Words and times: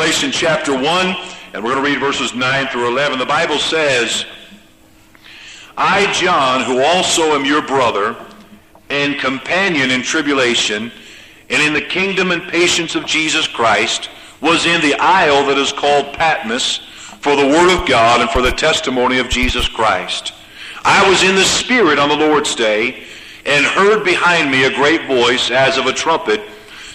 Revelation 0.00 0.32
chapter 0.32 0.72
1, 0.72 0.84
and 1.52 1.62
we're 1.62 1.74
going 1.74 1.84
to 1.84 1.90
read 1.90 2.00
verses 2.00 2.34
9 2.34 2.68
through 2.68 2.88
11. 2.88 3.18
The 3.18 3.26
Bible 3.26 3.58
says, 3.58 4.24
I, 5.76 6.10
John, 6.14 6.64
who 6.64 6.80
also 6.80 7.34
am 7.34 7.44
your 7.44 7.60
brother 7.60 8.16
and 8.88 9.18
companion 9.18 9.90
in 9.90 10.00
tribulation 10.00 10.90
and 11.50 11.62
in 11.62 11.74
the 11.74 11.82
kingdom 11.82 12.30
and 12.30 12.42
patience 12.44 12.94
of 12.94 13.04
Jesus 13.04 13.46
Christ, 13.46 14.08
was 14.40 14.64
in 14.64 14.80
the 14.80 14.94
isle 14.94 15.44
that 15.48 15.58
is 15.58 15.70
called 15.70 16.14
Patmos 16.14 16.78
for 17.20 17.36
the 17.36 17.46
word 17.46 17.78
of 17.78 17.86
God 17.86 18.22
and 18.22 18.30
for 18.30 18.40
the 18.40 18.52
testimony 18.52 19.18
of 19.18 19.28
Jesus 19.28 19.68
Christ. 19.68 20.32
I 20.82 21.06
was 21.10 21.22
in 21.22 21.34
the 21.34 21.44
Spirit 21.44 21.98
on 21.98 22.08
the 22.08 22.16
Lord's 22.16 22.54
day 22.54 23.04
and 23.44 23.66
heard 23.66 24.02
behind 24.02 24.50
me 24.50 24.64
a 24.64 24.74
great 24.74 25.06
voice 25.06 25.50
as 25.50 25.76
of 25.76 25.84
a 25.84 25.92
trumpet 25.92 26.40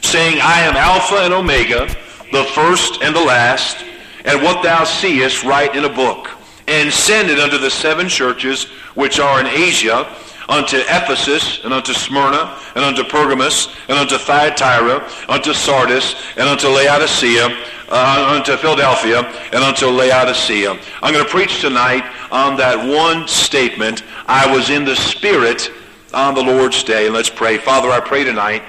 saying, 0.02 0.40
I 0.42 0.62
am 0.62 0.76
Alpha 0.76 1.18
and 1.18 1.36
Omega, 1.36 1.88
the 2.32 2.44
first 2.56 3.02
and 3.02 3.16
the 3.16 3.24
last, 3.24 3.84
and 4.26 4.42
what 4.42 4.64
thou 4.64 4.84
seest 4.84 5.44
write 5.44 5.76
in 5.76 5.86
a 5.86 5.90
book, 5.90 6.30
and 6.68 6.92
send 6.92 7.30
it 7.30 7.40
unto 7.40 7.58
the 7.58 7.70
seven 7.70 8.08
churches 8.08 8.66
which 8.96 9.20
are 9.20 9.40
in 9.40 9.48
Asia, 9.48 10.08
unto 10.48 10.78
Ephesus, 10.78 11.62
and 11.64 11.74
unto 11.74 11.94
Smyrna, 11.94 12.58
and 12.76 12.86
unto 12.86 13.04
Pergamos, 13.04 13.76
and 13.88 13.98
unto 13.98 14.18
Thyatira, 14.18 15.08
unto 15.28 15.54
Sardis, 15.54 16.16
and 16.38 16.48
unto 16.48 16.68
Laodicea, 16.68 17.56
uh, 17.90 18.36
unto 18.36 18.56
Philadelphia, 18.58 19.22
and 19.54 19.64
unto 19.64 19.88
Laodicea. 19.88 20.72
I'm 21.02 21.14
going 21.14 21.26
to 21.26 21.32
preach 21.32 21.62
tonight 21.62 22.04
on 22.32 22.58
that 22.58 22.78
one 22.78 23.28
statement, 23.28 24.04
I 24.28 24.52
was 24.56 24.70
in 24.70 24.86
the 24.86 24.96
Spirit 24.96 25.72
on 26.14 26.34
the 26.34 26.44
Lord's 26.44 26.84
day. 26.84 27.10
Let's 27.10 27.30
pray. 27.30 27.58
Father, 27.58 27.90
I 27.90 28.00
pray 28.00 28.24
tonight 28.24 28.64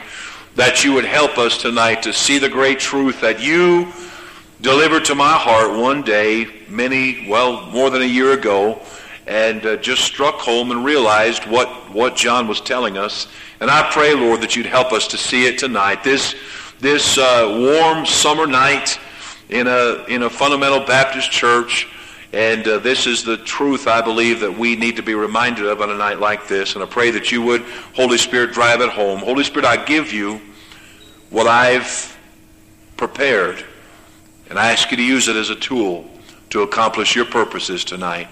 that 0.56 0.82
you 0.82 0.94
would 0.94 1.04
help 1.04 1.36
us 1.36 1.58
tonight 1.58 2.02
to 2.02 2.12
see 2.14 2.38
the 2.38 2.48
great 2.48 2.80
truth 2.80 3.20
that 3.20 3.40
you 3.40 3.92
delivered 4.62 5.04
to 5.04 5.14
my 5.14 5.34
heart 5.34 5.78
one 5.78 6.00
day, 6.00 6.46
many, 6.70 7.28
well, 7.28 7.66
more 7.66 7.90
than 7.90 8.00
a 8.00 8.06
year 8.06 8.32
ago, 8.32 8.80
and 9.26 9.64
uh, 9.66 9.76
just 9.76 10.02
struck 10.02 10.36
home 10.36 10.70
and 10.70 10.82
realized 10.82 11.44
what, 11.44 11.68
what 11.92 12.16
John 12.16 12.48
was 12.48 12.62
telling 12.62 12.96
us. 12.96 13.28
And 13.60 13.70
I 13.70 13.90
pray, 13.90 14.14
Lord, 14.14 14.40
that 14.40 14.56
you'd 14.56 14.64
help 14.64 14.92
us 14.92 15.06
to 15.08 15.18
see 15.18 15.46
it 15.46 15.58
tonight. 15.58 16.02
This, 16.02 16.34
this 16.80 17.18
uh, 17.18 17.54
warm 17.60 18.06
summer 18.06 18.46
night 18.46 18.98
in 19.50 19.66
a, 19.66 20.06
in 20.08 20.22
a 20.22 20.30
fundamental 20.30 20.80
Baptist 20.86 21.30
church, 21.30 21.86
and 22.32 22.66
uh, 22.66 22.78
this 22.78 23.06
is 23.06 23.22
the 23.22 23.36
truth 23.36 23.86
I 23.86 24.00
believe 24.02 24.40
that 24.40 24.58
we 24.58 24.76
need 24.76 24.96
to 24.96 25.02
be 25.02 25.14
reminded 25.14 25.66
of 25.66 25.80
on 25.80 25.90
a 25.90 25.96
night 25.96 26.18
like 26.18 26.48
this. 26.48 26.74
And 26.74 26.82
I 26.82 26.86
pray 26.86 27.10
that 27.12 27.30
you 27.30 27.42
would, 27.42 27.62
Holy 27.94 28.18
Spirit, 28.18 28.52
drive 28.52 28.80
it 28.80 28.90
home. 28.90 29.20
Holy 29.20 29.44
Spirit, 29.44 29.64
I 29.64 29.84
give 29.84 30.12
you 30.12 30.40
what 31.30 31.46
I've 31.46 32.16
prepared, 32.96 33.64
and 34.48 34.58
I 34.58 34.72
ask 34.72 34.90
you 34.90 34.96
to 34.96 35.02
use 35.02 35.28
it 35.28 35.36
as 35.36 35.50
a 35.50 35.56
tool 35.56 36.08
to 36.50 36.62
accomplish 36.62 37.14
your 37.14 37.24
purposes 37.26 37.84
tonight. 37.84 38.28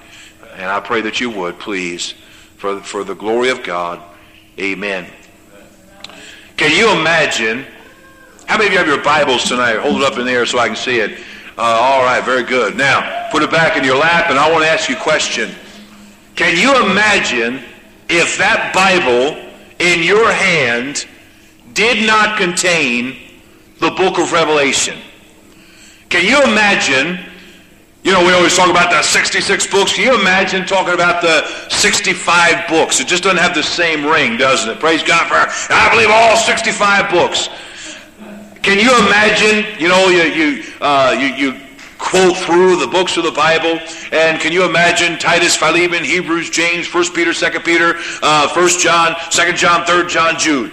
And 0.54 0.66
I 0.66 0.80
pray 0.80 1.00
that 1.02 1.20
you 1.20 1.30
would, 1.30 1.58
please, 1.58 2.14
for, 2.56 2.80
for 2.80 3.04
the 3.04 3.14
glory 3.14 3.50
of 3.50 3.62
God. 3.62 4.00
Amen. 4.58 5.10
Can 6.56 6.70
you 6.70 6.92
imagine? 6.98 7.66
How 8.46 8.56
many 8.56 8.68
of 8.68 8.72
you 8.72 8.78
have 8.78 8.86
your 8.86 9.02
Bibles 9.02 9.44
tonight? 9.44 9.78
Hold 9.78 10.02
it 10.02 10.12
up 10.12 10.18
in 10.18 10.26
the 10.26 10.30
air 10.30 10.46
so 10.46 10.58
I 10.58 10.68
can 10.68 10.76
see 10.76 11.00
it. 11.00 11.18
Uh, 11.56 11.62
all 11.62 12.02
right, 12.02 12.24
very 12.24 12.42
good. 12.42 12.76
Now, 12.76 13.30
put 13.30 13.42
it 13.42 13.50
back 13.50 13.76
in 13.76 13.84
your 13.84 13.96
lap, 13.96 14.28
and 14.28 14.38
I 14.38 14.50
want 14.50 14.64
to 14.64 14.70
ask 14.70 14.88
you 14.88 14.96
a 14.96 15.00
question. 15.00 15.54
Can 16.34 16.56
you 16.56 16.74
imagine 16.90 17.62
if 18.08 18.36
that 18.38 18.74
Bible 18.74 19.40
in 19.78 20.02
your 20.02 20.32
hand 20.32 21.06
did 21.72 22.04
not 22.06 22.38
contain 22.38 23.16
the 23.78 23.90
book 23.90 24.18
of 24.18 24.32
Revelation? 24.32 24.98
Can 26.08 26.24
you 26.24 26.42
imagine? 26.42 27.24
You 28.02 28.12
know, 28.12 28.26
we 28.26 28.32
always 28.32 28.56
talk 28.56 28.68
about 28.68 28.90
the 28.90 29.02
66 29.02 29.66
books. 29.68 29.94
Can 29.94 30.04
you 30.04 30.20
imagine 30.20 30.66
talking 30.66 30.92
about 30.92 31.22
the 31.22 31.46
65 31.70 32.68
books? 32.68 32.98
It 32.98 33.06
just 33.06 33.22
doesn't 33.22 33.38
have 33.38 33.54
the 33.54 33.62
same 33.62 34.04
ring, 34.04 34.36
doesn't 34.36 34.68
it? 34.68 34.80
Praise 34.80 35.04
God 35.04 35.28
for, 35.28 35.72
I 35.72 35.88
believe, 35.90 36.10
all 36.10 36.36
65 36.36 37.10
books. 37.10 37.48
Can 38.64 38.78
you 38.78 38.96
imagine, 39.06 39.78
you 39.78 39.88
know, 39.88 40.08
you, 40.08 40.22
you, 40.22 40.64
uh, 40.80 41.14
you, 41.20 41.26
you 41.36 41.60
quote 41.98 42.34
through 42.34 42.76
the 42.76 42.86
books 42.86 43.18
of 43.18 43.24
the 43.24 43.30
Bible, 43.30 43.78
and 44.10 44.40
can 44.40 44.52
you 44.52 44.64
imagine 44.64 45.18
Titus, 45.18 45.54
Philemon, 45.54 46.02
Hebrews, 46.02 46.48
James, 46.48 46.88
1 46.88 47.12
Peter, 47.12 47.34
2 47.34 47.60
Peter, 47.60 47.96
uh, 48.22 48.48
1 48.48 48.68
John, 48.80 49.16
2 49.30 49.52
John, 49.52 49.84
3 49.84 50.08
John, 50.08 50.38
Jude? 50.38 50.72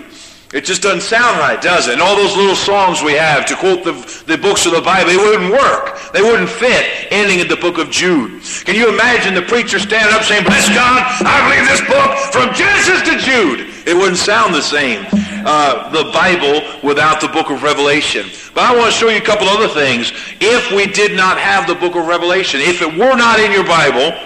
It 0.53 0.63
just 0.63 0.81
doesn't 0.81 1.01
sound 1.01 1.37
right, 1.39 1.61
does 1.61 1.89
it? 1.89 1.93
And 1.93 2.01
all 2.01 2.15
those 2.15 2.35
little 2.37 2.55
songs 2.55 3.03
we 3.03 3.11
have 3.11 3.45
to 3.47 3.57
quote 3.57 3.83
the, 3.83 3.91
the 4.25 4.37
books 4.37 4.65
of 4.65 4.71
the 4.71 4.81
Bible, 4.81 5.09
they 5.09 5.17
wouldn't 5.17 5.51
work. 5.51 5.99
They 6.13 6.21
wouldn't 6.21 6.49
fit 6.49 7.11
ending 7.11 7.39
in 7.39 7.49
the 7.49 7.57
book 7.57 7.77
of 7.77 7.91
Jude. 7.91 8.41
Can 8.63 8.75
you 8.75 8.87
imagine 8.87 9.33
the 9.33 9.43
preacher 9.43 9.79
standing 9.79 10.15
up 10.15 10.23
saying, 10.23 10.45
Bless 10.45 10.67
God, 10.69 11.03
I 11.27 11.43
believe 11.43 11.67
this 11.67 11.83
book 11.87 12.11
from 12.31 12.55
Genesis 12.55 13.03
to 13.03 13.19
Jude. 13.19 13.70
It 13.85 13.95
wouldn't 13.95 14.17
sound 14.17 14.53
the 14.53 14.61
same, 14.61 15.05
uh, 15.45 15.89
the 15.89 16.11
Bible 16.11 16.61
without 16.83 17.19
the 17.21 17.27
book 17.27 17.49
of 17.49 17.63
Revelation. 17.63 18.27
But 18.53 18.63
I 18.63 18.75
want 18.75 18.91
to 18.91 18.97
show 18.97 19.09
you 19.09 19.17
a 19.17 19.25
couple 19.25 19.47
other 19.47 19.67
things. 19.67 20.11
If 20.39 20.71
we 20.71 20.85
did 20.85 21.15
not 21.15 21.37
have 21.37 21.67
the 21.67 21.75
book 21.75 21.95
of 21.95 22.05
Revelation, 22.05 22.61
if 22.61 22.81
it 22.81 22.91
were 22.91 23.15
not 23.15 23.39
in 23.39 23.51
your 23.51 23.65
Bible, 23.65 24.17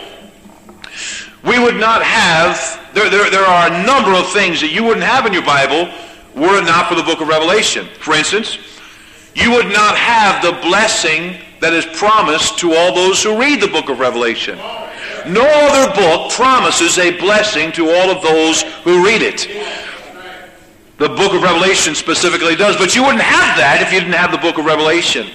we 1.44 1.60
would 1.60 1.78
not 1.78 2.04
have, 2.04 2.80
there, 2.94 3.10
there, 3.10 3.30
there 3.30 3.46
are 3.46 3.72
a 3.72 3.86
number 3.86 4.18
of 4.18 4.28
things 4.34 4.60
that 4.62 4.72
you 4.72 4.84
wouldn't 4.84 5.06
have 5.06 5.26
in 5.26 5.34
your 5.34 5.46
Bible 5.46 5.92
were 6.36 6.58
it 6.58 6.66
not 6.66 6.90
for 6.90 6.96
the 6.96 7.04
book 7.04 7.22
of 7.22 7.28
Revelation. 7.28 7.88
For 8.00 8.14
instance, 8.14 8.58
you 9.36 9.52
would 9.52 9.68
not 9.68 9.98
have 9.98 10.42
the 10.42 10.60
blessing 10.62 11.38
that 11.62 11.74
is 11.74 11.86
promised 11.98 12.58
to 12.60 12.74
all 12.74 12.94
those 12.94 13.24
who 13.24 13.40
read 13.40 13.62
the 13.62 13.68
book 13.68 13.90
of 13.90 14.00
Revelation. 14.00 14.60
No 15.28 15.46
other 15.46 15.94
book 15.94 16.32
promises 16.32 16.98
a 16.98 17.18
blessing 17.20 17.72
to 17.74 17.90
all 17.90 18.10
of 18.10 18.22
those 18.22 18.62
who 18.84 19.06
read 19.06 19.22
it. 19.22 19.48
The 20.98 21.10
book 21.10 21.34
of 21.34 21.42
Revelation 21.42 21.94
specifically 21.94 22.56
does, 22.56 22.78
but 22.78 22.96
you 22.96 23.04
wouldn't 23.04 23.22
have 23.22 23.58
that 23.58 23.82
if 23.82 23.92
you 23.92 24.00
didn't 24.00 24.16
have 24.16 24.32
the 24.32 24.38
book 24.38 24.58
of 24.58 24.66
Revelation. 24.66 25.28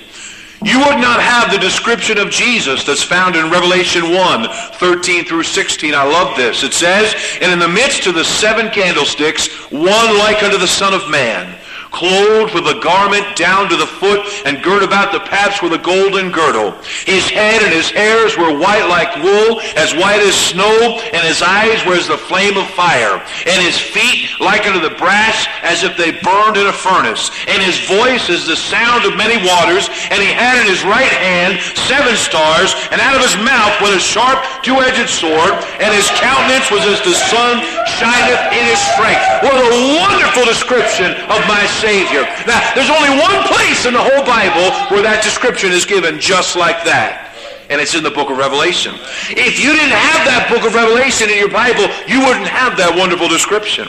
You 0.63 0.79
would 0.79 1.01
not 1.01 1.21
have 1.23 1.51
the 1.51 1.59
description 1.59 2.19
of 2.19 2.31
Jesus 2.31 2.85
that's 2.85 3.03
found 3.03 3.35
in 3.35 3.51
Revelation 3.51 4.13
1, 4.13 4.49
13 4.75 5.25
through 5.25 5.45
16. 5.45 5.95
I 5.95 6.05
love 6.05 6.37
this. 6.37 6.63
It 6.63 6.75
says, 6.75 7.15
And 7.41 7.51
in 7.51 7.59
the 7.59 7.69
midst 7.69 8.07
of 8.07 8.15
the 8.15 8.25
seven 8.25 8.71
candlesticks, 8.71 9.49
one 9.71 10.19
like 10.19 10.43
unto 10.43 10.59
the 10.59 10.69
Son 10.69 10.93
of 10.93 11.09
Man, 11.11 11.59
clothed 11.91 12.55
with 12.55 12.67
a 12.67 12.81
garment 12.81 13.37
down 13.37 13.69
to 13.69 13.77
the 13.77 13.87
foot, 13.87 14.27
and 14.47 14.63
girt 14.63 14.83
about 14.83 15.13
the 15.13 15.21
paps 15.21 15.63
with 15.63 15.73
a 15.73 15.79
golden 15.79 16.31
girdle. 16.31 16.73
His 17.05 17.29
head 17.29 17.63
and 17.63 17.73
his 17.73 17.91
hairs 17.91 18.37
were 18.37 18.57
white 18.57 18.87
like 18.87 19.23
wool, 19.23 19.61
as 19.77 19.95
white 19.95 20.23
as 20.23 20.35
snow, 20.35 21.01
and 21.13 21.23
his 21.27 21.43
eyes 21.43 21.85
were 21.85 21.95
as 21.95 22.09
the 22.09 22.19
flame 22.19 22.57
of 22.57 22.67
fire, 22.73 23.21
and 23.47 23.59
his 23.63 23.79
feet 23.79 24.31
like 24.41 24.67
unto 24.67 24.81
the 24.81 24.97
brass, 24.97 25.47
as 25.63 25.83
if 25.83 25.97
they 25.97 26.17
burned 26.23 26.57
in 26.57 26.67
a 26.67 26.73
furnace. 26.73 27.31
And 27.49 27.63
his 27.63 27.79
voice 27.87 28.31
is 28.31 28.47
the 28.47 28.57
sound 28.57 29.05
of 29.05 29.17
many 29.17 29.37
waters, 29.43 29.89
and 30.11 30.23
he 30.23 30.33
had 30.33 30.57
in 30.63 30.67
his 30.67 30.83
right 30.85 31.11
hand 31.11 31.61
seven 31.87 32.17
stars, 32.17 32.75
and 32.91 33.01
out 33.01 33.17
of 33.17 33.23
his 33.23 33.37
mouth 33.43 33.75
went 33.81 33.97
a 33.97 34.03
sharp 34.03 34.41
two-edged 34.63 35.11
sword, 35.11 35.53
and 35.83 35.91
his 35.93 36.09
countenance 36.17 36.71
was 36.71 36.85
as 36.87 37.01
the 37.03 37.17
sun 37.29 37.61
shineth 37.99 38.43
in 38.55 38.65
his 38.65 38.81
strength. 38.95 39.23
What 39.43 39.57
a 39.57 39.99
wonderful 39.99 40.45
description 40.45 41.13
of 41.29 41.41
my 41.49 41.65
Savior. 41.81 42.29
Now, 42.45 42.61
there's 42.77 42.93
only 42.93 43.17
one 43.17 43.41
place 43.49 43.89
in 43.89 43.97
the 43.97 44.05
whole 44.05 44.25
Bible 44.29 44.69
where 44.93 45.01
that 45.01 45.25
description 45.25 45.73
is 45.73 45.89
given 45.89 46.21
just 46.21 46.55
like 46.55 46.85
that. 46.85 47.33
And 47.73 47.81
it's 47.81 47.95
in 47.95 48.03
the 48.03 48.11
book 48.11 48.29
of 48.29 48.37
Revelation. 48.37 48.99
If 49.31 49.57
you 49.57 49.73
didn't 49.73 49.97
have 49.97 50.21
that 50.29 50.53
book 50.53 50.67
of 50.67 50.75
Revelation 50.75 51.31
in 51.31 51.39
your 51.39 51.49
Bible, 51.49 51.89
you 52.05 52.21
wouldn't 52.21 52.51
have 52.51 52.77
that 52.77 52.93
wonderful 52.93 53.29
description. 53.31 53.89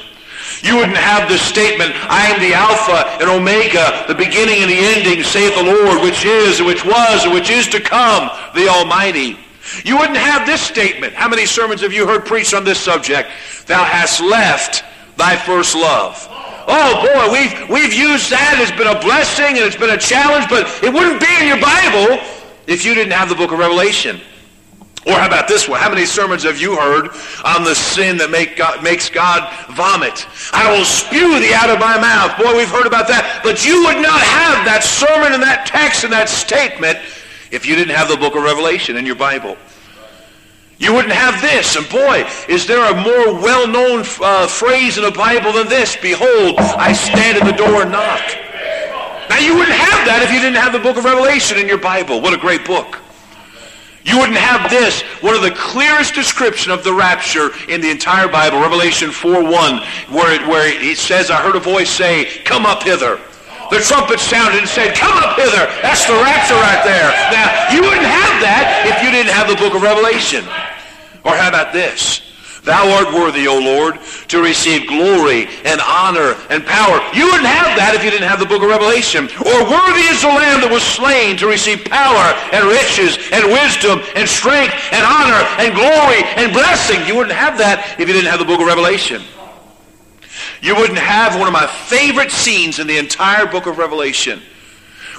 You 0.61 0.77
wouldn't 0.77 0.97
have 0.97 1.27
the 1.27 1.41
statement, 1.41 1.91
I 2.05 2.29
am 2.29 2.37
the 2.39 2.53
Alpha 2.53 3.09
and 3.17 3.27
Omega, 3.27 4.05
the 4.07 4.13
beginning 4.13 4.61
and 4.61 4.69
the 4.69 4.77
ending, 4.77 5.25
saith 5.25 5.57
the 5.57 5.65
Lord, 5.65 6.05
which 6.05 6.23
is, 6.23 6.59
and 6.61 6.67
which 6.67 6.85
was, 6.85 7.25
and 7.25 7.33
which 7.33 7.49
is 7.49 7.67
to 7.73 7.81
come, 7.81 8.29
the 8.53 8.69
Almighty. 8.69 9.41
You 9.83 9.97
wouldn't 9.97 10.17
have 10.17 10.45
this 10.45 10.61
statement. 10.61 11.13
How 11.13 11.27
many 11.27 11.45
sermons 11.45 11.81
have 11.81 11.93
you 11.93 12.05
heard 12.05 12.25
preached 12.25 12.53
on 12.53 12.63
this 12.63 12.79
subject? 12.79 13.29
Thou 13.65 13.83
hast 13.83 14.21
left 14.21 14.85
thy 15.17 15.35
first 15.35 15.75
love. 15.75 16.27
Oh 16.73 17.03
boy, 17.03 17.35
we've, 17.35 17.69
we've 17.69 17.91
used 17.91 18.31
that. 18.31 18.55
It's 18.63 18.71
been 18.71 18.87
a 18.87 18.99
blessing 19.03 19.59
and 19.59 19.67
it's 19.67 19.75
been 19.75 19.91
a 19.91 19.99
challenge, 19.99 20.47
but 20.47 20.71
it 20.79 20.87
wouldn't 20.87 21.19
be 21.19 21.27
in 21.43 21.51
your 21.51 21.59
Bible 21.59 22.23
if 22.65 22.85
you 22.85 22.95
didn't 22.95 23.11
have 23.11 23.27
the 23.27 23.35
book 23.35 23.51
of 23.51 23.59
Revelation. 23.59 24.21
Or 25.05 25.19
how 25.19 25.27
about 25.27 25.49
this 25.49 25.67
one? 25.67 25.81
How 25.81 25.89
many 25.89 26.05
sermons 26.05 26.43
have 26.43 26.61
you 26.61 26.77
heard 26.77 27.09
on 27.43 27.65
the 27.65 27.75
sin 27.75 28.15
that 28.23 28.31
make 28.31 28.55
God, 28.55 28.81
makes 28.81 29.09
God 29.09 29.51
vomit? 29.75 30.25
I 30.53 30.71
will 30.71 30.85
spew 30.85 31.41
thee 31.43 31.51
out 31.51 31.69
of 31.69 31.79
my 31.79 31.99
mouth. 31.99 32.37
Boy, 32.37 32.55
we've 32.55 32.71
heard 32.71 32.87
about 32.87 33.07
that. 33.09 33.41
But 33.43 33.65
you 33.65 33.83
would 33.83 33.99
not 33.99 34.21
have 34.23 34.63
that 34.63 34.79
sermon 34.87 35.33
and 35.33 35.43
that 35.43 35.65
text 35.65 36.05
and 36.05 36.13
that 36.13 36.29
statement 36.29 36.99
if 37.51 37.65
you 37.65 37.75
didn't 37.75 37.95
have 37.95 38.07
the 38.07 38.15
book 38.15 38.35
of 38.37 38.43
Revelation 38.43 38.95
in 38.95 39.05
your 39.05 39.19
Bible. 39.19 39.57
You 40.81 40.95
wouldn't 40.95 41.13
have 41.13 41.39
this. 41.43 41.75
And 41.75 41.87
boy, 41.87 42.27
is 42.49 42.65
there 42.65 42.81
a 42.81 42.95
more 42.95 43.39
well-known 43.39 44.03
uh, 44.19 44.47
phrase 44.47 44.97
in 44.97 45.03
the 45.03 45.11
Bible 45.11 45.53
than 45.53 45.69
this? 45.69 45.95
Behold, 45.95 46.55
I 46.57 46.91
stand 46.91 47.37
at 47.37 47.45
the 47.45 47.55
door 47.55 47.83
and 47.83 47.91
knock. 47.91 48.25
Now 49.29 49.37
you 49.37 49.53
wouldn't 49.53 49.77
have 49.77 50.07
that 50.09 50.25
if 50.25 50.33
you 50.33 50.41
didn't 50.41 50.57
have 50.57 50.73
the 50.73 50.79
book 50.79 50.97
of 50.97 51.05
Revelation 51.05 51.59
in 51.59 51.67
your 51.67 51.77
Bible. 51.77 52.19
What 52.19 52.33
a 52.33 52.37
great 52.37 52.65
book. 52.65 52.97
You 54.03 54.17
wouldn't 54.17 54.39
have 54.39 54.71
this, 54.71 55.03
one 55.21 55.35
of 55.35 55.43
the 55.43 55.51
clearest 55.51 56.15
description 56.15 56.71
of 56.71 56.83
the 56.83 56.91
rapture 56.91 57.51
in 57.69 57.79
the 57.79 57.91
entire 57.91 58.27
Bible, 58.27 58.59
Revelation 58.59 59.11
4.1, 59.11 59.85
where 60.11 60.33
it, 60.33 60.47
where 60.47 60.65
it 60.67 60.97
says, 60.97 61.29
I 61.29 61.43
heard 61.43 61.55
a 61.55 61.59
voice 61.59 61.91
say, 61.91 62.25
come 62.43 62.65
up 62.65 62.81
hither. 62.81 63.19
The 63.71 63.79
trumpet 63.79 64.19
sounded 64.19 64.59
and 64.59 64.67
said, 64.67 64.93
come 64.99 65.15
up 65.23 65.39
hither. 65.39 65.63
That's 65.79 66.03
the 66.05 66.19
rapture 66.19 66.59
right 66.59 66.83
there. 66.83 67.07
Now, 67.31 67.71
you 67.71 67.79
wouldn't 67.79 68.03
have 68.03 68.35
that 68.43 68.83
if 68.83 68.99
you 68.99 69.09
didn't 69.09 69.31
have 69.31 69.47
the 69.47 69.55
book 69.55 69.73
of 69.73 69.81
Revelation. 69.81 70.43
Or 71.23 71.31
how 71.39 71.47
about 71.47 71.71
this? 71.71 72.19
Thou 72.63 72.91
art 72.93 73.13
worthy, 73.15 73.47
O 73.47 73.57
Lord, 73.57 73.97
to 74.27 74.43
receive 74.43 74.87
glory 74.87 75.47
and 75.65 75.81
honor 75.81 76.37
and 76.51 76.61
power. 76.61 77.01
You 77.15 77.25
wouldn't 77.25 77.49
have 77.49 77.73
that 77.73 77.97
if 77.97 78.03
you 78.03 78.11
didn't 78.11 78.29
have 78.29 78.37
the 78.37 78.45
book 78.45 78.61
of 78.61 78.69
Revelation. 78.69 79.25
Or 79.41 79.57
worthy 79.65 80.05
is 80.05 80.21
the 80.21 80.29
Lamb 80.29 80.61
that 80.61 80.69
was 80.69 80.83
slain 80.83 81.37
to 81.41 81.47
receive 81.47 81.81
power 81.89 82.37
and 82.53 82.61
riches 82.69 83.17
and 83.33 83.49
wisdom 83.49 84.03
and 84.13 84.29
strength 84.29 84.77
and 84.93 85.01
honor 85.01 85.41
and 85.57 85.73
glory 85.73 86.21
and 86.37 86.53
blessing. 86.53 87.01
You 87.09 87.17
wouldn't 87.17 87.33
have 87.33 87.57
that 87.57 87.97
if 87.97 88.05
you 88.05 88.13
didn't 88.13 88.29
have 88.29 88.37
the 88.37 88.45
book 88.45 88.61
of 88.61 88.67
Revelation. 88.67 89.25
You 90.61 90.75
wouldn't 90.75 90.99
have 90.99 91.37
one 91.37 91.47
of 91.47 91.53
my 91.53 91.67
favorite 91.67 92.31
scenes 92.31 92.79
in 92.79 92.87
the 92.87 92.97
entire 92.97 93.45
book 93.45 93.65
of 93.65 93.77
Revelation 93.77 94.41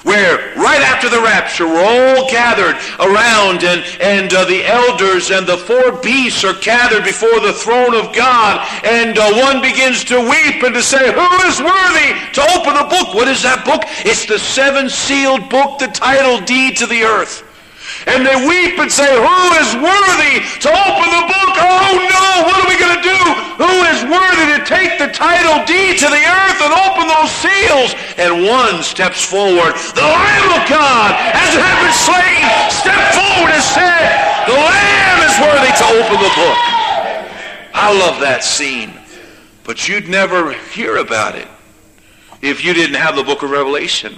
where 0.03 0.53
right 0.55 0.81
after 0.81 1.09
the 1.09 1.21
rapture 1.21 1.65
we're 1.65 1.83
all 1.83 2.29
gathered 2.29 2.75
around 2.99 3.63
and, 3.63 3.83
and 4.01 4.33
uh, 4.33 4.45
the 4.45 4.65
elders 4.65 5.31
and 5.31 5.47
the 5.47 5.57
four 5.57 5.93
beasts 6.01 6.43
are 6.43 6.59
gathered 6.59 7.03
before 7.03 7.39
the 7.39 7.53
throne 7.53 7.95
of 7.95 8.13
God 8.13 8.67
and 8.83 9.17
uh, 9.17 9.31
one 9.33 9.61
begins 9.61 10.03
to 10.05 10.19
weep 10.19 10.61
and 10.63 10.75
to 10.75 10.83
say, 10.83 11.13
who 11.13 11.47
is 11.47 11.59
worthy 11.59 12.19
to 12.33 12.41
open 12.55 12.75
the 12.75 12.87
book? 12.89 13.13
What 13.15 13.27
is 13.27 13.43
that 13.43 13.63
book? 13.65 13.83
It's 14.05 14.25
the 14.25 14.39
seven 14.39 14.89
sealed 14.89 15.49
book, 15.49 15.79
the 15.79 15.87
title 15.87 16.39
deed 16.41 16.77
to 16.77 16.85
the 16.85 17.03
earth. 17.03 17.42
And 18.07 18.25
they 18.27 18.35
weep 18.43 18.75
and 18.79 18.91
say, 18.91 19.07
who 19.07 19.41
is 19.63 19.69
worthy 19.79 20.43
to 20.63 20.69
open 20.69 21.07
the 21.07 21.25
book? 21.27 21.53
Oh 21.55 21.95
no, 22.03 22.25
what 22.43 22.57
are 22.59 22.67
we 22.67 22.75
going 22.75 22.97
to 22.99 23.05
do? 23.05 23.21
Who 23.63 23.73
is 23.95 24.03
worthy 24.03 24.57
to 24.57 24.59
take 24.67 24.99
the 24.99 25.07
title 25.15 25.63
deed 25.63 25.97
to 26.03 26.09
the 26.11 26.23
earth 26.23 26.59
and 26.59 26.73
open 26.83 27.07
those 27.07 27.31
seals? 27.31 27.95
And 28.19 28.43
one 28.43 28.83
steps 28.83 29.23
forward. 29.23 29.73
The 29.95 30.03
Lamb 30.03 30.49
of 30.51 30.63
God, 30.67 31.15
as 31.15 31.55
it 31.55 31.63
had 31.63 31.77
been 31.79 31.95
slain, 31.95 32.43
stepped 32.69 33.15
forward 33.15 33.55
and 33.55 33.63
said, 33.63 34.07
the 34.51 34.57
Lamb 34.59 35.19
is 35.23 35.35
worthy 35.39 35.71
to 35.71 35.85
open 36.03 36.17
the 36.19 36.33
book. 36.35 36.59
I 37.73 37.95
love 37.97 38.19
that 38.21 38.43
scene. 38.43 38.93
But 39.63 39.87
you'd 39.87 40.09
never 40.09 40.53
hear 40.53 40.97
about 40.97 41.35
it 41.35 41.47
if 42.41 42.65
you 42.65 42.73
didn't 42.73 42.97
have 42.97 43.15
the 43.15 43.23
book 43.23 43.43
of 43.43 43.49
Revelation. 43.49 44.13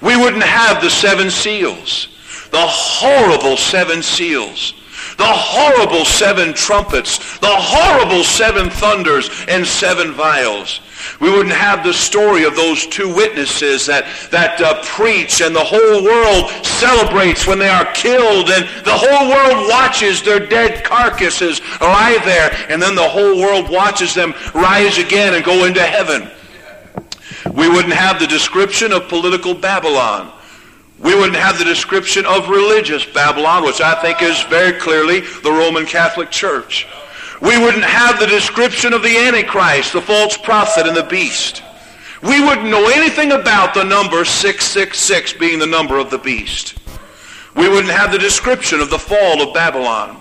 We 0.00 0.16
wouldn't 0.16 0.42
have 0.42 0.82
the 0.82 0.88
seven 0.88 1.30
seals 1.30 2.08
the 2.50 2.66
horrible 2.66 3.56
seven 3.56 4.02
seals, 4.02 4.74
the 5.16 5.24
horrible 5.24 6.04
seven 6.04 6.52
trumpets, 6.52 7.38
the 7.38 7.48
horrible 7.48 8.24
seven 8.24 8.70
thunders 8.70 9.30
and 9.48 9.66
seven 9.66 10.12
vials. 10.12 10.80
We 11.20 11.30
wouldn't 11.30 11.54
have 11.54 11.84
the 11.84 11.92
story 11.92 12.44
of 12.44 12.56
those 12.56 12.86
two 12.86 13.14
witnesses 13.14 13.86
that, 13.86 14.06
that 14.30 14.60
uh, 14.60 14.82
preach 14.84 15.40
and 15.40 15.54
the 15.54 15.64
whole 15.64 16.04
world 16.04 16.50
celebrates 16.64 17.46
when 17.46 17.58
they 17.58 17.68
are 17.68 17.90
killed 17.92 18.50
and 18.50 18.64
the 18.84 18.92
whole 18.92 19.28
world 19.28 19.68
watches 19.68 20.22
their 20.22 20.40
dead 20.46 20.84
carcasses 20.84 21.60
lie 21.80 22.18
there 22.24 22.50
and 22.68 22.80
then 22.80 22.94
the 22.94 23.08
whole 23.08 23.38
world 23.38 23.70
watches 23.70 24.14
them 24.14 24.34
rise 24.54 24.98
again 24.98 25.34
and 25.34 25.44
go 25.44 25.64
into 25.64 25.82
heaven. 25.82 26.30
We 27.54 27.68
wouldn't 27.68 27.94
have 27.94 28.20
the 28.20 28.26
description 28.26 28.92
of 28.92 29.08
political 29.08 29.54
Babylon 29.54 30.32
we 31.00 31.14
wouldn't 31.14 31.36
have 31.36 31.58
the 31.58 31.64
description 31.64 32.26
of 32.26 32.48
religious 32.48 33.06
Babylon, 33.06 33.64
which 33.64 33.80
I 33.80 34.00
think 34.02 34.22
is 34.22 34.42
very 34.44 34.78
clearly 34.78 35.20
the 35.20 35.50
Roman 35.50 35.86
Catholic 35.86 36.30
Church. 36.30 36.86
We 37.40 37.58
wouldn't 37.58 37.84
have 37.84 38.20
the 38.20 38.26
description 38.26 38.92
of 38.92 39.02
the 39.02 39.16
Antichrist, 39.16 39.94
the 39.94 40.02
false 40.02 40.36
prophet, 40.36 40.86
and 40.86 40.94
the 40.94 41.04
beast. 41.04 41.62
We 42.22 42.44
wouldn't 42.44 42.68
know 42.68 42.90
anything 42.90 43.32
about 43.32 43.72
the 43.72 43.82
number 43.82 44.26
666 44.26 45.32
being 45.34 45.58
the 45.58 45.66
number 45.66 45.96
of 45.96 46.10
the 46.10 46.18
beast. 46.18 46.78
We 47.56 47.68
wouldn't 47.68 47.94
have 47.94 48.12
the 48.12 48.18
description 48.18 48.80
of 48.80 48.90
the 48.90 48.98
fall 48.98 49.40
of 49.40 49.54
Babylon. 49.54 50.20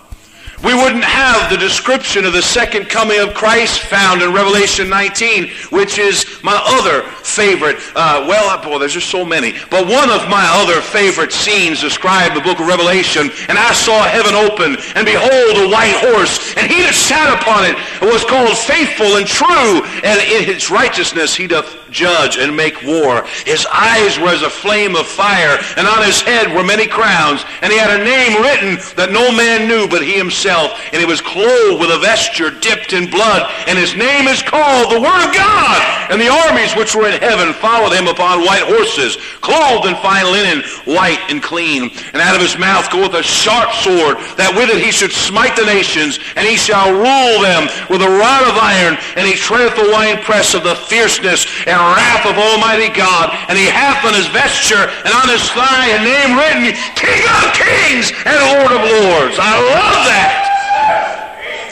We 0.61 0.75
wouldn't 0.75 1.05
have 1.05 1.49
the 1.49 1.55
description 1.55 2.25
of 2.25 2.33
the 2.33 2.41
second 2.41 2.89
coming 2.89 3.21
of 3.21 3.33
Christ 3.33 3.79
found 3.79 4.21
in 4.21 4.33
Revelation 4.33 4.89
19, 4.89 5.47
which 5.71 5.97
is 5.97 6.25
my 6.43 6.59
other 6.65 7.03
favorite. 7.23 7.77
Uh, 7.95 8.25
well, 8.27 8.61
boy, 8.61 8.77
there's 8.77 8.93
just 8.93 9.09
so 9.09 9.23
many. 9.23 9.53
But 9.71 9.87
one 9.87 10.09
of 10.09 10.27
my 10.27 10.43
other 10.59 10.81
favorite 10.81 11.31
scenes 11.31 11.79
described 11.79 12.35
in 12.35 12.43
the 12.43 12.43
book 12.43 12.59
of 12.59 12.67
Revelation, 12.67 13.31
and 13.47 13.57
I 13.57 13.71
saw 13.71 14.03
heaven 14.03 14.35
open, 14.35 14.75
and 14.99 15.05
behold, 15.07 15.63
a 15.63 15.71
white 15.71 15.95
horse, 16.11 16.53
and 16.57 16.67
he 16.67 16.83
that 16.83 16.93
sat 16.93 17.31
upon 17.39 17.63
it 17.63 17.79
was 18.03 18.25
called 18.25 18.57
faithful 18.57 19.15
and 19.15 19.25
true, 19.25 19.79
and 20.03 20.19
in 20.27 20.43
his 20.43 20.69
righteousness 20.69 21.35
he 21.35 21.47
doth 21.47 21.79
judge 21.89 22.35
and 22.37 22.55
make 22.55 22.83
war. 22.83 23.25
His 23.45 23.65
eyes 23.71 24.19
were 24.19 24.35
as 24.35 24.43
a 24.43 24.49
flame 24.49 24.97
of 24.97 25.07
fire, 25.07 25.57
and 25.77 25.87
on 25.87 26.03
his 26.03 26.19
head 26.19 26.53
were 26.53 26.67
many 26.67 26.85
crowns, 26.85 27.45
and 27.61 27.71
he 27.71 27.79
had 27.79 27.95
a 27.95 28.03
name 28.03 28.43
written 28.43 28.75
that 28.99 29.15
no 29.15 29.31
man 29.31 29.67
knew 29.67 29.87
but 29.87 30.03
he 30.03 30.17
himself 30.17 30.48
himself, 30.49 30.79
and 30.91 30.99
he 30.99 31.05
was 31.05 31.21
clothed 31.21 31.79
with 31.79 31.91
a 31.91 31.99
vesture 31.99 32.49
dipped 32.49 32.93
in 32.93 33.09
blood, 33.09 33.49
and 33.67 33.77
his 33.77 33.95
name 33.95 34.27
is 34.27 34.41
called 34.41 34.89
the 34.89 34.99
Word 34.99 35.21
of 35.21 35.33
God. 35.33 35.79
And 36.09 36.19
the 36.19 36.31
armies 36.49 36.73
which 36.75 36.95
were 36.95 37.05
in 37.05 37.21
heaven 37.21 37.53
followed 37.53 37.93
him 37.93 38.07
upon 38.07 38.41
white 38.41 38.65
horses, 38.65 39.17
clothed 39.41 39.85
in 39.85 39.95
fine 40.01 40.25
linen, 40.25 40.65
white 40.85 41.21
and 41.29 41.41
clean. 41.41 41.91
And 42.13 42.21
out 42.21 42.35
of 42.35 42.41
his 42.41 42.57
mouth 42.57 42.89
goeth 42.89 43.13
a 43.13 43.21
sharp 43.21 43.69
sword, 43.85 44.17
that 44.41 44.49
with 44.57 44.73
it 44.73 44.81
he 44.81 44.89
should 44.89 45.13
smite 45.13 45.53
the 45.53 45.69
nations, 45.69 46.17
and 46.33 46.47
he 46.47 46.57
shall 46.57 46.89
rule 46.89 47.37
them 47.45 47.69
with 47.93 48.01
a 48.01 48.09
rod 48.09 48.43
of 48.49 48.57
iron, 48.57 48.97
and 49.15 49.29
he 49.29 49.37
treadeth 49.37 49.77
the 49.77 49.93
winepress 49.93 50.57
of 50.57 50.65
the 50.65 50.75
fierceness 50.89 51.45
and 51.69 51.77
wrath 51.77 52.25
of 52.25 52.41
Almighty 52.41 52.89
God. 52.89 53.29
And 53.45 53.57
he 53.57 53.69
hath 53.69 54.01
on 54.01 54.17
his 54.17 54.27
vesture 54.33 54.89
and 55.05 55.13
on 55.13 55.29
his 55.29 55.45
thigh 55.53 55.93
a 55.93 56.01
name 56.01 56.33
written, 56.33 56.73
King 56.97 57.21
of 57.37 57.53
Kings 57.53 58.09
and 58.25 58.39
Lord 58.57 58.73
of 58.73 58.81
Lords. 58.81 59.37
I 59.37 59.53
love 59.77 60.01
that. 60.09 60.38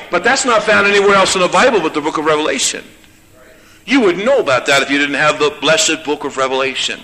But 0.10 0.24
that's 0.24 0.46
not 0.46 0.64
found 0.64 0.88
anywhere 0.88 1.16
else 1.16 1.36
in 1.36 1.42
the 1.42 1.48
Bible 1.48 1.80
but 1.80 1.94
the 1.94 2.02
book 2.02 2.18
of 2.18 2.26
Revelation. 2.26 2.84
You 3.86 4.02
would 4.02 4.18
know 4.18 4.40
about 4.40 4.66
that 4.66 4.82
if 4.82 4.90
you 4.90 4.98
didn't 4.98 5.16
have 5.16 5.40
the 5.40 5.56
blessed 5.62 6.04
book 6.04 6.26
of 6.26 6.38
Revelation. 6.38 7.00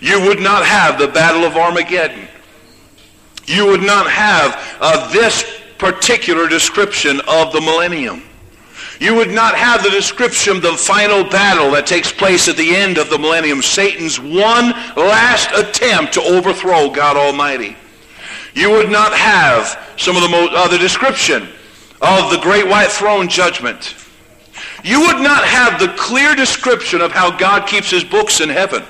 You 0.00 0.20
would 0.22 0.40
not 0.40 0.64
have 0.64 0.98
the 0.98 1.08
battle 1.08 1.44
of 1.44 1.56
Armageddon. 1.56 2.28
You 3.46 3.66
would 3.66 3.82
not 3.82 4.08
have 4.10 4.78
uh, 4.80 5.12
this 5.12 5.60
particular 5.78 6.48
description 6.48 7.20
of 7.28 7.52
the 7.52 7.60
millennium. 7.60 8.22
You 8.98 9.14
would 9.14 9.30
not 9.30 9.54
have 9.56 9.82
the 9.82 9.90
description 9.90 10.56
of 10.56 10.62
the 10.62 10.72
final 10.72 11.22
battle 11.24 11.70
that 11.72 11.86
takes 11.86 12.10
place 12.10 12.48
at 12.48 12.56
the 12.56 12.74
end 12.74 12.98
of 12.98 13.10
the 13.10 13.18
millennium, 13.18 13.60
Satan's 13.60 14.18
one 14.18 14.70
last 14.96 15.50
attempt 15.52 16.14
to 16.14 16.22
overthrow 16.22 16.88
God 16.88 17.16
Almighty. 17.16 17.76
You 18.54 18.70
would 18.70 18.90
not 18.90 19.12
have 19.12 19.78
some 19.98 20.16
of 20.16 20.22
the 20.22 20.28
most, 20.28 20.52
uh, 20.54 20.78
description 20.78 21.48
of 22.00 22.30
the 22.30 22.38
great 22.42 22.66
white 22.66 22.90
throne 22.90 23.28
judgment, 23.28 23.94
you 24.84 25.00
would 25.00 25.20
not 25.20 25.44
have 25.44 25.80
the 25.80 25.88
clear 25.96 26.34
description 26.34 27.00
of 27.00 27.12
how 27.12 27.36
God 27.36 27.66
keeps 27.66 27.90
his 27.90 28.04
books 28.04 28.40
in 28.40 28.48
heaven. 28.48 28.84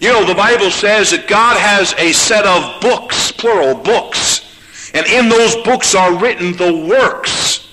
You 0.00 0.12
know, 0.12 0.24
the 0.24 0.34
Bible 0.34 0.70
says 0.70 1.10
that 1.10 1.28
God 1.28 1.56
has 1.58 1.94
a 1.98 2.12
set 2.12 2.46
of 2.46 2.80
books, 2.80 3.30
plural, 3.32 3.74
books. 3.74 4.58
And 4.94 5.06
in 5.06 5.28
those 5.28 5.56
books 5.56 5.94
are 5.94 6.18
written 6.18 6.56
the 6.56 6.86
works 6.88 7.68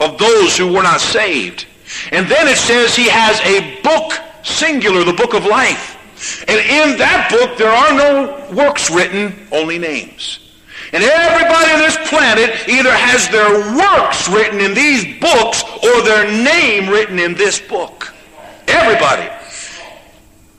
of 0.00 0.18
those 0.18 0.56
who 0.56 0.72
were 0.72 0.82
not 0.82 1.00
saved. 1.00 1.66
And 2.12 2.26
then 2.26 2.48
it 2.48 2.56
says 2.56 2.96
he 2.96 3.08
has 3.08 3.40
a 3.40 3.80
book, 3.82 4.12
singular, 4.42 5.04
the 5.04 5.12
book 5.12 5.34
of 5.34 5.44
life. 5.44 5.96
And 6.48 6.58
in 6.58 6.98
that 6.98 7.28
book 7.30 7.58
there 7.58 7.70
are 7.70 7.92
no 7.92 8.54
works 8.54 8.90
written, 8.90 9.46
only 9.52 9.78
names. 9.78 10.45
And 10.92 11.02
everybody 11.02 11.72
on 11.72 11.78
this 11.78 11.96
planet 12.08 12.68
either 12.68 12.92
has 12.92 13.28
their 13.28 13.50
works 13.76 14.28
written 14.28 14.60
in 14.60 14.74
these 14.74 15.20
books 15.20 15.62
or 15.82 16.02
their 16.02 16.30
name 16.30 16.88
written 16.88 17.18
in 17.18 17.34
this 17.34 17.60
book. 17.60 18.14
Everybody. 18.68 19.30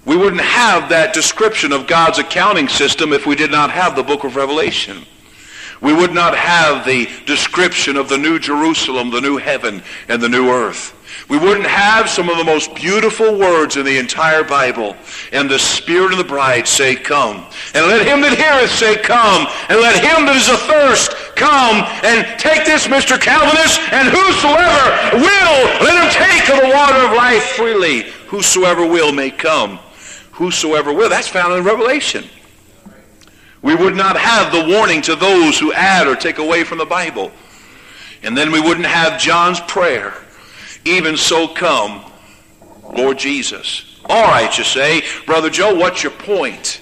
We 0.05 0.15
wouldn't 0.15 0.41
have 0.41 0.89
that 0.89 1.13
description 1.13 1.73
of 1.73 1.85
God's 1.85 2.19
accounting 2.19 2.69
system 2.69 3.11
if 3.11 3.25
we 3.25 3.35
did 3.35 3.51
not 3.51 3.71
have 3.71 3.95
the 3.95 4.03
book 4.03 4.23
of 4.23 4.35
Revelation. 4.35 5.05
We 5.81 5.93
would 5.93 6.13
not 6.13 6.35
have 6.35 6.85
the 6.85 7.09
description 7.25 7.97
of 7.97 8.09
the 8.09 8.17
new 8.17 8.39
Jerusalem, 8.39 9.11
the 9.11 9.21
new 9.21 9.37
heaven, 9.37 9.83
and 10.07 10.21
the 10.21 10.29
new 10.29 10.49
earth. 10.49 10.96
We 11.29 11.37
wouldn't 11.37 11.67
have 11.67 12.09
some 12.09 12.29
of 12.29 12.37
the 12.37 12.43
most 12.43 12.73
beautiful 12.73 13.37
words 13.37 13.77
in 13.77 13.85
the 13.85 13.97
entire 13.97 14.43
Bible. 14.43 14.95
And 15.31 15.49
the 15.49 15.59
Spirit 15.59 16.11
of 16.11 16.17
the 16.17 16.23
bride 16.23 16.67
say, 16.67 16.95
Come. 16.95 17.45
And 17.73 17.85
let 17.87 18.05
him 18.05 18.21
that 18.21 18.37
heareth 18.37 18.71
say, 18.71 18.97
Come. 18.97 19.47
And 19.69 19.79
let 19.79 19.95
him 19.95 20.25
that 20.25 20.35
is 20.35 20.49
athirst 20.49 21.11
come. 21.37 21.85
And 22.03 22.25
take 22.39 22.65
this, 22.65 22.87
Mr. 22.87 23.19
Calvinist, 23.21 23.79
and 23.93 24.09
whosoever 24.09 25.21
will, 25.21 25.57
let 25.85 25.95
him 25.95 26.09
take 26.11 26.49
of 26.49 26.61
the 26.61 26.75
water 26.75 26.97
of 27.07 27.15
life 27.15 27.43
freely. 27.55 28.03
Whosoever 28.27 28.85
will 28.85 29.13
may 29.13 29.31
come. 29.31 29.79
whosoever 30.31 30.93
will. 30.93 31.09
That's 31.09 31.27
found 31.27 31.53
in 31.53 31.63
Revelation. 31.63 32.25
We 33.61 33.75
would 33.75 33.95
not 33.95 34.17
have 34.17 34.51
the 34.51 34.71
warning 34.75 35.01
to 35.03 35.15
those 35.15 35.57
who 35.57 35.73
add 35.73 36.07
or 36.07 36.15
take 36.15 36.37
away 36.37 36.63
from 36.63 36.77
the 36.77 36.85
Bible. 36.85 37.31
And 38.21 38.37
then 38.37 38.51
we 38.51 38.59
wouldn't 38.59 38.85
have 38.85 39.19
John's 39.19 39.59
prayer. 39.61 40.13
Even 40.85 41.17
so 41.17 41.47
come, 41.47 42.03
Lord 42.95 43.17
Jesus. 43.17 43.99
All 44.05 44.23
right, 44.23 44.55
you 44.57 44.63
say, 44.63 45.03
Brother 45.25 45.49
Joe, 45.49 45.75
what's 45.75 46.03
your 46.03 46.13
point? 46.13 46.81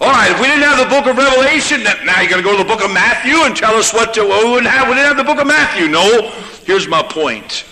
All 0.00 0.10
right, 0.10 0.30
if 0.30 0.40
we 0.40 0.46
didn't 0.46 0.62
have 0.62 0.78
the 0.78 0.94
book 0.94 1.06
of 1.06 1.16
Revelation, 1.16 1.82
now 1.82 2.20
you're 2.20 2.30
going 2.30 2.42
to 2.42 2.48
go 2.48 2.56
to 2.56 2.62
the 2.62 2.68
book 2.68 2.82
of 2.82 2.90
Matthew 2.90 3.34
and 3.44 3.54
tell 3.56 3.74
us 3.74 3.92
what 3.92 4.14
to, 4.14 4.22
we, 4.22 4.50
wouldn't 4.50 4.66
have, 4.66 4.88
we 4.88 4.94
didn't 4.94 5.08
have 5.08 5.16
the 5.18 5.24
book 5.24 5.38
of 5.38 5.46
Matthew. 5.46 5.88
No, 5.88 6.30
here's 6.64 6.88
my 6.88 7.02
point. 7.02 7.64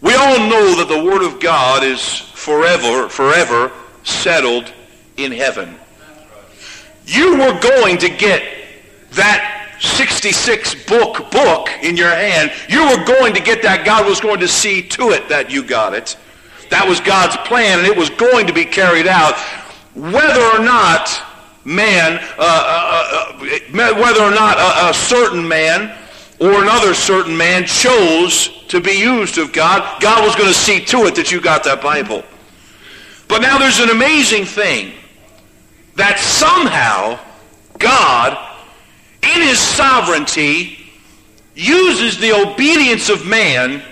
We 0.00 0.14
all 0.14 0.38
know 0.38 0.76
that 0.76 0.88
the 0.88 1.04
Word 1.04 1.24
of 1.24 1.40
God 1.40 1.82
is 1.82 2.18
forever, 2.18 3.08
forever 3.08 3.72
settled 4.02 4.72
in 5.16 5.32
heaven. 5.32 5.78
You 7.06 7.38
were 7.38 7.58
going 7.60 7.98
to 7.98 8.08
get 8.08 8.42
that 9.12 9.63
66 9.84 10.86
book 10.86 11.30
book 11.30 11.68
in 11.82 11.96
your 11.96 12.10
hand. 12.10 12.52
You 12.68 12.88
were 12.88 13.04
going 13.04 13.34
to 13.34 13.40
get 13.40 13.62
that. 13.62 13.84
God 13.84 14.06
was 14.06 14.20
going 14.20 14.40
to 14.40 14.48
see 14.48 14.82
to 14.82 15.10
it 15.10 15.28
that 15.28 15.50
you 15.50 15.62
got 15.62 15.94
it. 15.94 16.16
That 16.70 16.88
was 16.88 17.00
God's 17.00 17.36
plan, 17.48 17.78
and 17.78 17.86
it 17.86 17.96
was 17.96 18.10
going 18.10 18.46
to 18.46 18.52
be 18.52 18.64
carried 18.64 19.06
out. 19.06 19.36
Whether 19.94 20.42
or 20.42 20.58
not 20.58 21.08
man, 21.64 22.18
uh, 22.38 22.40
uh, 22.40 23.38
uh, 23.40 23.94
whether 23.94 24.22
or 24.22 24.30
not 24.30 24.58
a, 24.58 24.90
a 24.90 24.94
certain 24.94 25.46
man 25.46 25.96
or 26.40 26.62
another 26.62 26.94
certain 26.94 27.36
man 27.36 27.64
chose 27.64 28.64
to 28.68 28.80
be 28.80 28.92
used 28.92 29.38
of 29.38 29.52
God, 29.52 30.00
God 30.00 30.24
was 30.24 30.34
going 30.34 30.48
to 30.48 30.54
see 30.54 30.84
to 30.86 31.06
it 31.06 31.14
that 31.14 31.30
you 31.30 31.40
got 31.40 31.64
that 31.64 31.82
Bible. 31.82 32.24
But 33.28 33.40
now 33.40 33.58
there's 33.58 33.80
an 33.80 33.90
amazing 33.90 34.44
thing 34.44 34.92
that 35.96 36.18
somehow 36.18 37.18
God, 37.78 38.53
in 39.24 39.42
his 39.42 39.58
sovereignty, 39.58 40.78
uses 41.54 42.18
the 42.18 42.32
obedience 42.32 43.08
of 43.08 43.26
man 43.26 43.82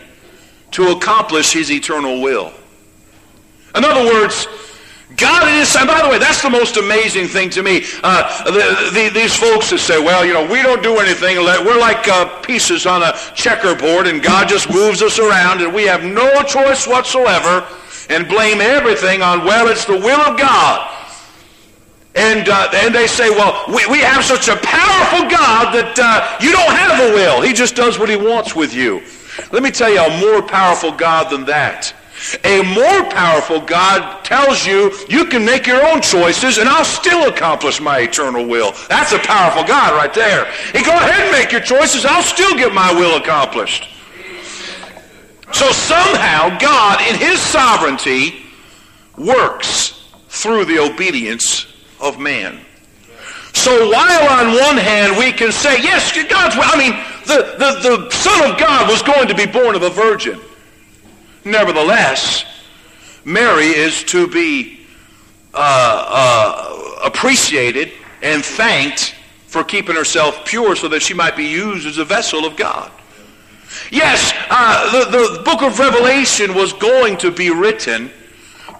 to 0.73 0.91
accomplish 0.91 1.53
his 1.53 1.71
eternal 1.71 2.21
will. 2.21 2.53
In 3.75 3.85
other 3.85 4.05
words, 4.05 4.47
God 5.17 5.49
is, 5.61 5.77
and 5.77 5.87
by 5.87 6.03
the 6.03 6.09
way, 6.09 6.19
that's 6.19 6.43
the 6.43 6.51
most 6.51 6.77
amazing 6.77 7.27
thing 7.29 7.51
to 7.51 7.63
me. 7.63 7.85
Uh, 8.03 8.45
the, 8.45 8.91
the, 8.93 9.11
these 9.13 9.35
folks 9.35 9.71
that 9.71 9.79
say, 9.79 10.03
well, 10.03 10.25
you 10.25 10.33
know, 10.33 10.47
we 10.51 10.63
don't 10.63 10.83
do 10.83 10.99
anything. 10.99 11.37
We're 11.37 11.79
like 11.79 12.09
uh, 12.09 12.41
pieces 12.41 12.87
on 12.87 13.03
a 13.03 13.13
checkerboard, 13.35 14.07
and 14.07 14.23
God 14.23 14.49
just 14.49 14.71
moves 14.71 15.03
us 15.03 15.19
around, 15.19 15.61
and 15.61 15.73
we 15.73 15.85
have 15.85 16.03
no 16.03 16.43
choice 16.43 16.87
whatsoever, 16.87 17.67
and 18.09 18.27
blame 18.27 18.61
everything 18.61 19.23
on, 19.23 19.45
well, 19.45 19.69
it's 19.69 19.85
the 19.85 19.99
will 19.99 20.21
of 20.21 20.39
God. 20.39 20.89
And, 22.15 22.49
uh, 22.49 22.69
and 22.75 22.95
they 22.95 23.07
say, 23.07 23.31
well, 23.31 23.65
we, 23.69 23.87
we 23.87 23.99
have 24.01 24.23
such 24.25 24.49
a 24.49 24.57
powerful 24.57 25.31
God 25.31 25.73
that 25.73 25.97
uh, 25.99 26.45
you 26.45 26.53
don't 26.53 26.73
have 26.77 27.11
a 27.11 27.15
will. 27.15 27.41
He 27.41 27.55
just 27.55 27.75
does 27.75 27.99
what 27.99 28.11
he 28.11 28.17
wants 28.17 28.55
with 28.55 28.75
you. 28.75 29.03
Let 29.51 29.63
me 29.63 29.71
tell 29.71 29.91
you 29.91 30.01
a 30.01 30.21
more 30.21 30.43
powerful 30.43 30.93
God 30.93 31.31
than 31.31 31.47
that. 31.47 31.95
A 32.45 32.63
more 32.63 33.11
powerful 33.11 33.61
God 33.61 34.25
tells 34.25 34.65
you 34.65 34.93
you 35.09 35.25
can 35.25 35.45
make 35.45 35.67
your 35.67 35.85
own 35.89 36.03
choices 36.03 36.59
and 36.59 36.69
I'll 36.69 36.85
still 36.85 37.29
accomplish 37.29 37.81
my 37.81 38.01
eternal 38.01 38.47
will. 38.47 38.73
That's 38.89 39.13
a 39.13 39.19
powerful 39.19 39.65
God 39.65 39.95
right 39.97 40.13
there. 40.13 40.45
He 40.73 40.85
go 40.85 40.93
ahead 40.93 41.21
and 41.21 41.33
make 41.33 41.51
your 41.51 41.63
choices. 41.63 42.05
I'll 42.05 42.23
still 42.23 42.55
get 42.57 42.75
my 42.75 42.93
will 42.93 43.21
accomplished. 43.21 43.89
So 45.53 45.71
somehow 45.73 46.59
God, 46.59 47.01
in 47.09 47.17
his 47.19 47.41
sovereignty, 47.41 48.47
works 49.17 50.09
through 50.29 50.67
the 50.67 50.79
obedience 50.79 51.72
of 52.03 52.19
man. 52.19 52.61
So 53.55 53.91
while 53.91 54.29
on 54.29 54.55
one 54.55 54.77
hand 54.77 55.17
we 55.17 55.33
can 55.33 55.53
say, 55.53 55.81
yes, 55.83 56.13
God's, 56.29 56.57
I 56.59 56.77
mean, 56.77 56.93
the, 57.27 57.55
the, 57.59 57.89
the 57.89 58.11
Son 58.11 58.51
of 58.51 58.59
God 58.59 58.89
was 58.91 59.03
going 59.03 59.29
to 59.29 59.35
be 59.35 59.47
born 59.47 59.77
of 59.77 59.83
a 59.83 59.91
virgin. 59.91 60.41
Nevertheless, 61.45 62.45
Mary 63.25 63.67
is 63.67 64.03
to 64.05 64.27
be 64.27 64.81
uh, 65.55 66.07
uh, 66.09 66.99
appreciated 67.05 67.93
and 68.23 68.45
thanked 68.45 69.15
for 69.47 69.63
keeping 69.63 69.95
herself 69.95 70.45
pure 70.45 70.75
so 70.75 70.89
that 70.89 71.03
she 71.03 71.15
might 71.15 71.37
be 71.37 71.45
used 71.45 71.87
as 71.87 71.99
a 71.99 72.05
vessel 72.05 72.45
of 72.45 72.57
God. 72.57 72.91
Yes, 73.91 74.33
uh, 74.51 75.05
the, 75.05 75.37
the 75.37 75.43
book 75.43 75.63
of 75.63 75.79
Revelation 75.79 76.55
was 76.55 76.73
going 76.73 77.17
to 77.19 77.31
be 77.31 77.51
written, 77.51 78.11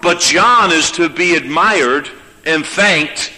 but 0.01 0.19
John 0.19 0.71
is 0.71 0.91
to 0.91 1.09
be 1.09 1.35
admired 1.35 2.09
and 2.45 2.65
thanked 2.65 3.31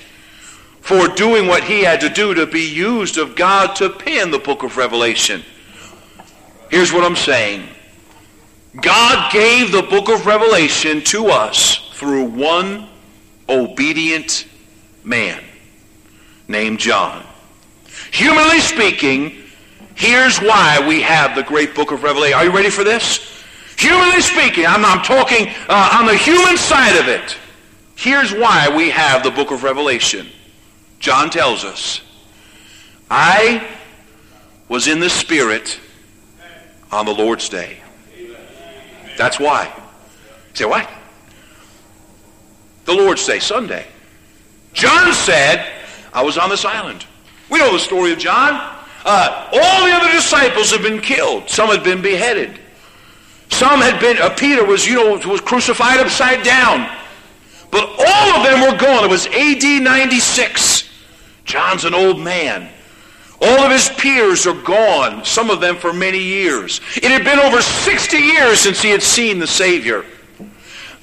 for 0.82 1.08
doing 1.08 1.48
what 1.48 1.64
he 1.64 1.84
had 1.84 2.00
to 2.02 2.10
do 2.10 2.34
to 2.36 2.46
be 2.46 2.62
used 2.62 3.18
of 3.18 3.36
God 3.36 3.76
to 3.78 3.90
pen 3.90 4.30
the 4.30 4.40
book 4.40 4.64
of 4.64 4.78
Revelation. 4.78 5.44
Here's 6.70 6.94
what 6.94 7.04
I'm 7.04 7.16
saying. 7.16 7.68
God 8.82 9.32
gave 9.32 9.72
the 9.72 9.82
book 9.82 10.10
of 10.10 10.26
Revelation 10.26 11.02
to 11.06 11.28
us 11.28 11.90
through 11.94 12.26
one 12.26 12.88
obedient 13.48 14.48
man 15.04 15.44
named 16.48 16.80
John. 16.80 17.26
Humanly 18.12 18.60
speaking, 18.60 19.44
here's 19.96 20.38
why 20.40 20.86
we 20.88 21.02
have 21.02 21.36
the 21.36 21.44
great 21.44 21.74
book 21.74 21.92
of 21.92 22.04
Revelation. 22.04 22.38
Are 22.38 22.46
you 22.46 22.52
ready 22.52 22.70
for 22.70 22.84
this? 22.84 23.44
Humanly 23.78 24.22
speaking, 24.22 24.66
I'm, 24.66 24.86
I'm 24.86 25.04
talking 25.04 25.48
uh, 25.68 25.98
on 26.00 26.06
the 26.06 26.16
human 26.16 26.58
side 26.58 26.96
of 26.98 27.08
it. 27.08 27.38
Here's 27.96 28.34
why 28.34 28.76
we 28.76 28.90
have 28.90 29.24
the 29.24 29.32
book 29.32 29.52
of 29.52 29.64
Revelation. 29.64 30.28
John 31.00 31.30
tells 31.30 31.64
us, 31.64 32.02
I 33.10 33.68
was 34.68 34.88
in 34.88 35.00
the 35.00 35.10
Spirit 35.10 35.80
on 36.92 37.06
the 37.06 37.14
Lord's 37.14 37.50
day. 37.50 37.78
That's 39.18 39.40
why. 39.40 39.66
You 40.50 40.56
say, 40.56 40.66
what? 40.66 40.90
The 42.86 42.94
Lord's 42.94 43.26
Day, 43.26 43.40
Sunday. 43.40 43.88
John 44.74 45.14
said, 45.14 45.72
I 46.14 46.24
was 46.24 46.38
on 46.38 46.50
this 46.50 46.66
island. 46.66 47.06
We 47.50 47.60
know 47.60 47.72
the 47.72 47.80
story 47.80 48.12
of 48.12 48.20
John. 48.20 48.54
Uh, 49.06 49.50
all 49.54 49.86
the 49.86 49.92
other 49.94 50.12
disciples 50.12 50.72
had 50.72 50.82
been 50.82 51.00
killed. 51.00 51.50
Some 51.50 51.70
had 51.70 51.84
been 51.84 52.02
beheaded. 52.02 52.60
Some 53.50 53.80
had 53.80 54.00
been, 54.02 54.18
uh, 54.18 54.30
Peter 54.32 54.66
was, 54.66 54.86
you 54.86 54.96
know, 54.96 55.30
was 55.30 55.42
crucified 55.42 56.00
upside 56.00 56.44
down. 56.44 56.90
But 57.76 57.90
all 58.00 58.38
of 58.38 58.44
them 58.46 58.62
were 58.62 58.78
gone. 58.78 59.04
It 59.04 59.10
was 59.10 59.28
AD 59.28 59.84
96. 59.84 60.90
John's 61.44 61.84
an 61.84 61.94
old 61.94 62.22
man. 62.22 62.70
All 63.42 63.66
of 63.66 63.70
his 63.70 63.90
peers 63.98 64.48
are 64.48 64.54
gone, 64.62 65.26
some 65.26 65.50
of 65.50 65.60
them 65.60 65.76
for 65.76 65.92
many 65.92 66.20
years. 66.20 66.80
It 66.96 67.12
had 67.12 67.26
been 67.26 67.38
over 67.38 67.62
60 67.62 68.16
years 68.16 68.62
since 68.62 68.82
he 68.82 68.92
had 68.92 69.04
seen 69.04 69.40
the 69.40 69.46
Savior. 69.46 70.06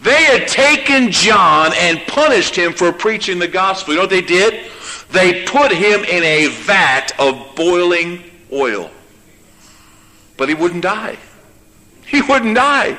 They 0.00 0.24
had 0.24 0.48
taken 0.48 1.10
John 1.10 1.72
and 1.76 2.00
punished 2.06 2.56
him 2.56 2.72
for 2.72 2.90
preaching 2.90 3.38
the 3.38 3.48
gospel. 3.48 3.92
You 3.92 3.98
know 3.98 4.04
what 4.04 4.10
they 4.10 4.22
did? 4.22 4.70
They 5.10 5.44
put 5.44 5.72
him 5.72 6.04
in 6.04 6.22
a 6.22 6.46
vat 6.46 7.12
of 7.18 7.54
boiling 7.54 8.24
oil. 8.50 8.90
But 10.38 10.48
he 10.48 10.54
wouldn't 10.54 10.84
die. 10.84 11.18
He 12.06 12.22
wouldn't 12.22 12.56
die. 12.56 12.96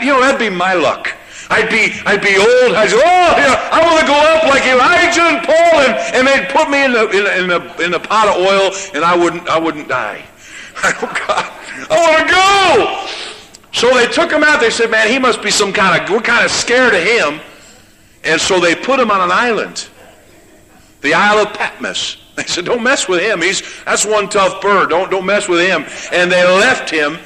You 0.00 0.06
know, 0.06 0.20
that'd 0.20 0.38
be 0.38 0.50
my 0.50 0.74
luck. 0.74 1.16
I'd 1.50 1.70
be, 1.70 1.96
I'd 2.04 2.20
be 2.20 2.36
old. 2.36 2.76
I'd 2.76 2.90
say, 2.90 2.96
oh, 2.96 3.32
yeah, 3.36 3.68
I 3.72 3.80
want 3.84 4.00
to 4.00 4.06
go 4.06 4.14
up 4.14 4.44
like 4.44 4.64
Elijah 4.68 5.22
and 5.22 5.46
Paul, 5.46 5.80
and, 5.80 5.94
and 6.14 6.26
they'd 6.26 6.48
put 6.50 6.68
me 6.68 6.84
in 6.84 6.92
the, 6.92 7.08
in, 7.08 7.42
in, 7.42 7.48
the, 7.48 7.84
in 7.84 7.90
the 7.90 8.00
pot 8.00 8.28
of 8.28 8.36
oil, 8.36 8.72
and 8.94 9.04
I 9.04 9.16
wouldn't, 9.16 9.48
I 9.48 9.58
wouldn't 9.58 9.88
die. 9.88 10.24
oh, 10.84 10.92
God, 11.26 11.52
I 11.90 11.96
want 11.96 12.28
to 12.28 12.34
go. 12.34 13.28
So 13.72 13.94
they 13.94 14.06
took 14.06 14.30
him 14.30 14.42
out. 14.42 14.60
They 14.60 14.70
said, 14.70 14.90
man, 14.90 15.08
he 15.08 15.18
must 15.18 15.42
be 15.42 15.50
some 15.50 15.72
kind 15.72 16.02
of, 16.02 16.10
we're 16.10 16.20
kind 16.20 16.44
of 16.44 16.50
scared 16.50 16.94
of 16.94 17.02
him. 17.02 17.40
And 18.24 18.40
so 18.40 18.60
they 18.60 18.74
put 18.74 19.00
him 19.00 19.10
on 19.10 19.20
an 19.20 19.30
island, 19.30 19.88
the 21.00 21.14
Isle 21.14 21.46
of 21.46 21.54
Patmos. 21.54 22.24
They 22.38 22.44
said, 22.44 22.66
don't 22.66 22.84
mess 22.84 23.08
with 23.08 23.20
him. 23.20 23.42
He's, 23.42 23.82
that's 23.82 24.06
one 24.06 24.28
tough 24.28 24.62
bird. 24.62 24.90
Don't, 24.90 25.10
don't 25.10 25.26
mess 25.26 25.48
with 25.48 25.58
him. 25.58 25.84
And 26.12 26.30
they 26.30 26.44
left 26.44 26.88
him 26.88 27.18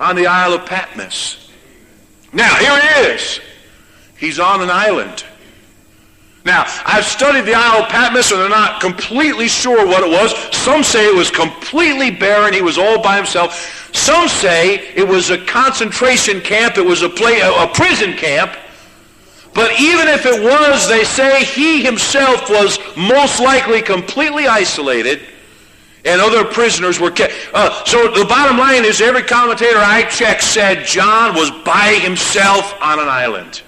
on 0.00 0.16
the 0.16 0.26
Isle 0.26 0.54
of 0.54 0.66
Patmos. 0.66 1.52
Now, 2.32 2.52
here 2.56 2.72
it 2.74 3.14
is. 3.14 3.40
He's 4.18 4.38
on 4.38 4.60
an 4.60 4.70
island. 4.70 5.24
Now, 6.44 6.64
I've 6.86 7.04
studied 7.04 7.42
the 7.42 7.54
Isle 7.54 7.82
of 7.82 7.88
Patmos, 7.88 8.30
and 8.32 8.40
they're 8.40 8.48
not 8.48 8.80
completely 8.80 9.48
sure 9.48 9.86
what 9.86 10.02
it 10.02 10.10
was. 10.10 10.34
Some 10.56 10.82
say 10.82 11.06
it 11.06 11.14
was 11.14 11.30
completely 11.30 12.10
barren. 12.10 12.54
He 12.54 12.62
was 12.62 12.78
all 12.78 13.02
by 13.02 13.16
himself. 13.16 13.90
Some 13.94 14.28
say 14.28 14.76
it 14.94 15.06
was 15.06 15.30
a 15.30 15.44
concentration 15.44 16.40
camp. 16.40 16.78
It 16.78 16.86
was 16.86 17.02
a, 17.02 17.08
play, 17.08 17.40
a 17.40 17.66
prison 17.68 18.14
camp. 18.14 18.56
But 19.54 19.78
even 19.80 20.08
if 20.08 20.24
it 20.24 20.42
was, 20.42 20.88
they 20.88 21.04
say 21.04 21.44
he 21.44 21.82
himself 21.82 22.48
was 22.48 22.78
most 22.96 23.40
likely 23.40 23.82
completely 23.82 24.46
isolated 24.46 25.20
and 26.04 26.20
other 26.20 26.44
prisoners 26.44 26.98
were 27.00 27.10
kept. 27.10 27.34
Uh, 27.52 27.84
so 27.84 28.08
the 28.08 28.24
bottom 28.24 28.56
line 28.56 28.84
is 28.84 29.00
every 29.00 29.22
commentator 29.22 29.78
I 29.78 30.04
checked 30.04 30.42
said 30.42 30.86
John 30.86 31.34
was 31.34 31.50
by 31.64 31.98
himself 32.00 32.72
on 32.80 33.00
an 33.00 33.08
island. 33.08 33.62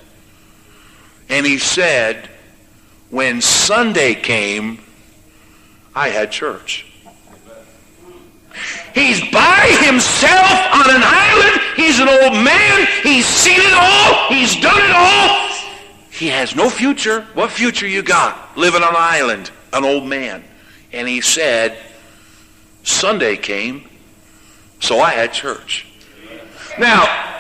And 1.31 1.47
he 1.47 1.59
said, 1.59 2.29
when 3.09 3.41
Sunday 3.41 4.15
came, 4.15 4.81
I 5.95 6.09
had 6.09 6.33
church. 6.33 6.87
He's 8.95 9.21
by 9.31 9.79
himself 9.81 10.51
on 10.75 10.91
an 10.91 11.03
island. 11.05 11.61
He's 11.77 12.01
an 12.01 12.09
old 12.09 12.45
man. 12.45 12.89
He's 13.05 13.27
seen 13.27 13.61
it 13.61 13.73
all. 13.73 14.29
He's 14.29 14.61
done 14.61 14.79
it 14.79 14.91
all. 14.91 15.49
He 16.11 16.27
has 16.29 16.57
no 16.57 16.69
future. 16.69 17.23
What 17.35 17.53
future 17.53 17.87
you 17.87 18.03
got? 18.03 18.57
Living 18.59 18.83
on 18.83 18.91
an 18.91 18.97
island, 18.97 19.53
an 19.73 19.85
old 19.85 20.07
man. 20.07 20.43
And 20.93 21.07
he 21.07 21.21
said, 21.21 21.79
Sunday 22.83 23.37
came, 23.37 23.89
so 24.81 24.99
I 24.99 25.13
had 25.13 25.33
church. 25.33 25.87
Now, 26.79 27.03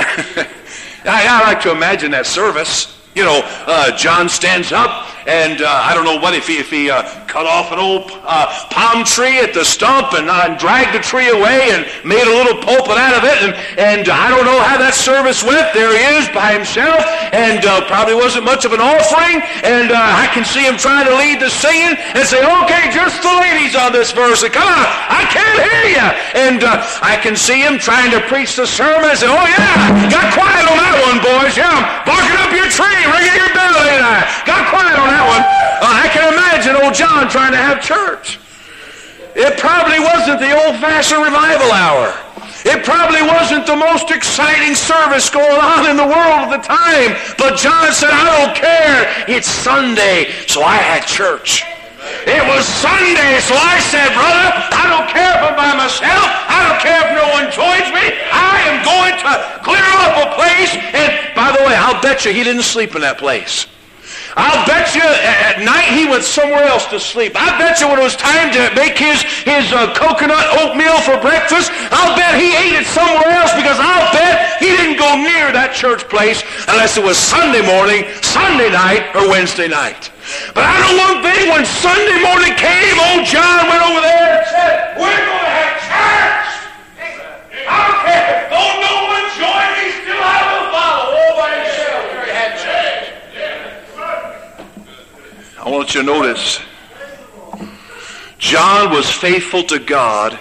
I, 1.04 1.26
I 1.26 1.42
like 1.42 1.60
to 1.62 1.72
imagine 1.72 2.12
that 2.12 2.26
service. 2.26 2.99
You 3.20 3.26
know, 3.26 3.42
uh, 3.66 3.94
John 3.98 4.30
stands 4.30 4.72
up 4.72 5.10
and 5.28 5.60
uh, 5.60 5.68
I 5.68 5.92
don't 5.92 6.08
know 6.08 6.16
what 6.16 6.32
if 6.32 6.48
he, 6.48 6.56
if 6.56 6.72
he 6.72 6.88
uh, 6.88 7.04
cut 7.28 7.44
off 7.44 7.68
an 7.72 7.78
old 7.78 8.08
uh, 8.24 8.48
palm 8.72 9.04
tree 9.04 9.36
at 9.44 9.52
the 9.52 9.64
stump 9.64 10.16
and, 10.16 10.32
uh, 10.32 10.56
dragged 10.56 10.96
the 10.96 11.04
tree 11.04 11.28
away 11.28 11.76
and 11.76 11.84
made 12.08 12.24
a 12.24 12.32
little 12.32 12.56
pulpit 12.64 12.96
out 12.96 13.20
of 13.20 13.24
it. 13.28 13.36
And, 13.44 13.52
and 13.76 14.04
I 14.08 14.32
don't 14.32 14.48
know 14.48 14.56
how 14.64 14.80
that 14.80 14.96
service 14.96 15.44
went. 15.44 15.68
There 15.76 15.92
he 15.92 16.00
is 16.16 16.24
by 16.32 16.56
himself 16.56 17.04
and 17.36 17.60
uh, 17.68 17.84
probably 17.84 18.16
wasn't 18.16 18.48
much 18.48 18.64
of 18.64 18.72
an 18.72 18.80
offering. 18.80 19.44
And 19.60 19.92
uh, 19.92 20.00
I 20.00 20.32
can 20.32 20.48
see 20.48 20.64
him 20.64 20.80
trying 20.80 21.04
to 21.04 21.12
lead 21.12 21.44
the 21.44 21.52
singing 21.52 22.00
and 22.16 22.24
say, 22.24 22.40
okay, 22.40 22.88
just 22.88 23.20
the 23.20 23.34
ladies 23.44 23.76
on 23.76 23.92
this 23.92 24.16
verse. 24.16 24.40
And, 24.40 24.52
Come 24.56 24.66
on, 24.66 24.88
I 25.12 25.28
can't 25.28 25.60
hear 25.60 25.84
you. 26.00 26.08
And 26.48 26.60
I 27.04 27.20
can 27.20 27.36
see 27.36 27.60
him 27.60 27.76
trying 27.76 28.10
to 28.16 28.24
preach 28.24 28.56
the 28.56 28.66
sermon 28.66 29.12
and 29.12 29.18
say, 29.20 29.28
oh 29.28 29.46
yeah, 29.46 30.08
got 30.08 30.32
quiet 30.32 30.64
on 30.64 30.76
that 30.80 30.96
one, 31.06 31.18
boys. 31.20 31.54
Yeah, 31.60 32.02
barking 32.08 32.40
up 32.40 32.50
your 32.56 32.66
tree, 32.72 33.04
ringing 33.10 33.36
your 33.36 33.52
bell. 33.52 33.74
Got 34.46 34.70
quiet 34.70 34.96
on 34.98 35.08
that 35.10 35.26
one. 35.26 35.44
Uh, 35.82 36.02
I 36.02 36.06
can 36.10 36.32
imagine 36.32 36.76
old 36.82 36.94
John 36.94 37.28
trying 37.28 37.52
to 37.52 37.58
have 37.58 37.82
church. 37.82 38.40
It 39.36 39.58
probably 39.58 40.00
wasn't 40.00 40.40
the 40.40 40.50
old-fashioned 40.50 41.22
revival 41.22 41.70
hour. 41.70 42.14
It 42.64 42.84
probably 42.84 43.22
wasn't 43.22 43.66
the 43.66 43.76
most 43.76 44.10
exciting 44.10 44.74
service 44.74 45.30
going 45.30 45.60
on 45.60 45.88
in 45.88 45.96
the 45.96 46.04
world 46.04 46.50
at 46.50 46.50
the 46.50 46.62
time. 46.66 47.16
But 47.38 47.56
John 47.56 47.92
said, 47.92 48.10
I 48.12 48.24
don't 48.26 48.56
care. 48.56 49.06
It's 49.28 49.46
Sunday, 49.46 50.30
so 50.46 50.62
I 50.62 50.76
had 50.76 51.06
church. 51.06 51.64
It 52.26 52.42
was 52.44 52.64
Sunday, 52.66 53.40
so 53.40 53.54
I 53.56 53.80
said, 53.88 54.12
brother, 54.12 54.46
I 54.76 54.84
don't 54.92 55.08
care 55.08 55.32
if 55.32 55.40
I'm 55.40 55.56
by 55.56 55.72
myself. 55.72 56.26
I 56.48 56.68
don't 56.68 56.80
care 56.80 57.00
if 57.00 57.10
no 57.16 57.26
one 57.32 57.48
joins 57.48 57.88
me. 57.96 58.04
I 58.28 58.56
am 58.68 58.76
going 58.84 59.16
to 59.24 59.32
clear 59.64 59.88
up 60.04 60.14
a 60.20 60.34
place. 60.36 60.76
And 60.92 61.34
by 61.34 61.56
the 61.56 61.64
way, 61.64 61.74
I'll 61.74 62.00
bet 62.02 62.24
you 62.24 62.32
he 62.32 62.44
didn't 62.44 62.62
sleep 62.62 62.94
in 62.94 63.00
that 63.00 63.18
place. 63.18 63.66
I'll 64.36 64.66
bet 64.66 64.94
you 64.94 65.02
at 65.02 65.62
night 65.62 65.90
he 65.90 66.06
went 66.06 66.22
somewhere 66.22 66.64
else 66.64 66.86
to 66.94 67.00
sleep. 67.00 67.34
I 67.34 67.58
bet 67.58 67.80
you 67.80 67.88
when 67.88 67.98
it 67.98 68.06
was 68.06 68.16
time 68.16 68.54
to 68.54 68.70
make 68.78 68.96
his, 68.96 69.22
his 69.42 69.72
uh, 69.72 69.90
coconut 69.94 70.46
oatmeal 70.62 70.98
for 71.02 71.18
breakfast, 71.18 71.70
I'll 71.90 72.14
bet 72.14 72.38
he 72.38 72.54
ate 72.54 72.78
it 72.78 72.86
somewhere 72.86 73.26
else 73.26 73.50
because 73.58 73.78
I'll 73.78 74.08
bet 74.14 74.62
he 74.62 74.70
didn't 74.70 74.98
go 74.98 75.18
near 75.18 75.50
that 75.50 75.74
church 75.74 76.06
place 76.06 76.46
unless 76.70 76.96
it 76.96 77.02
was 77.02 77.18
Sunday 77.18 77.62
morning, 77.66 78.06
Sunday 78.22 78.70
night, 78.70 79.10
or 79.18 79.26
Wednesday 79.26 79.66
night. 79.66 80.14
But 80.54 80.62
I 80.62 80.78
don't 80.78 80.94
know 80.94 81.10
one 81.10 81.22
thing, 81.26 81.50
when 81.50 81.66
Sunday 81.66 82.22
morning 82.22 82.54
came, 82.54 82.96
old 83.12 83.26
John 83.26 83.66
went 83.66 83.82
over 83.82 84.00
there 84.00 84.38
and 84.38 84.46
said, 84.46 84.94
we're 84.94 85.10
going 85.10 85.42
to 85.42 85.52
have 85.58 85.74
church. 85.82 86.48
I 87.66 87.76
don't 87.82 88.00
care. 88.06 88.46
Though 88.46 88.74
no 88.78 88.94
one 89.10 89.26
join 89.34 89.68
me, 89.74 89.86
still 90.00 90.22
I 90.22 90.38
will 90.46 90.66
follow 90.70 91.18
all 91.18 91.34
by 91.34 91.50
himself. 91.58 92.10
I 95.62 95.68
want 95.68 95.94
you 95.94 96.00
to 96.00 96.06
notice 96.06 96.58
John 98.38 98.90
was 98.90 99.10
faithful 99.10 99.62
to 99.64 99.78
God 99.78 100.32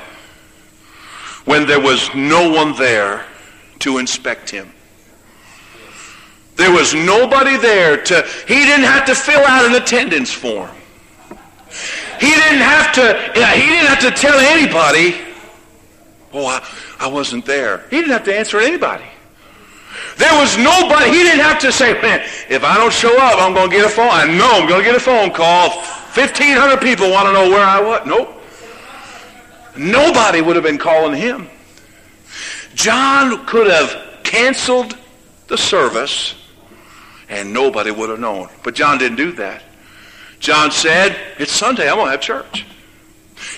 when 1.43 1.67
there 1.67 1.81
was 1.81 2.09
no 2.15 2.49
one 2.49 2.73
there 2.77 3.25
to 3.79 3.97
inspect 3.97 4.49
him. 4.49 4.71
There 6.55 6.71
was 6.71 6.93
nobody 6.93 7.57
there 7.57 8.01
to, 8.01 8.25
he 8.47 8.63
didn't 8.65 8.85
have 8.85 9.05
to 9.07 9.15
fill 9.15 9.41
out 9.41 9.65
an 9.65 9.75
attendance 9.75 10.31
form. 10.31 10.69
He 12.21 12.29
didn't 12.29 12.61
have 12.61 12.93
to, 12.93 13.13
he 13.33 13.67
didn't 13.67 13.87
have 13.87 13.99
to 13.99 14.11
tell 14.11 14.39
anybody, 14.39 15.17
oh, 16.31 16.45
I, 16.45 16.65
I 16.97 17.07
wasn't 17.07 17.45
there. 17.45 17.85
He 17.89 17.97
didn't 17.97 18.11
have 18.11 18.23
to 18.23 18.37
answer 18.37 18.59
anybody. 18.59 19.05
There 20.17 20.33
was 20.39 20.57
nobody. 20.57 21.09
He 21.09 21.23
didn't 21.23 21.41
have 21.41 21.59
to 21.59 21.71
say, 21.71 21.93
man, 22.01 22.21
if 22.49 22.63
I 22.63 22.77
don't 22.77 22.93
show 22.93 23.15
up, 23.17 23.41
I'm 23.41 23.53
going 23.53 23.69
to 23.69 23.75
get 23.75 23.85
a 23.85 23.89
phone. 23.89 24.09
I 24.11 24.25
know 24.25 24.49
I'm 24.51 24.67
going 24.67 24.81
to 24.81 24.85
get 24.85 24.95
a 24.95 24.99
phone 24.99 25.31
call. 25.31 25.69
1,500 25.69 26.81
people 26.81 27.09
want 27.09 27.27
to 27.27 27.33
know 27.33 27.49
where 27.49 27.63
I 27.63 27.81
was. 27.81 28.05
Nope. 28.05 28.35
Nobody 29.77 30.41
would 30.41 30.55
have 30.55 30.65
been 30.65 30.77
calling 30.77 31.15
him. 31.19 31.47
John 32.75 33.45
could 33.45 33.67
have 33.67 34.23
canceled 34.23 34.97
the 35.47 35.57
service 35.57 36.35
and 37.29 37.53
nobody 37.53 37.91
would 37.91 38.09
have 38.09 38.19
known. 38.19 38.49
But 38.63 38.75
John 38.75 38.97
didn't 38.97 39.17
do 39.17 39.31
that. 39.33 39.63
John 40.39 40.71
said, 40.71 41.17
it's 41.37 41.51
Sunday. 41.51 41.89
I'm 41.89 41.95
going 41.95 42.07
to 42.07 42.11
have 42.11 42.21
church. 42.21 42.65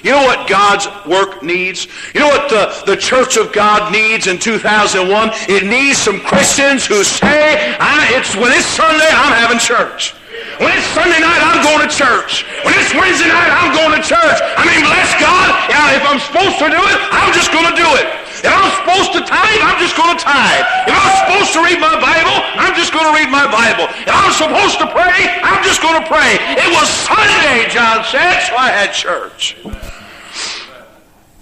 You 0.04 0.12
know 0.12 0.24
what 0.24 0.48
God's 0.48 0.88
work 1.08 1.44
needs? 1.44 1.88
You 2.14 2.22
know 2.22 2.28
what 2.28 2.50
the, 2.50 2.74
the 2.86 2.98
church 2.98 3.38
of 3.38 3.54
God 3.54 3.92
needs 3.92 4.28
in 4.28 4.40
2001? 4.40 5.30
It 5.48 5.64
needs 5.66 5.98
some 5.98 6.20
Christians 6.22 6.86
who 6.86 7.04
say, 7.04 7.76
it's, 8.16 8.36
when 8.36 8.52
it's 8.52 8.66
Sunday, 8.66 9.10
I'm 9.10 9.34
having 9.34 9.60
church. 9.60 10.16
When 10.60 10.70
it's 10.78 10.88
Sunday 10.94 11.20
night, 11.20 11.42
I'm 11.42 11.62
going 11.66 11.82
to 11.82 11.92
church. 11.92 12.46
When 12.62 12.74
it's 12.78 12.94
Wednesday 12.94 13.30
night, 13.30 13.50
I'm 13.50 13.74
going 13.74 13.98
to 13.98 14.04
church. 14.04 14.38
I 14.58 14.64
mean, 14.70 14.86
bless 14.86 15.10
God. 15.18 15.50
Yeah, 15.70 15.98
if 15.98 16.04
I'm 16.06 16.22
supposed 16.22 16.58
to 16.62 16.70
do 16.70 16.82
it, 16.82 16.98
I'm 17.10 17.34
just 17.34 17.50
going 17.50 17.66
to 17.66 17.76
do 17.76 17.90
it. 17.98 18.21
If 18.42 18.50
I'm 18.50 18.74
supposed 18.82 19.14
to 19.14 19.22
tithe, 19.22 19.62
I'm 19.62 19.78
just 19.78 19.94
going 19.96 20.18
to 20.18 20.22
tithe. 20.22 20.66
If 20.90 20.98
I'm 20.98 21.16
supposed 21.22 21.54
to 21.54 21.62
read 21.62 21.80
my 21.80 21.94
Bible, 22.02 22.38
I'm 22.58 22.74
just 22.74 22.92
going 22.92 23.06
to 23.06 23.14
read 23.14 23.30
my 23.30 23.46
Bible. 23.46 23.86
If 24.02 24.10
I'm 24.10 24.34
supposed 24.34 24.82
to 24.82 24.88
pray, 24.90 25.30
I'm 25.46 25.64
just 25.64 25.82
going 25.82 26.02
to 26.02 26.08
pray. 26.10 26.42
It 26.58 26.70
was 26.74 26.90
Sunday, 26.90 27.70
John 27.70 28.04
said, 28.04 28.42
so 28.50 28.56
I 28.58 28.70
had 28.74 28.94
church. 28.94 29.58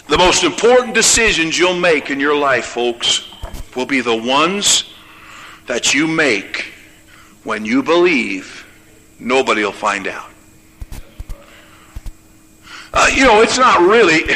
The 0.09 0.17
most 0.17 0.43
important 0.43 0.93
decisions 0.93 1.57
you'll 1.57 1.79
make 1.79 2.09
in 2.09 2.19
your 2.19 2.35
life, 2.35 2.65
folks, 2.65 3.31
will 3.75 3.85
be 3.85 4.01
the 4.01 4.15
ones 4.15 4.91
that 5.67 5.93
you 5.93 6.07
make 6.07 6.73
when 7.43 7.63
you 7.63 7.81
believe 7.83 8.65
nobody 9.19 9.63
will 9.63 9.71
find 9.71 10.07
out. 10.07 10.28
Uh, 12.93 13.07
you 13.13 13.23
know, 13.23 13.41
it's 13.41 13.57
not 13.57 13.81
really. 13.81 14.23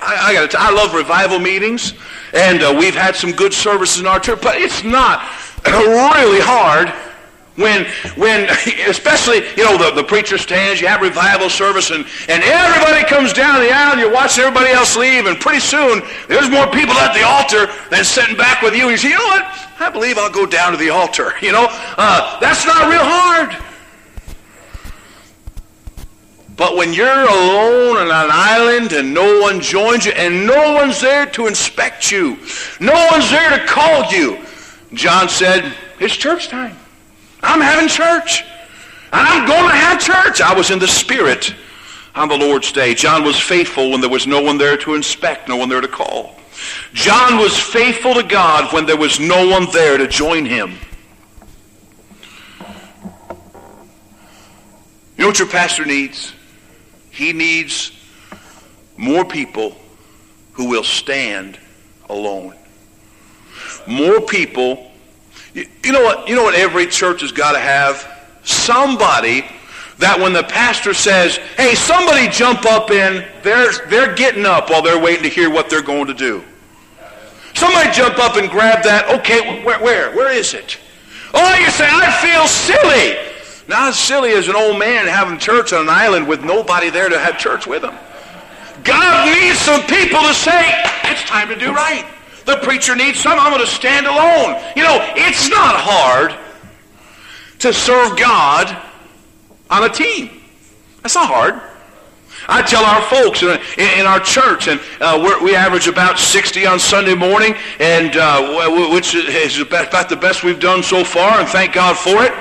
I, 0.00 0.28
I 0.28 0.32
got. 0.34 0.54
I 0.54 0.70
love 0.70 0.94
revival 0.94 1.38
meetings, 1.38 1.94
and 2.32 2.62
uh, 2.62 2.74
we've 2.78 2.94
had 2.94 3.14
some 3.14 3.32
good 3.32 3.52
services 3.52 4.00
in 4.00 4.06
our 4.06 4.20
church. 4.20 4.40
But 4.42 4.56
it's 4.56 4.82
not 4.84 5.20
really 5.66 6.40
hard 6.40 6.92
when, 7.60 7.84
when, 8.16 8.48
especially, 8.88 9.44
you 9.56 9.64
know, 9.64 9.76
the, 9.76 9.92
the 9.94 10.04
preacher 10.04 10.38
stands, 10.38 10.80
you 10.80 10.86
have 10.88 11.00
revival 11.00 11.50
service, 11.50 11.90
and, 11.90 12.06
and 12.28 12.42
everybody 12.42 13.06
comes 13.06 13.32
down 13.32 13.60
the 13.60 13.70
aisle, 13.70 13.98
you're 13.98 14.12
watching 14.12 14.44
everybody 14.44 14.70
else 14.70 14.96
leave, 14.96 15.26
and 15.26 15.38
pretty 15.38 15.60
soon 15.60 16.02
there's 16.28 16.50
more 16.50 16.66
people 16.68 16.94
at 16.94 17.12
the 17.12 17.22
altar 17.22 17.70
than 17.90 18.04
sitting 18.04 18.36
back 18.36 18.62
with 18.62 18.74
you. 18.74 18.82
And 18.82 18.92
you 18.92 18.96
say, 18.96 19.08
you 19.10 19.18
know 19.18 19.24
what? 19.24 19.44
I 19.80 19.90
believe 19.90 20.18
I'll 20.18 20.32
go 20.32 20.46
down 20.46 20.72
to 20.72 20.78
the 20.78 20.90
altar. 20.90 21.32
You 21.40 21.52
know, 21.52 21.66
uh, 21.70 22.40
that's 22.40 22.66
not 22.66 22.88
real 22.88 23.04
hard. 23.04 23.69
But 26.60 26.76
when 26.76 26.92
you're 26.92 27.08
alone 27.08 27.96
on 27.96 28.08
an 28.08 28.30
island 28.30 28.92
and 28.92 29.14
no 29.14 29.40
one 29.40 29.62
joins 29.62 30.04
you 30.04 30.12
and 30.12 30.46
no 30.46 30.74
one's 30.74 31.00
there 31.00 31.24
to 31.24 31.46
inspect 31.46 32.12
you, 32.12 32.36
no 32.80 32.92
one's 33.10 33.30
there 33.30 33.58
to 33.58 33.64
call 33.64 34.12
you, 34.12 34.44
John 34.92 35.30
said, 35.30 35.74
it's 35.98 36.14
church 36.14 36.48
time. 36.48 36.76
I'm 37.42 37.62
having 37.62 37.88
church. 37.88 38.42
And 39.10 39.26
I'm 39.26 39.48
going 39.48 39.70
to 39.70 39.74
have 39.74 40.00
church. 40.00 40.42
I 40.42 40.52
was 40.52 40.70
in 40.70 40.78
the 40.78 40.86
spirit 40.86 41.54
on 42.14 42.28
the 42.28 42.36
Lord's 42.36 42.72
day. 42.72 42.92
John 42.94 43.24
was 43.24 43.40
faithful 43.40 43.90
when 43.90 44.02
there 44.02 44.10
was 44.10 44.26
no 44.26 44.42
one 44.42 44.58
there 44.58 44.76
to 44.76 44.94
inspect, 44.94 45.48
no 45.48 45.56
one 45.56 45.70
there 45.70 45.80
to 45.80 45.88
call. 45.88 46.34
John 46.92 47.38
was 47.38 47.58
faithful 47.58 48.12
to 48.12 48.22
God 48.22 48.70
when 48.74 48.84
there 48.84 48.98
was 48.98 49.18
no 49.18 49.48
one 49.48 49.66
there 49.72 49.96
to 49.96 50.06
join 50.06 50.44
him. 50.44 50.76
You 55.16 55.24
know 55.24 55.26
what 55.28 55.38
your 55.38 55.48
pastor 55.48 55.86
needs? 55.86 56.34
He 57.10 57.32
needs 57.32 57.92
more 58.96 59.24
people 59.24 59.76
who 60.52 60.68
will 60.68 60.84
stand 60.84 61.58
alone. 62.08 62.54
More 63.86 64.20
people 64.20 64.90
you, 65.54 65.66
you 65.84 65.92
know 65.92 66.02
what? 66.02 66.28
You 66.28 66.36
know 66.36 66.42
what 66.42 66.54
every 66.54 66.86
church 66.86 67.22
has 67.22 67.32
got 67.32 67.52
to 67.52 67.58
have? 67.58 68.06
Somebody 68.42 69.44
that 69.98 70.18
when 70.18 70.32
the 70.32 70.44
pastor 70.44 70.94
says, 70.94 71.36
hey, 71.56 71.74
somebody 71.74 72.28
jump 72.28 72.64
up 72.64 72.90
in, 72.90 73.26
they're, 73.42 73.70
they're 73.88 74.14
getting 74.14 74.46
up 74.46 74.70
while 74.70 74.80
they're 74.80 75.00
waiting 75.00 75.24
to 75.24 75.28
hear 75.28 75.50
what 75.50 75.68
they're 75.68 75.82
going 75.82 76.06
to 76.06 76.14
do. 76.14 76.42
Somebody 77.54 77.90
jump 77.90 78.18
up 78.18 78.36
and 78.36 78.48
grab 78.48 78.82
that. 78.84 79.10
Okay, 79.20 79.62
where, 79.62 79.78
where, 79.82 80.14
where 80.16 80.32
is 80.32 80.54
it? 80.54 80.78
Oh, 81.34 81.54
you 81.58 81.70
say, 81.70 81.86
I 81.86 82.10
feel 82.22 82.46
silly. 82.46 83.29
Not 83.70 83.90
as 83.90 83.98
silly 84.00 84.32
as 84.32 84.48
an 84.48 84.56
old 84.56 84.80
man 84.80 85.06
having 85.06 85.38
church 85.38 85.72
on 85.72 85.82
an 85.82 85.88
island 85.88 86.26
with 86.26 86.42
nobody 86.42 86.90
there 86.90 87.08
to 87.08 87.16
have 87.16 87.38
church 87.38 87.68
with 87.68 87.84
him. 87.84 87.94
God 88.82 89.32
needs 89.32 89.60
some 89.60 89.82
people 89.82 90.18
to 90.22 90.34
say, 90.34 90.74
it's 91.04 91.22
time 91.22 91.46
to 91.50 91.56
do 91.56 91.72
right. 91.72 92.04
The 92.46 92.56
preacher 92.64 92.96
needs 92.96 93.20
some. 93.20 93.38
I'm 93.38 93.52
going 93.52 93.64
to 93.64 93.70
stand 93.70 94.06
alone. 94.06 94.60
You 94.74 94.82
know, 94.82 94.98
it's 95.14 95.48
not 95.48 95.76
hard 95.76 96.34
to 97.60 97.72
serve 97.72 98.18
God 98.18 98.76
on 99.70 99.84
a 99.84 99.88
team. 99.88 100.42
That's 101.02 101.14
not 101.14 101.28
hard. 101.28 101.62
I 102.48 102.62
tell 102.62 102.82
our 102.84 103.02
folks 103.02 103.44
in, 103.44 103.50
in 104.00 104.04
our 104.04 104.18
church, 104.18 104.66
and 104.66 104.80
uh, 105.00 105.38
we 105.44 105.54
average 105.54 105.86
about 105.86 106.18
60 106.18 106.66
on 106.66 106.80
Sunday 106.80 107.14
morning, 107.14 107.54
and 107.78 108.16
uh, 108.16 108.90
which 108.92 109.14
is 109.14 109.60
about 109.60 110.08
the 110.08 110.16
best 110.16 110.42
we've 110.42 110.58
done 110.58 110.82
so 110.82 111.04
far, 111.04 111.38
and 111.38 111.48
thank 111.48 111.72
God 111.72 111.96
for 111.96 112.24
it. 112.24 112.32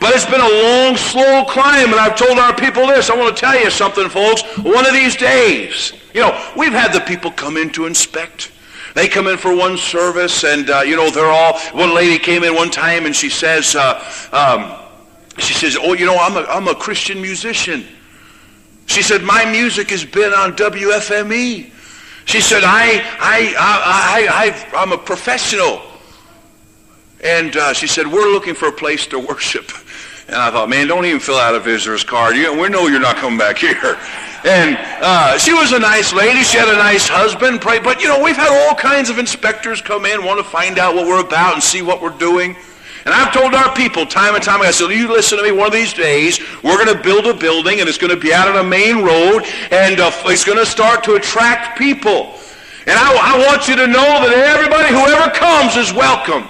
But 0.00 0.14
it's 0.14 0.24
been 0.24 0.40
a 0.40 0.62
long, 0.62 0.96
slow 0.96 1.44
climb, 1.44 1.90
and 1.90 1.96
I've 1.96 2.16
told 2.16 2.38
our 2.38 2.54
people 2.54 2.86
this. 2.86 3.10
I 3.10 3.16
want 3.16 3.36
to 3.36 3.40
tell 3.40 3.58
you 3.58 3.70
something, 3.70 4.08
folks. 4.08 4.42
One 4.58 4.86
of 4.86 4.92
these 4.92 5.16
days, 5.16 5.92
you 6.14 6.20
know, 6.20 6.52
we've 6.56 6.72
had 6.72 6.92
the 6.92 7.00
people 7.00 7.30
come 7.32 7.56
in 7.56 7.70
to 7.70 7.86
inspect. 7.86 8.52
They 8.94 9.08
come 9.08 9.26
in 9.26 9.36
for 9.36 9.54
one 9.54 9.76
service, 9.76 10.44
and, 10.44 10.70
uh, 10.70 10.80
you 10.80 10.96
know, 10.96 11.10
they're 11.10 11.26
all, 11.26 11.58
one 11.72 11.94
lady 11.94 12.18
came 12.18 12.44
in 12.44 12.54
one 12.54 12.70
time, 12.70 13.06
and 13.06 13.14
she 13.14 13.28
says, 13.28 13.74
uh, 13.74 14.02
um, 14.32 14.88
she 15.38 15.54
says, 15.54 15.76
oh, 15.80 15.94
you 15.94 16.06
know, 16.06 16.16
I'm 16.16 16.36
a, 16.36 16.48
I'm 16.48 16.68
a 16.68 16.74
Christian 16.74 17.20
musician. 17.20 17.84
She 18.86 19.02
said, 19.02 19.22
my 19.22 19.44
music 19.44 19.90
has 19.90 20.04
been 20.04 20.32
on 20.32 20.52
WFME. 20.52 21.70
She 22.24 22.40
said, 22.40 22.62
I, 22.64 23.00
I, 23.20 23.54
I, 23.58 24.74
I, 24.74 24.80
I'm 24.82 24.92
a 24.92 24.98
professional. 24.98 25.82
And 27.22 27.56
uh, 27.56 27.72
she 27.72 27.86
said, 27.86 28.06
we're 28.06 28.30
looking 28.32 28.54
for 28.54 28.68
a 28.68 28.72
place 28.72 29.06
to 29.08 29.18
worship. 29.18 29.70
And 30.28 30.36
I 30.36 30.50
thought, 30.50 30.68
man, 30.68 30.86
don't 30.86 31.06
even 31.06 31.20
fill 31.20 31.38
out 31.38 31.54
a 31.54 31.60
visitor's 31.60 32.04
card. 32.04 32.36
You, 32.36 32.52
we 32.52 32.68
know 32.68 32.86
you're 32.86 33.00
not 33.00 33.16
coming 33.16 33.38
back 33.38 33.56
here. 33.64 33.96
And 34.44 34.76
uh, 35.00 35.38
she 35.38 35.54
was 35.54 35.72
a 35.72 35.78
nice 35.78 36.12
lady. 36.12 36.42
She 36.42 36.58
had 36.58 36.68
a 36.68 36.76
nice 36.76 37.08
husband. 37.08 37.60
But, 37.64 38.02
you 38.02 38.08
know, 38.08 38.22
we've 38.22 38.36
had 38.36 38.50
all 38.50 38.74
kinds 38.74 39.08
of 39.08 39.18
inspectors 39.18 39.80
come 39.80 40.04
in, 40.04 40.24
want 40.24 40.38
to 40.38 40.44
find 40.44 40.78
out 40.78 40.94
what 40.94 41.06
we're 41.06 41.24
about 41.24 41.54
and 41.54 41.62
see 41.62 41.80
what 41.80 42.02
we're 42.02 42.16
doing. 42.18 42.56
And 43.06 43.14
I've 43.14 43.32
told 43.32 43.54
our 43.54 43.74
people 43.74 44.04
time 44.04 44.34
and 44.34 44.44
time 44.44 44.60
again, 44.60 44.68
I 44.68 44.72
said, 44.72 44.90
you 44.90 45.08
listen 45.08 45.38
to 45.38 45.44
me, 45.44 45.50
one 45.50 45.66
of 45.66 45.72
these 45.72 45.94
days, 45.94 46.40
we're 46.62 46.76
going 46.76 46.94
to 46.94 47.02
build 47.02 47.24
a 47.24 47.32
building, 47.32 47.80
and 47.80 47.88
it's 47.88 47.96
going 47.96 48.12
to 48.12 48.20
be 48.20 48.34
out 48.34 48.48
on 48.48 48.56
a 48.56 48.68
main 48.68 49.02
road, 49.02 49.44
and 49.70 49.98
uh, 49.98 50.12
it's 50.26 50.44
going 50.44 50.58
to 50.58 50.66
start 50.66 51.04
to 51.04 51.14
attract 51.14 51.78
people. 51.78 52.34
And 52.84 52.98
I, 52.98 53.08
I 53.16 53.48
want 53.48 53.66
you 53.66 53.76
to 53.76 53.86
know 53.86 54.28
that 54.28 54.32
everybody, 54.36 54.92
whoever 54.92 55.32
comes, 55.32 55.76
is 55.76 55.90
welcome. 55.90 56.46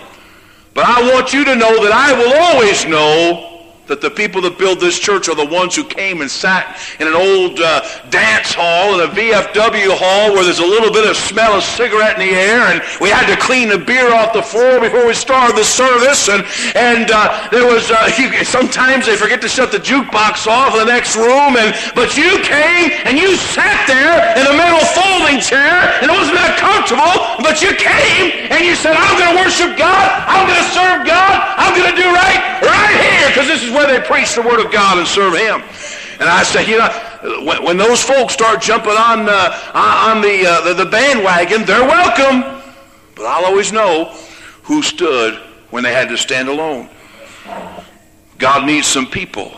But 0.75 0.87
I 0.87 1.15
want 1.15 1.33
you 1.33 1.45
to 1.45 1.55
know 1.55 1.83
that 1.85 1.93
I 1.95 2.13
will 2.19 2.35
always 2.35 2.85
know 2.87 3.48
that 3.89 4.01
the 4.01 4.11
people 4.11 4.41
that 4.43 4.59
build 4.59 4.81
this 4.81 4.99
church 4.99 5.29
are 5.29 5.35
the 5.35 5.49
ones 5.49 5.75
who 5.75 5.83
came 5.83 6.21
and 6.21 6.31
sat 6.31 6.77
in 7.01 7.09
an 7.09 7.17
old 7.17 7.59
uh, 7.61 7.81
dance 8.13 8.53
hall 8.53 9.01
in 9.01 9.09
a 9.09 9.11
VFW 9.11 9.97
hall 9.97 10.37
where 10.37 10.45
there's 10.45 10.61
a 10.61 10.67
little 10.67 10.93
bit 10.93 11.09
of 11.09 11.17
smell 11.17 11.57
of 11.57 11.65
cigarette 11.65 12.21
in 12.21 12.29
the 12.29 12.35
air 12.37 12.69
and 12.69 12.85
we 13.01 13.09
had 13.09 13.25
to 13.25 13.37
clean 13.41 13.69
the 13.73 13.81
beer 13.81 14.13
off 14.13 14.37
the 14.37 14.45
floor 14.45 14.79
before 14.79 15.09
we 15.09 15.17
started 15.17 15.57
the 15.57 15.65
service 15.65 16.29
and, 16.29 16.45
and 16.77 17.09
uh, 17.09 17.49
there 17.49 17.65
was 17.65 17.91
uh, 17.91 17.97
sometimes 18.45 19.09
they 19.09 19.17
forget 19.17 19.41
to 19.41 19.49
shut 19.49 19.73
the 19.73 19.81
jukebox 19.81 20.45
off 20.45 20.77
in 20.77 20.85
the 20.85 20.91
next 20.93 21.17
room 21.17 21.57
and 21.57 21.73
but 21.97 22.13
you 22.13 22.37
came 22.45 22.93
and 23.09 23.17
you 23.17 23.41
sat 23.41 23.89
there 23.89 24.21
in 24.37 24.45
a 24.45 24.55
metal 24.55 24.85
folding 24.93 25.41
chair 25.41 25.97
and 26.05 26.13
it 26.13 26.15
wasn't 26.15 26.37
that 26.37 26.61
comfortable 26.61 27.41
but 27.41 27.65
you 27.65 27.73
came 27.81 28.53
and 28.53 28.61
you 28.61 28.77
said 28.77 28.93
I'm 28.93 29.17
going 29.17 29.33
to 29.33 29.39
worship 29.41 29.79
God. 29.81 30.07
I'm 30.29 30.45
going 30.45 30.61
to 30.61 30.71
serve 30.77 31.01
God. 31.09 31.33
I'm 31.57 31.73
going 31.73 31.89
to 31.89 31.97
do 31.97 32.09
right 32.13 32.59
right 32.61 32.97
here 33.01 33.29
because 33.31 33.49
this 33.49 33.63
is 33.63 33.71
where 33.79 33.87
they 33.87 34.05
preach 34.05 34.35
the 34.35 34.43
Word 34.43 34.65
of 34.65 34.73
God 34.73 34.99
and 34.99 35.07
serve 35.07 35.35
Him. 35.35 35.63
And 36.19 36.29
I 36.29 36.43
say, 36.43 36.69
you 36.69 36.79
know, 36.79 37.45
when, 37.45 37.63
when 37.63 37.77
those 37.77 38.03
folks 38.03 38.35
start 38.35 38.61
jumping 38.61 38.91
on, 38.91 39.29
uh, 39.29 39.71
on 39.73 40.21
the, 40.21 40.45
uh, 40.45 40.61
the, 40.63 40.75
the 40.85 40.91
bandwagon, 40.91 41.65
they're 41.65 41.87
welcome. 41.87 42.61
But 43.15 43.27
I'll 43.27 43.45
always 43.45 43.73
know 43.73 44.07
who 44.65 44.83
stood 44.83 45.35
when 45.71 45.85
they 45.85 45.93
had 45.93 46.09
to 46.09 46.17
stand 46.17 46.49
alone. 46.49 46.89
God 48.39 48.67
needs 48.67 48.89
some 48.89 49.07
people 49.07 49.53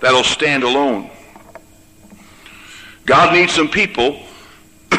that'll 0.00 0.24
stand 0.24 0.64
alone. 0.64 1.08
God 3.04 3.32
needs 3.32 3.52
some 3.52 3.68
people. 3.68 4.20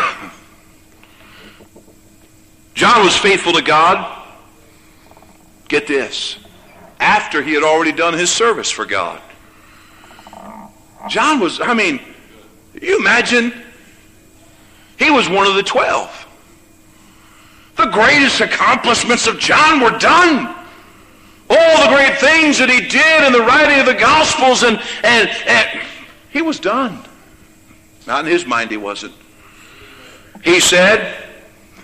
John 2.76 3.04
was 3.04 3.18
faithful 3.18 3.52
to 3.54 3.62
God. 3.62 4.14
Get 5.68 5.86
this 5.86 6.38
after 7.00 7.42
he 7.42 7.54
had 7.54 7.64
already 7.64 7.92
done 7.92 8.14
his 8.14 8.32
service 8.32 8.70
for 8.70 8.86
God. 8.86 9.22
John 11.10 11.40
was, 11.40 11.62
I 11.62 11.74
mean, 11.74 12.02
you 12.82 13.00
imagine? 13.00 13.54
He 14.98 15.10
was 15.10 15.30
one 15.30 15.48
of 15.48 15.56
the 15.56 15.64
twelve. 15.64 16.26
The 17.78 17.86
greatest 17.86 18.42
accomplishments 18.42 19.28
of 19.28 19.40
John 19.40 19.82
were 19.82 19.98
done. 20.00 20.56
All 21.50 21.90
the 21.90 21.96
great 21.96 22.18
things 22.18 22.58
that 22.58 22.70
he 22.70 22.82
did 22.82 23.26
in 23.26 23.32
the 23.32 23.40
writing 23.40 23.80
of 23.80 23.86
the 23.86 23.94
Gospels, 23.94 24.64
and, 24.64 24.82
and, 25.04 25.30
and 25.48 25.82
he 26.32 26.42
was 26.42 26.60
done. 26.60 27.00
Not 28.06 28.26
in 28.26 28.32
his 28.32 28.46
mind, 28.46 28.72
he 28.72 28.78
wasn't. 28.78 29.14
He 30.44 30.60
said, 30.60 31.24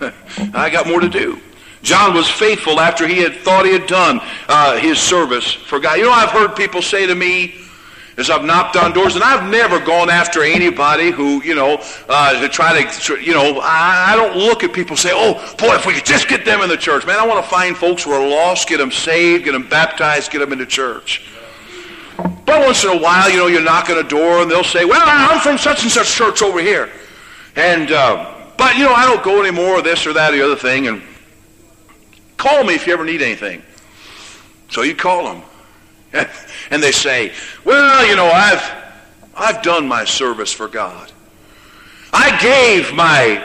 I 0.52 0.68
got 0.70 0.86
more 0.86 1.00
to 1.00 1.08
do. 1.08 1.40
John 1.84 2.14
was 2.14 2.28
faithful 2.28 2.80
after 2.80 3.06
he 3.06 3.18
had 3.18 3.36
thought 3.36 3.66
he 3.66 3.72
had 3.72 3.86
done 3.86 4.20
uh, 4.48 4.78
his 4.78 4.98
service 4.98 5.52
for 5.52 5.78
God. 5.78 5.98
You 5.98 6.04
know, 6.04 6.12
I've 6.12 6.30
heard 6.30 6.56
people 6.56 6.80
say 6.80 7.06
to 7.06 7.14
me, 7.14 7.60
as 8.16 8.30
I've 8.30 8.44
knocked 8.44 8.76
on 8.76 8.92
doors, 8.92 9.16
and 9.16 9.24
I've 9.24 9.50
never 9.50 9.78
gone 9.80 10.08
after 10.08 10.42
anybody 10.42 11.10
who, 11.10 11.42
you 11.42 11.54
know, 11.54 11.82
uh, 12.08 12.40
to 12.40 12.48
try 12.48 12.82
to, 12.82 13.20
you 13.20 13.34
know, 13.34 13.60
I, 13.60 14.12
I 14.12 14.16
don't 14.16 14.36
look 14.36 14.64
at 14.64 14.72
people 14.72 14.92
and 14.92 14.98
say, 14.98 15.10
oh, 15.12 15.34
boy, 15.58 15.74
if 15.74 15.84
we 15.84 15.94
could 15.94 16.06
just 16.06 16.28
get 16.28 16.44
them 16.44 16.60
in 16.62 16.68
the 16.68 16.76
church. 16.76 17.04
Man, 17.06 17.18
I 17.18 17.26
want 17.26 17.44
to 17.44 17.50
find 17.50 17.76
folks 17.76 18.04
who 18.04 18.12
are 18.12 18.26
lost, 18.26 18.68
get 18.68 18.78
them 18.78 18.92
saved, 18.92 19.44
get 19.44 19.52
them 19.52 19.68
baptized, 19.68 20.30
get 20.30 20.38
them 20.38 20.52
into 20.52 20.66
church. 20.66 21.28
But 22.16 22.64
once 22.64 22.84
in 22.84 22.90
a 22.90 22.98
while, 22.98 23.28
you 23.28 23.36
know, 23.36 23.48
you 23.48 23.60
knock 23.60 23.90
on 23.90 23.98
a 23.98 24.08
door 24.08 24.42
and 24.42 24.50
they'll 24.50 24.64
say, 24.64 24.84
well, 24.84 25.02
I'm 25.04 25.40
from 25.40 25.58
such 25.58 25.82
and 25.82 25.90
such 25.90 26.14
church 26.14 26.40
over 26.40 26.60
here. 26.60 26.90
And, 27.56 27.90
uh, 27.90 28.32
but, 28.56 28.76
you 28.76 28.84
know, 28.84 28.94
I 28.94 29.06
don't 29.06 29.24
go 29.24 29.42
anymore, 29.42 29.82
this 29.82 30.06
or 30.06 30.12
that 30.12 30.32
or 30.32 30.36
the 30.36 30.44
other 30.44 30.56
thing. 30.56 30.86
And 30.86 31.02
Call 32.36 32.64
me 32.64 32.74
if 32.74 32.86
you 32.86 32.92
ever 32.92 33.04
need 33.04 33.22
anything. 33.22 33.62
So 34.70 34.82
you 34.82 34.94
call 34.94 35.24
them. 35.24 35.42
and 36.70 36.82
they 36.82 36.92
say, 36.92 37.32
well, 37.64 38.06
you 38.06 38.16
know, 38.16 38.26
I've, 38.26 38.72
I've 39.36 39.62
done 39.62 39.86
my 39.88 40.04
service 40.04 40.52
for 40.52 40.68
God. 40.68 41.10
I 42.12 42.38
gave 42.40 42.92
my 42.94 43.44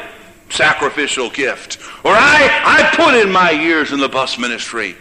sacrificial 0.49 1.29
gift. 1.29 1.79
Or 2.03 2.11
I, 2.13 2.61
I 2.63 2.95
put 2.95 3.15
in 3.15 3.31
my 3.31 3.51
years 3.51 3.91
in 3.91 3.99
the 3.99 4.09
bus 4.09 4.37
ministry. 4.37 4.95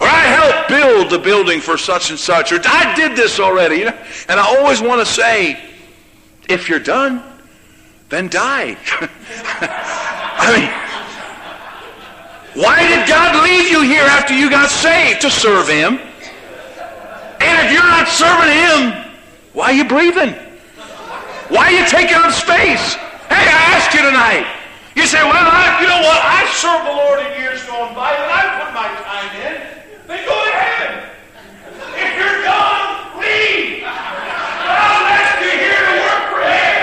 Or 0.00 0.06
I 0.06 0.20
helped 0.20 0.68
build 0.68 1.10
the 1.10 1.18
building 1.18 1.60
for 1.60 1.78
such 1.78 2.10
and 2.10 2.18
such. 2.18 2.52
Or 2.52 2.60
I 2.64 2.94
did 2.94 3.16
this 3.16 3.40
already. 3.40 3.76
You 3.76 3.84
know? 3.86 3.98
And 4.28 4.40
I 4.40 4.58
always 4.58 4.80
want 4.80 5.00
to 5.00 5.06
say, 5.06 5.58
if 6.48 6.68
you're 6.68 6.78
done, 6.78 7.22
then 8.08 8.28
die. 8.28 8.76
I 9.60 10.58
mean, 10.58 10.83
why 12.54 12.86
did 12.86 13.08
God 13.08 13.42
leave 13.42 13.70
you 13.70 13.82
here 13.82 14.04
after 14.04 14.32
you 14.32 14.48
got 14.48 14.70
saved? 14.70 15.20
To 15.22 15.30
serve 15.30 15.68
Him. 15.68 15.98
And 17.40 17.66
if 17.66 17.72
you're 17.72 17.82
not 17.82 18.06
serving 18.06 18.54
Him, 18.54 19.12
why 19.52 19.66
are 19.66 19.72
you 19.72 19.84
breathing? 19.84 20.34
Why 21.48 21.66
are 21.66 21.72
you 21.72 21.86
taking 21.88 22.16
up 22.16 22.32
space? 22.32 22.94
Hey, 23.26 23.46
I 23.50 23.74
ask 23.74 23.92
you 23.92 24.02
tonight. 24.02 24.46
You 24.94 25.06
say, 25.06 25.22
well, 25.22 25.34
I, 25.34 25.82
you 25.82 25.88
know 25.88 25.98
what? 25.98 26.20
I 26.22 26.46
served 26.54 26.86
the 26.86 26.94
Lord 26.94 27.18
in 27.26 27.42
years 27.42 27.64
gone 27.66 27.94
by, 27.94 28.14
and 28.14 28.30
I 28.30 28.42
put 28.62 28.70
my 28.72 28.86
time 29.02 29.34
in. 29.42 29.54
Then 30.06 30.24
go 30.24 30.38
to 30.38 30.52
heaven. 30.54 31.10
If 31.98 32.10
you're 32.14 32.42
done, 32.46 33.18
leave. 33.18 33.82
I'll 33.82 35.06
ask 35.10 35.42
you 35.42 35.50
here 35.50 35.82
to 35.82 35.94
work 36.06 36.24
for 36.30 36.42
Him. 36.46 36.74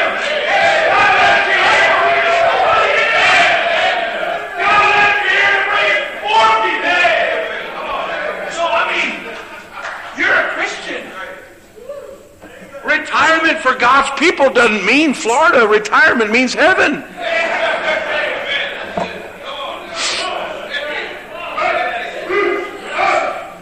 Retirement 12.84 13.51
for 13.62 13.76
God's 13.76 14.10
people 14.20 14.50
doesn't 14.50 14.86
mean 14.86 15.14
Florida. 15.14 15.68
Retirement 15.68 16.32
means 16.32 16.54
heaven. 16.54 17.04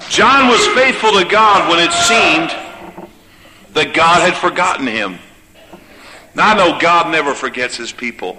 John 0.09 0.49
was 0.49 0.65
faithful 0.75 1.11
to 1.11 1.25
God 1.25 1.69
when 1.69 1.79
it 1.79 1.93
seemed 1.93 2.49
that 3.73 3.93
God 3.93 4.21
had 4.21 4.35
forgotten 4.35 4.87
him. 4.87 5.17
Now 6.35 6.49
I 6.49 6.53
know 6.55 6.79
God 6.79 7.11
never 7.11 7.33
forgets 7.33 7.77
his 7.77 7.91
people. 7.91 8.37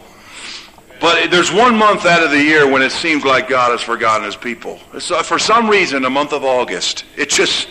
But 1.00 1.30
there's 1.30 1.50
one 1.50 1.76
month 1.76 2.04
out 2.04 2.22
of 2.22 2.30
the 2.30 2.42
year 2.42 2.70
when 2.70 2.82
it 2.82 2.92
seems 2.92 3.24
like 3.24 3.48
God 3.48 3.70
has 3.70 3.80
forgotten 3.80 4.26
his 4.26 4.36
people. 4.36 4.78
Uh, 4.92 5.22
for 5.22 5.38
some 5.38 5.68
reason, 5.70 6.02
the 6.02 6.10
month 6.10 6.34
of 6.34 6.44
August. 6.44 7.06
It 7.16 7.30
just, 7.30 7.68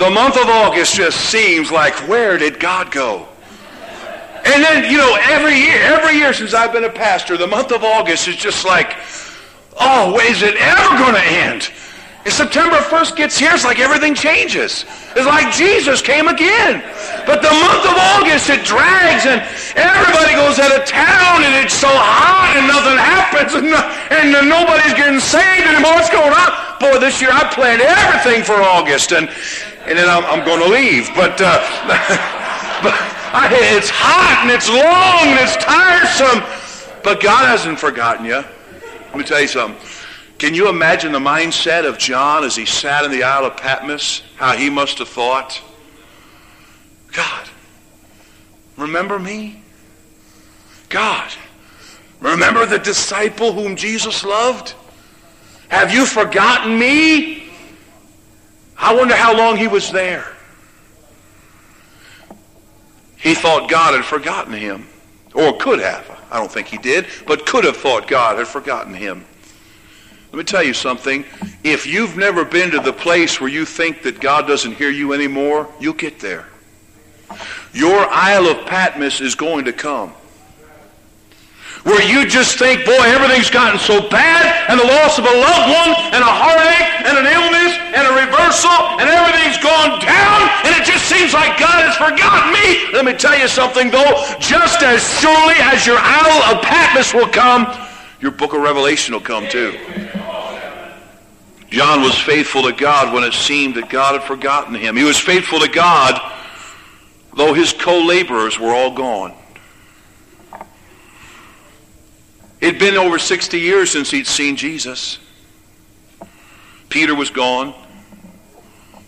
the 0.00 0.08
month 0.08 0.38
of 0.38 0.48
August 0.48 0.94
just 0.94 1.28
seems 1.28 1.70
like 1.70 1.94
where 2.08 2.38
did 2.38 2.58
God 2.58 2.90
go? 2.90 3.28
And 4.46 4.64
then, 4.64 4.90
you 4.90 4.96
know, 4.96 5.18
every 5.28 5.54
year, 5.54 5.76
every 5.76 6.16
year 6.16 6.32
since 6.32 6.54
I've 6.54 6.72
been 6.72 6.84
a 6.84 6.90
pastor, 6.90 7.36
the 7.36 7.46
month 7.46 7.70
of 7.70 7.84
August 7.84 8.26
is 8.26 8.36
just 8.36 8.64
like, 8.64 8.96
oh, 9.78 10.18
is 10.24 10.40
it 10.40 10.56
ever 10.56 10.96
going 10.96 11.12
to 11.12 11.26
end? 11.28 11.70
If 12.24 12.32
September 12.32 12.76
1st 12.76 13.16
gets 13.16 13.36
here, 13.38 13.52
it's 13.52 13.64
like 13.64 13.78
everything 13.78 14.14
changes. 14.14 14.86
It's 15.16 15.28
like 15.28 15.52
Jesus 15.52 16.00
came 16.00 16.28
again. 16.28 16.80
But 17.28 17.44
the 17.44 17.52
month 17.52 17.84
of 17.84 17.96
August, 18.16 18.48
it 18.48 18.64
drags 18.64 19.28
and 19.28 19.44
everybody 19.76 20.32
goes 20.32 20.56
out 20.58 20.72
of 20.72 20.88
town 20.88 21.44
and 21.44 21.60
it's 21.60 21.76
so 21.76 21.92
hot 21.92 22.56
and 22.56 22.64
nothing 22.64 22.96
happens 22.96 23.52
and, 23.52 23.68
and 23.68 24.48
nobody's 24.48 24.96
getting 24.96 25.20
saved 25.20 25.68
anymore. 25.68 25.92
What's 25.92 26.08
going 26.08 26.32
on? 26.32 26.80
Boy, 26.80 26.98
this 26.98 27.20
year 27.20 27.32
I 27.32 27.44
planned 27.52 27.84
everything 27.84 28.44
for 28.44 28.56
August 28.56 29.12
and, 29.12 29.28
and 29.86 29.98
then 29.98 30.08
I'm, 30.08 30.24
I'm 30.24 30.44
going 30.44 30.60
to 30.60 30.68
leave. 30.68 31.08
But, 31.14 31.40
uh, 31.40 31.58
but 32.82 32.94
I, 33.32 33.48
it's 33.76 33.90
hot 33.90 34.40
and 34.42 34.50
it's 34.50 34.68
long 34.68 35.28
and 35.28 35.40
it's 35.40 35.56
tiresome. 35.56 36.42
But 37.02 37.22
God 37.22 37.46
hasn't 37.46 37.78
forgotten 37.78 38.24
you. 38.24 38.44
Let 39.10 39.16
me 39.16 39.24
tell 39.24 39.40
you 39.40 39.48
something. 39.48 39.80
Can 40.38 40.54
you 40.54 40.68
imagine 40.68 41.12
the 41.12 41.18
mindset 41.18 41.86
of 41.86 41.98
John 41.98 42.44
as 42.44 42.56
he 42.56 42.64
sat 42.64 43.04
in 43.04 43.10
the 43.10 43.22
Isle 43.22 43.44
of 43.44 43.56
Patmos? 43.56 44.22
How 44.36 44.56
he 44.56 44.70
must 44.70 44.98
have 44.98 45.08
thought, 45.08 45.60
God, 47.12 47.48
remember 48.76 49.18
me? 49.18 49.62
God, 50.88 51.30
remember 52.20 52.66
the 52.66 52.78
disciple 52.78 53.52
whom 53.52 53.76
Jesus 53.76 54.24
loved? 54.24 54.74
Have 55.68 55.92
you 55.92 56.06
forgotten 56.06 56.78
me? 56.78 57.49
I 58.80 58.94
wonder 58.94 59.14
how 59.14 59.36
long 59.36 59.58
he 59.58 59.68
was 59.68 59.92
there. 59.92 60.26
He 63.18 63.34
thought 63.34 63.68
God 63.68 63.94
had 63.94 64.04
forgotten 64.04 64.54
him. 64.54 64.86
Or 65.34 65.56
could 65.58 65.78
have. 65.78 66.10
I 66.30 66.38
don't 66.38 66.50
think 66.50 66.66
he 66.66 66.78
did, 66.78 67.06
but 67.26 67.46
could 67.46 67.64
have 67.64 67.76
thought 67.76 68.08
God 68.08 68.38
had 68.38 68.48
forgotten 68.48 68.94
him. 68.94 69.24
Let 70.32 70.38
me 70.38 70.44
tell 70.44 70.62
you 70.62 70.74
something. 70.74 71.24
If 71.62 71.86
you've 71.86 72.16
never 72.16 72.44
been 72.44 72.70
to 72.70 72.80
the 72.80 72.92
place 72.92 73.40
where 73.40 73.50
you 73.50 73.64
think 73.64 74.02
that 74.02 74.20
God 74.20 74.46
doesn't 74.46 74.72
hear 74.72 74.90
you 74.90 75.12
anymore, 75.12 75.68
you'll 75.78 75.92
get 75.92 76.18
there. 76.18 76.46
Your 77.72 78.08
Isle 78.10 78.46
of 78.46 78.66
Patmos 78.66 79.20
is 79.20 79.34
going 79.34 79.66
to 79.66 79.72
come 79.72 80.14
where 81.84 82.02
you 82.04 82.28
just 82.28 82.58
think, 82.58 82.84
boy, 82.84 83.00
everything's 83.08 83.48
gotten 83.48 83.78
so 83.80 84.04
bad, 84.08 84.44
and 84.68 84.78
the 84.78 84.84
loss 84.84 85.18
of 85.18 85.24
a 85.24 85.32
loved 85.32 85.68
one, 85.72 85.90
and 86.12 86.20
a 86.20 86.32
heartache, 86.32 87.08
and 87.08 87.16
an 87.16 87.24
illness, 87.24 87.72
and 87.96 88.04
a 88.04 88.12
reversal, 88.20 89.00
and 89.00 89.08
everything's 89.08 89.56
gone 89.64 89.96
down, 90.00 90.40
and 90.68 90.76
it 90.76 90.84
just 90.84 91.08
seems 91.08 91.32
like 91.32 91.58
God 91.58 91.80
has 91.88 91.96
forgotten 91.96 92.52
me. 92.52 92.92
Let 92.92 93.04
me 93.04 93.14
tell 93.14 93.38
you 93.38 93.48
something, 93.48 93.90
though. 93.90 94.12
Just 94.38 94.82
as 94.82 95.00
surely 95.20 95.56
as 95.72 95.86
your 95.86 95.98
Isle 95.98 96.56
of 96.56 96.62
Patmos 96.62 97.14
will 97.14 97.28
come, 97.28 97.66
your 98.20 98.30
book 98.30 98.52
of 98.52 98.60
Revelation 98.60 99.14
will 99.14 99.24
come 99.24 99.48
too. 99.48 99.78
John 101.70 102.02
was 102.02 102.18
faithful 102.18 102.62
to 102.64 102.72
God 102.72 103.14
when 103.14 103.24
it 103.24 103.32
seemed 103.32 103.76
that 103.76 103.88
God 103.88 104.20
had 104.20 104.24
forgotten 104.24 104.74
him. 104.74 104.96
He 104.96 105.04
was 105.04 105.18
faithful 105.18 105.60
to 105.60 105.68
God, 105.68 106.20
though 107.36 107.54
his 107.54 107.72
co-laborers 107.72 108.58
were 108.58 108.74
all 108.74 108.90
gone. 108.90 109.34
It'd 112.60 112.78
been 112.78 112.96
over 112.96 113.18
60 113.18 113.58
years 113.58 113.90
since 113.90 114.10
he'd 114.10 114.26
seen 114.26 114.56
Jesus. 114.56 115.18
Peter 116.88 117.14
was 117.14 117.30
gone. 117.30 117.74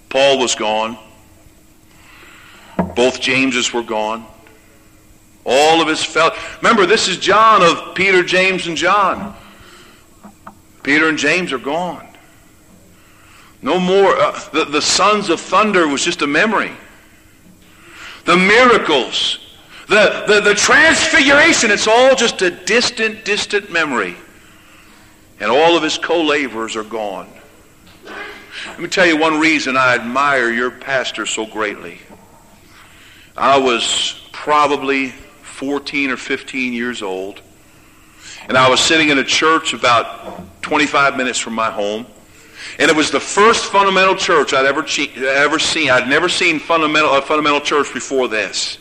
Paul 0.09 0.39
was 0.39 0.55
gone. 0.55 0.97
Both 2.95 3.21
Jameses 3.21 3.73
were 3.73 3.83
gone. 3.83 4.27
All 5.45 5.83
of 5.83 5.89
his 5.89 6.03
fellow. 6.03 6.35
Remember, 6.63 6.87
this 6.87 7.09
is 7.09 7.19
John 7.19 7.63
of 7.63 7.95
Peter, 7.95 8.23
James, 8.23 8.67
and 8.67 8.77
John. 8.77 9.35
Peter 10.83 11.09
and 11.09 11.19
James 11.19 11.53
are 11.53 11.59
gone. 11.59 12.07
No 13.61 13.79
more. 13.79 14.17
Uh, 14.17 14.39
the, 14.53 14.65
the 14.65 14.83
sons 14.83 15.29
of 15.29 15.41
thunder 15.41 15.87
was 15.89 16.05
just 16.05 16.23
a 16.23 16.27
memory. 16.27 16.73
The 18.25 18.37
miracles 18.37 19.52
the, 19.93 20.25
the, 20.27 20.41
the 20.41 20.55
transfiguration, 20.55 21.71
it's 21.71 21.87
all 21.87 22.17
just 22.17 22.41
a 22.41 22.51
distant, 22.51 23.27
distant 23.27 23.71
memory. 23.71 24.17
And 25.39 25.51
all 25.51 25.77
of 25.77 25.83
his 25.83 25.99
co-laborers 25.99 26.77
are 26.77 26.85
gone. 26.85 27.29
Let 28.67 28.81
me 28.81 28.89
tell 28.89 29.07
you 29.07 29.19
one 29.19 29.39
reason 29.39 29.77
I 29.77 29.95
admire 29.95 30.51
your 30.51 30.71
pastor 30.71 31.27
so 31.27 31.45
greatly. 31.45 31.99
I 33.37 33.59
was 33.59 34.29
probably 34.33 35.11
14 35.11 36.11
or 36.11 36.17
15 36.17 36.73
years 36.73 37.03
old, 37.03 37.43
and 38.49 38.57
I 38.57 38.71
was 38.71 38.81
sitting 38.81 39.11
in 39.11 39.19
a 39.19 39.25
church 39.25 39.75
about 39.75 40.63
25 40.63 41.17
minutes 41.19 41.39
from 41.39 41.55
my 41.55 41.71
home. 41.71 42.07
And 42.79 42.91
it 42.91 42.97
was 42.97 43.11
the 43.11 43.21
first 43.21 43.67
fundamental 43.67 44.17
church 44.17 44.55
I'd 44.55 44.65
ever, 44.65 44.87
ever 45.27 45.59
seen. 45.59 45.91
I'd 45.91 46.09
never 46.09 46.29
seen 46.31 46.61
fundamental, 46.61 47.13
a 47.13 47.21
fundamental 47.21 47.61
church 47.61 47.93
before 47.93 48.29
this. 48.29 48.79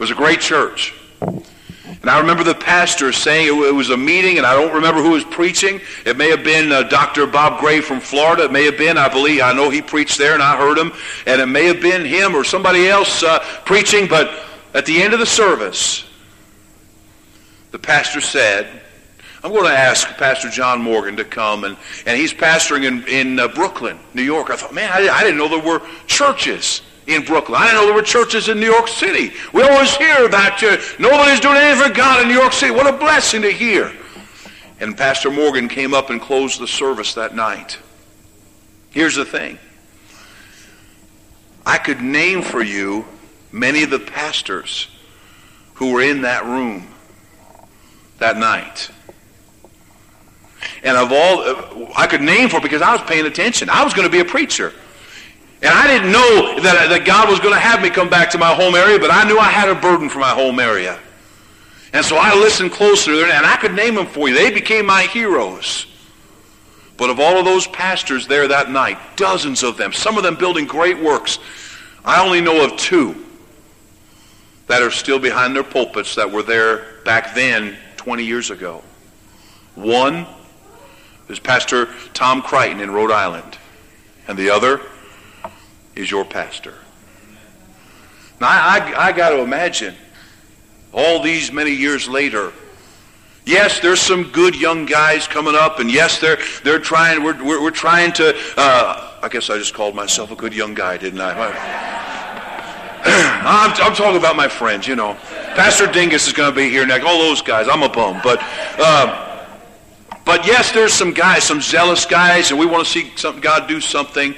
It 0.00 0.04
was 0.04 0.10
a 0.10 0.14
great 0.14 0.40
church. 0.40 0.94
And 1.20 2.08
I 2.08 2.18
remember 2.18 2.42
the 2.42 2.54
pastor 2.54 3.12
saying 3.12 3.48
it 3.48 3.74
was 3.74 3.90
a 3.90 3.98
meeting, 3.98 4.38
and 4.38 4.46
I 4.46 4.54
don't 4.54 4.72
remember 4.72 5.02
who 5.02 5.10
was 5.10 5.24
preaching. 5.24 5.78
It 6.06 6.16
may 6.16 6.30
have 6.30 6.42
been 6.42 6.72
uh, 6.72 6.84
Dr. 6.84 7.26
Bob 7.26 7.60
Gray 7.60 7.82
from 7.82 8.00
Florida. 8.00 8.44
It 8.44 8.50
may 8.50 8.64
have 8.64 8.78
been, 8.78 8.96
I 8.96 9.10
believe, 9.10 9.42
I 9.42 9.52
know 9.52 9.68
he 9.68 9.82
preached 9.82 10.16
there, 10.16 10.32
and 10.32 10.42
I 10.42 10.56
heard 10.56 10.78
him. 10.78 10.92
And 11.26 11.42
it 11.42 11.48
may 11.48 11.66
have 11.66 11.82
been 11.82 12.06
him 12.06 12.34
or 12.34 12.44
somebody 12.44 12.88
else 12.88 13.22
uh, 13.22 13.40
preaching. 13.66 14.08
But 14.08 14.30
at 14.72 14.86
the 14.86 15.02
end 15.02 15.12
of 15.12 15.20
the 15.20 15.26
service, 15.26 16.08
the 17.70 17.78
pastor 17.78 18.22
said, 18.22 18.80
I'm 19.44 19.52
going 19.52 19.64
to 19.64 19.78
ask 19.78 20.08
Pastor 20.16 20.48
John 20.48 20.80
Morgan 20.80 21.14
to 21.16 21.26
come, 21.26 21.64
and, 21.64 21.76
and 22.06 22.18
he's 22.18 22.32
pastoring 22.32 22.84
in, 22.84 23.06
in 23.06 23.38
uh, 23.38 23.48
Brooklyn, 23.48 23.98
New 24.14 24.22
York. 24.22 24.48
I 24.48 24.56
thought, 24.56 24.72
man, 24.72 24.90
I, 24.90 25.10
I 25.10 25.22
didn't 25.22 25.36
know 25.36 25.48
there 25.48 25.58
were 25.58 25.86
churches 26.06 26.80
in 27.06 27.24
Brooklyn. 27.24 27.60
I 27.60 27.72
know 27.72 27.86
there 27.86 27.94
were 27.94 28.02
churches 28.02 28.48
in 28.48 28.60
New 28.60 28.70
York 28.70 28.88
City. 28.88 29.32
We 29.52 29.62
always 29.62 29.94
hear 29.96 30.26
about 30.26 30.62
uh, 30.62 30.76
nobody's 30.98 31.40
doing 31.40 31.56
anything 31.56 31.88
for 31.88 31.94
God 31.94 32.22
in 32.22 32.28
New 32.28 32.38
York 32.38 32.52
City. 32.52 32.72
What 32.72 32.86
a 32.86 32.96
blessing 32.96 33.42
to 33.42 33.50
hear. 33.50 33.92
And 34.80 34.96
Pastor 34.96 35.30
Morgan 35.30 35.68
came 35.68 35.92
up 35.92 36.10
and 36.10 36.20
closed 36.20 36.60
the 36.60 36.68
service 36.68 37.14
that 37.14 37.34
night. 37.34 37.78
Here's 38.90 39.14
the 39.14 39.24
thing. 39.24 39.58
I 41.66 41.78
could 41.78 42.00
name 42.00 42.42
for 42.42 42.62
you 42.62 43.04
many 43.52 43.82
of 43.82 43.90
the 43.90 43.98
pastors 43.98 44.88
who 45.74 45.92
were 45.92 46.02
in 46.02 46.22
that 46.22 46.44
room 46.44 46.88
that 48.18 48.36
night. 48.36 48.90
And 50.82 50.96
of 50.96 51.12
all, 51.12 51.90
I 51.96 52.06
could 52.06 52.22
name 52.22 52.48
for 52.48 52.60
because 52.60 52.82
I 52.82 52.92
was 52.92 53.02
paying 53.02 53.26
attention. 53.26 53.68
I 53.70 53.84
was 53.84 53.94
going 53.94 54.06
to 54.06 54.12
be 54.12 54.20
a 54.20 54.24
preacher. 54.24 54.72
And 55.62 55.72
I 55.74 55.86
didn't 55.86 56.10
know 56.10 56.60
that, 56.62 56.86
uh, 56.86 56.88
that 56.88 57.04
God 57.04 57.28
was 57.28 57.38
going 57.38 57.52
to 57.52 57.60
have 57.60 57.82
me 57.82 57.90
come 57.90 58.08
back 58.08 58.30
to 58.30 58.38
my 58.38 58.54
home 58.54 58.74
area, 58.74 58.98
but 58.98 59.10
I 59.10 59.24
knew 59.28 59.38
I 59.38 59.48
had 59.48 59.68
a 59.68 59.74
burden 59.74 60.08
for 60.08 60.18
my 60.18 60.30
home 60.30 60.58
area. 60.58 60.98
And 61.92 62.04
so 62.04 62.16
I 62.16 62.34
listened 62.34 62.72
closer, 62.72 63.12
and 63.12 63.46
I 63.46 63.56
could 63.56 63.74
name 63.74 63.96
them 63.96 64.06
for 64.06 64.28
you. 64.28 64.34
They 64.34 64.50
became 64.50 64.86
my 64.86 65.02
heroes. 65.02 65.86
But 66.96 67.10
of 67.10 67.20
all 67.20 67.38
of 67.38 67.44
those 67.44 67.66
pastors 67.66 68.26
there 68.26 68.48
that 68.48 68.70
night, 68.70 68.98
dozens 69.16 69.62
of 69.62 69.76
them, 69.76 69.92
some 69.92 70.16
of 70.16 70.22
them 70.22 70.36
building 70.36 70.66
great 70.66 70.98
works, 70.98 71.38
I 72.04 72.24
only 72.24 72.40
know 72.40 72.64
of 72.64 72.76
two 72.76 73.26
that 74.66 74.82
are 74.82 74.90
still 74.90 75.18
behind 75.18 75.54
their 75.54 75.64
pulpits 75.64 76.14
that 76.14 76.30
were 76.30 76.42
there 76.42 77.00
back 77.04 77.34
then 77.34 77.76
20 77.96 78.24
years 78.24 78.50
ago. 78.50 78.82
One 79.74 80.26
is 81.28 81.38
Pastor 81.38 81.88
Tom 82.14 82.40
Crichton 82.40 82.80
in 82.80 82.90
Rhode 82.90 83.10
Island, 83.10 83.58
and 84.28 84.38
the 84.38 84.50
other 84.50 84.80
is 86.00 86.10
your 86.10 86.24
pastor. 86.24 86.74
Now, 88.40 88.48
I, 88.48 88.78
I, 88.96 89.06
I 89.08 89.12
got 89.12 89.30
to 89.30 89.40
imagine 89.40 89.94
all 90.92 91.22
these 91.22 91.52
many 91.52 91.72
years 91.72 92.08
later, 92.08 92.52
yes, 93.44 93.80
there's 93.80 94.00
some 94.00 94.30
good 94.32 94.56
young 94.56 94.86
guys 94.86 95.28
coming 95.28 95.54
up, 95.54 95.78
and 95.78 95.92
yes, 95.92 96.18
they're, 96.18 96.38
they're 96.64 96.80
trying, 96.80 97.22
we're, 97.22 97.42
we're, 97.44 97.62
we're 97.62 97.70
trying 97.70 98.12
to, 98.12 98.34
uh, 98.56 99.18
I 99.22 99.28
guess 99.28 99.50
I 99.50 99.58
just 99.58 99.74
called 99.74 99.94
myself 99.94 100.30
a 100.30 100.36
good 100.36 100.54
young 100.54 100.74
guy, 100.74 100.96
didn't 100.96 101.20
I? 101.20 101.32
I'm, 103.04 103.70
I'm, 103.72 103.94
talking 103.94 104.18
about 104.18 104.36
my 104.36 104.48
friends, 104.48 104.86
you 104.86 104.96
know. 104.96 105.14
Pastor 105.54 105.86
Dingus 105.86 106.26
is 106.26 106.32
going 106.32 106.50
to 106.50 106.56
be 106.56 106.68
here 106.68 106.86
next. 106.86 107.04
All 107.06 107.18
those 107.18 107.40
guys. 107.40 107.66
I'm 107.70 107.82
a 107.82 107.88
bum. 107.88 108.20
But, 108.22 108.40
uh, 108.78 109.46
but 110.24 110.46
yes, 110.46 110.70
there's 110.72 110.92
some 110.92 111.12
guys, 111.12 111.44
some 111.44 111.60
zealous 111.60 112.04
guys, 112.04 112.50
and 112.50 112.60
we 112.60 112.66
want 112.66 112.84
to 112.84 112.90
see 112.90 113.10
some, 113.16 113.40
God 113.40 113.68
do 113.68 113.80
something. 113.80 114.34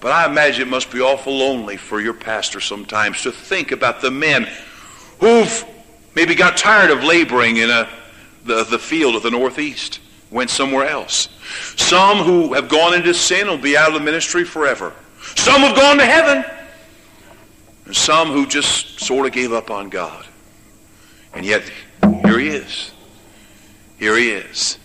But 0.00 0.12
I 0.12 0.26
imagine 0.26 0.62
it 0.62 0.70
must 0.70 0.90
be 0.90 1.00
awful 1.00 1.36
lonely 1.36 1.76
for 1.76 2.00
your 2.00 2.14
pastor 2.14 2.60
sometimes 2.60 3.22
to 3.22 3.32
think 3.32 3.70
about 3.70 4.00
the 4.00 4.10
men 4.10 4.48
who've 5.18 5.64
maybe 6.14 6.34
got 6.34 6.56
tired 6.56 6.90
of 6.90 7.04
laboring 7.04 7.58
in 7.58 7.70
a, 7.70 7.88
the, 8.44 8.64
the 8.64 8.78
field 8.78 9.14
of 9.14 9.22
the 9.22 9.30
Northeast, 9.30 10.00
went 10.30 10.48
somewhere 10.48 10.86
else. 10.86 11.28
Some 11.76 12.18
who 12.18 12.54
have 12.54 12.68
gone 12.68 12.94
into 12.94 13.12
sin 13.12 13.46
will 13.46 13.58
be 13.58 13.76
out 13.76 13.88
of 13.88 13.94
the 13.94 14.00
ministry 14.00 14.44
forever. 14.44 14.94
Some 15.36 15.60
have 15.60 15.76
gone 15.76 15.98
to 15.98 16.06
heaven. 16.06 16.44
And 17.84 17.94
some 17.94 18.28
who 18.28 18.46
just 18.46 19.00
sort 19.00 19.26
of 19.26 19.32
gave 19.32 19.52
up 19.52 19.70
on 19.70 19.90
God. 19.90 20.24
And 21.34 21.44
yet, 21.44 21.70
here 22.24 22.38
he 22.38 22.48
is. 22.48 22.92
Here 23.98 24.16
he 24.16 24.30
is. 24.30 24.78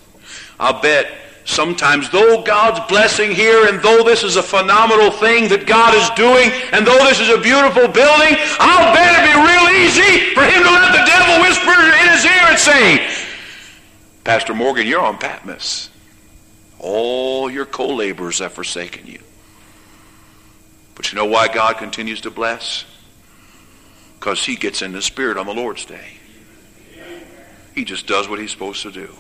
I'll 0.59 0.81
bet 0.81 1.07
sometimes, 1.45 2.09
though 2.09 2.41
God's 2.41 2.81
blessing 2.89 3.31
here, 3.31 3.67
and 3.67 3.81
though 3.81 4.03
this 4.03 4.23
is 4.23 4.35
a 4.35 4.43
phenomenal 4.43 5.11
thing 5.11 5.47
that 5.49 5.65
God 5.65 5.93
is 5.95 6.09
doing, 6.17 6.51
and 6.73 6.85
though 6.85 6.99
this 7.05 7.21
is 7.21 7.29
a 7.29 7.39
beautiful 7.39 7.87
building, 7.87 8.35
I'll 8.59 8.93
bet 8.93 9.13
it'd 9.13 9.29
be 9.29 9.37
real 9.39 9.67
easy 9.79 10.33
for 10.33 10.43
him 10.43 10.61
to 10.61 10.71
let 10.73 10.91
the 10.91 11.05
devil 11.05 11.41
whisper 11.41 11.71
in 11.71 12.07
his 12.11 12.25
ear 12.25 12.45
and 12.49 12.59
say, 12.59 13.25
Pastor 14.23 14.53
Morgan, 14.53 14.87
you're 14.87 15.01
on 15.01 15.17
Patmos. 15.17 15.89
All 16.79 17.49
your 17.49 17.65
co-laborers 17.65 18.39
have 18.39 18.53
forsaken 18.53 19.07
you. 19.07 19.19
But 20.95 21.11
you 21.11 21.17
know 21.17 21.25
why 21.25 21.47
God 21.47 21.77
continues 21.77 22.21
to 22.21 22.31
bless? 22.31 22.85
Because 24.19 24.43
he 24.43 24.55
gets 24.55 24.81
in 24.81 24.91
the 24.91 25.01
spirit 25.01 25.37
on 25.37 25.45
the 25.45 25.53
Lord's 25.53 25.85
day. 25.85 26.17
He 27.75 27.83
just 27.83 28.07
does 28.07 28.29
what 28.29 28.39
he's 28.39 28.51
supposed 28.51 28.81
to 28.83 28.91
do. 28.91 29.13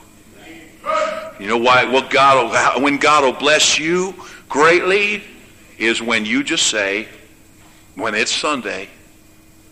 You 1.39 1.47
know 1.47 1.57
why? 1.57 1.83
Well, 1.85 2.07
God 2.09 2.75
will, 2.75 2.83
when 2.83 2.97
God 2.97 3.23
will 3.23 3.39
bless 3.39 3.77
you 3.77 4.13
greatly 4.47 5.23
is 5.77 6.01
when 6.01 6.25
you 6.25 6.43
just 6.43 6.67
say, 6.67 7.07
when 7.95 8.15
it's 8.15 8.31
Sunday, 8.31 8.89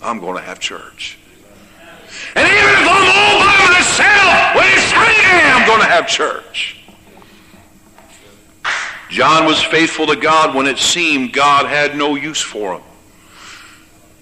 I'm 0.02 0.20
going 0.20 0.36
to 0.36 0.42
have 0.42 0.60
church. 0.60 1.18
And 2.36 2.46
even 2.48 2.70
if 2.70 2.80
I'm 2.80 2.88
all 2.88 3.40
by 3.40 3.74
myself, 3.74 4.56
when 4.56 4.66
it's 4.72 4.84
Sunday, 4.92 5.52
I'm 5.52 5.68
going 5.68 5.82
to 5.82 5.88
have 5.88 6.08
church. 6.08 6.80
John 9.10 9.46
was 9.46 9.62
faithful 9.62 10.08
to 10.08 10.16
God 10.16 10.56
when 10.56 10.66
it 10.66 10.80
seemed 10.80 11.34
God 11.34 11.68
had 11.68 11.96
no 11.96 12.16
use 12.16 12.42
for 12.42 12.76
him. 12.76 12.82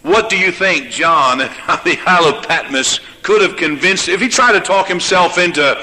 What 0.04 0.30
do 0.30 0.38
you 0.38 0.52
think 0.52 0.90
John 0.90 1.42
at 1.42 1.84
the 1.84 1.98
Isle 2.06 2.36
of 2.36 2.48
Patmos 2.48 3.00
could 3.22 3.42
have 3.42 3.56
convinced, 3.56 4.10
if 4.10 4.20
he 4.20 4.28
tried 4.28 4.54
to 4.54 4.60
talk 4.60 4.88
himself 4.88 5.38
into 5.38 5.82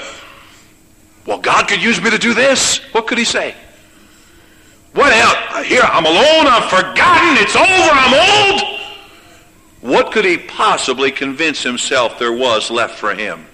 well, 1.29 1.37
God 1.37 1.67
could 1.67 1.79
use 1.79 2.01
me 2.01 2.09
to 2.09 2.17
do 2.17 2.33
this. 2.33 2.79
What 2.91 3.05
could 3.05 3.19
he 3.19 3.23
say? 3.23 3.53
What 4.93 5.13
else? 5.13 5.67
Here, 5.67 5.83
I'm 5.83 6.07
alone. 6.07 6.47
I'm 6.47 6.67
forgotten. 6.67 7.37
It's 7.37 7.55
over. 7.55 7.67
I'm 7.67 8.55
old. 8.55 8.79
What 9.81 10.11
could 10.11 10.25
he 10.25 10.39
possibly 10.39 11.11
convince 11.11 11.61
himself 11.61 12.17
there 12.17 12.33
was 12.33 12.71
left 12.71 12.97
for 12.97 13.13
him? 13.13 13.45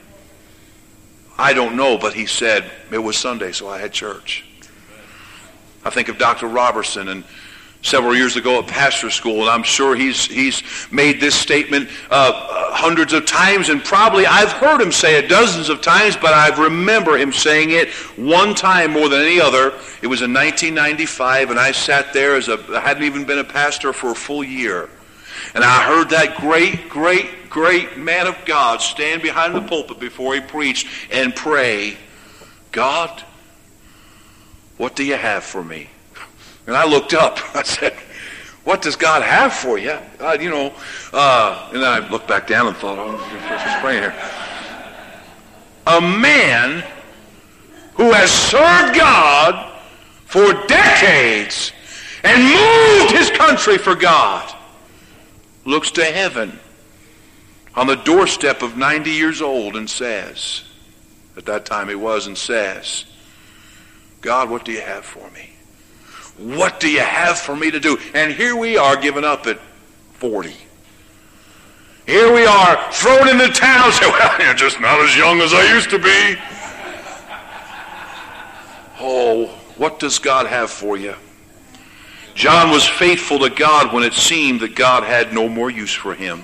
I 1.37 1.51
don't 1.51 1.75
know, 1.75 1.97
but 1.97 2.13
he 2.13 2.27
said 2.27 2.71
it 2.93 2.97
was 2.97 3.17
Sunday, 3.17 3.51
so 3.51 3.67
I 3.67 3.77
had 3.77 3.91
church. 3.91 4.45
I 5.83 5.89
think 5.89 6.07
of 6.07 6.17
Dr. 6.17 6.47
Robertson 6.47 7.09
and 7.09 7.25
several 7.85 8.15
years 8.15 8.35
ago 8.35 8.59
at 8.59 8.67
pastor 8.67 9.11
school, 9.11 9.41
and 9.41 9.49
I'm 9.49 9.63
sure 9.63 9.95
he's, 9.95 10.25
he's 10.25 10.63
made 10.91 11.19
this 11.19 11.35
statement 11.35 11.89
uh, 12.09 12.33
hundreds 12.73 13.13
of 13.13 13.25
times, 13.25 13.69
and 13.69 13.83
probably 13.83 14.25
I've 14.25 14.51
heard 14.51 14.81
him 14.81 14.91
say 14.91 15.17
it 15.17 15.29
dozens 15.29 15.69
of 15.69 15.81
times, 15.81 16.17
but 16.17 16.33
I 16.33 16.49
remember 16.63 17.15
him 17.15 17.31
saying 17.31 17.69
it 17.71 17.89
one 18.17 18.55
time 18.55 18.91
more 18.91 19.07
than 19.07 19.21
any 19.21 19.39
other. 19.39 19.67
It 20.01 20.07
was 20.07 20.23
in 20.23 20.33
1995, 20.33 21.51
and 21.51 21.59
I 21.59 21.71
sat 21.71 22.11
there 22.11 22.35
as 22.35 22.47
a, 22.47 22.57
I 22.75 22.79
hadn't 22.79 23.03
even 23.03 23.23
been 23.23 23.39
a 23.39 23.43
pastor 23.43 23.93
for 23.93 24.11
a 24.11 24.15
full 24.15 24.43
year. 24.43 24.89
And 25.53 25.63
I 25.63 25.83
heard 25.83 26.09
that 26.09 26.37
great, 26.37 26.89
great, 26.89 27.49
great 27.49 27.97
man 27.97 28.25
of 28.25 28.35
God 28.45 28.81
stand 28.81 29.21
behind 29.21 29.53
the 29.53 29.61
pulpit 29.61 29.99
before 29.99 30.33
he 30.33 30.41
preached 30.41 30.87
and 31.11 31.35
pray, 31.35 31.97
God, 32.71 33.23
what 34.77 34.95
do 34.95 35.03
you 35.03 35.15
have 35.15 35.43
for 35.43 35.63
me? 35.63 35.89
And 36.67 36.75
I 36.75 36.85
looked 36.85 37.13
up. 37.13 37.39
I 37.55 37.63
said, 37.63 37.93
what 38.63 38.81
does 38.81 38.95
God 38.95 39.21
have 39.21 39.53
for 39.53 39.77
you? 39.77 39.97
God, 40.17 40.41
you 40.41 40.49
know, 40.49 40.73
uh, 41.13 41.69
and 41.71 41.83
then 41.83 42.03
I 42.03 42.07
looked 42.09 42.27
back 42.27 42.47
down 42.47 42.67
and 42.67 42.75
thought, 42.75 42.97
oh, 42.97 43.17
just 43.47 43.79
praying 43.79 44.01
here. 44.01 44.15
A 45.87 46.01
man 46.01 46.83
who 47.93 48.11
has 48.11 48.31
served 48.31 48.95
God 48.95 49.79
for 50.25 50.53
decades 50.65 51.71
and 52.23 52.43
moved 52.43 53.11
his 53.11 53.29
country 53.29 53.77
for 53.77 53.93
God 53.95 54.51
looks 55.63 55.91
to 55.91 56.03
heaven 56.03 56.59
on 57.75 57.85
the 57.85 57.95
doorstep 57.95 58.63
of 58.63 58.77
90 58.77 59.11
years 59.11 59.41
old 59.41 59.75
and 59.75 59.87
says, 59.87 60.63
at 61.37 61.45
that 61.45 61.65
time 61.65 61.87
he 61.87 61.95
was, 61.95 62.25
and 62.27 62.37
says, 62.37 63.05
God, 64.21 64.49
what 64.49 64.65
do 64.65 64.71
you 64.71 64.81
have 64.81 65.05
for 65.05 65.29
me? 65.31 65.54
What 66.37 66.79
do 66.79 66.89
you 66.89 66.99
have 66.99 67.37
for 67.39 67.55
me 67.55 67.71
to 67.71 67.79
do? 67.79 67.97
And 68.13 68.33
here 68.33 68.55
we 68.55 68.77
are 68.77 68.97
giving 68.97 69.23
up 69.23 69.47
at 69.47 69.59
40. 70.15 70.53
Here 72.05 72.33
we 72.33 72.45
are 72.45 72.91
thrown 72.91 73.29
in 73.29 73.37
the 73.37 73.47
town. 73.47 73.91
Say, 73.91 74.07
well, 74.09 74.41
you're 74.41 74.53
just 74.53 74.79
not 74.79 74.99
as 74.99 75.15
young 75.15 75.41
as 75.41 75.53
I 75.53 75.73
used 75.73 75.89
to 75.91 75.99
be. 75.99 76.35
Oh, 78.99 79.47
what 79.77 79.99
does 79.99 80.19
God 80.19 80.47
have 80.47 80.69
for 80.69 80.97
you? 80.97 81.15
John 82.33 82.69
was 82.69 82.85
faithful 82.85 83.39
to 83.39 83.49
God 83.49 83.93
when 83.93 84.03
it 84.03 84.13
seemed 84.13 84.59
that 84.59 84.75
God 84.75 85.03
had 85.03 85.33
no 85.33 85.47
more 85.47 85.69
use 85.69 85.93
for 85.93 86.13
him. 86.13 86.43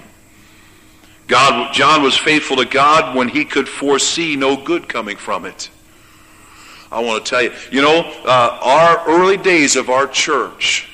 God, 1.28 1.74
John 1.74 2.02
was 2.02 2.18
faithful 2.18 2.58
to 2.58 2.66
God 2.66 3.16
when 3.16 3.28
he 3.28 3.46
could 3.46 3.68
foresee 3.68 4.36
no 4.36 4.56
good 4.58 4.88
coming 4.88 5.18
from 5.18 5.46
it. 5.46 5.70
I 6.92 7.00
want 7.00 7.26
to 7.26 7.30
tell 7.30 7.42
you, 7.42 7.54
you 7.72 7.82
know, 7.82 8.02
uh, 8.26 8.60
our 8.62 9.08
early 9.08 9.38
days 9.38 9.76
of 9.76 9.90
our 9.90 10.08
church, 10.08 10.90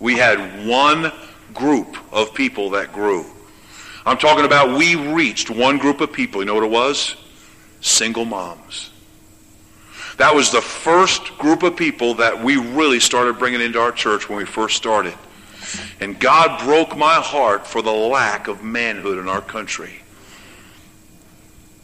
we 0.00 0.16
had 0.16 0.66
one 0.66 1.12
group 1.54 1.96
of 2.12 2.34
people 2.34 2.70
that 2.70 2.92
grew. 2.92 3.24
I'm 4.04 4.18
talking 4.18 4.44
about 4.44 4.76
we 4.76 4.96
reached 4.96 5.50
one 5.50 5.78
group 5.78 6.00
of 6.00 6.12
people. 6.12 6.40
You 6.40 6.46
know 6.46 6.54
what 6.54 6.64
it 6.64 6.70
was? 6.70 7.16
Single 7.80 8.24
moms. 8.24 8.90
That 10.16 10.34
was 10.34 10.50
the 10.50 10.60
first 10.60 11.38
group 11.38 11.62
of 11.62 11.76
people 11.76 12.14
that 12.14 12.42
we 12.42 12.56
really 12.56 13.00
started 13.00 13.38
bringing 13.38 13.60
into 13.60 13.80
our 13.80 13.92
church 13.92 14.28
when 14.28 14.38
we 14.38 14.44
first 14.44 14.76
started. 14.76 15.14
And 16.00 16.18
God 16.18 16.62
broke 16.64 16.96
my 16.96 17.14
heart 17.14 17.66
for 17.66 17.82
the 17.82 17.92
lack 17.92 18.48
of 18.48 18.64
manhood 18.64 19.18
in 19.18 19.28
our 19.28 19.40
country. 19.40 19.92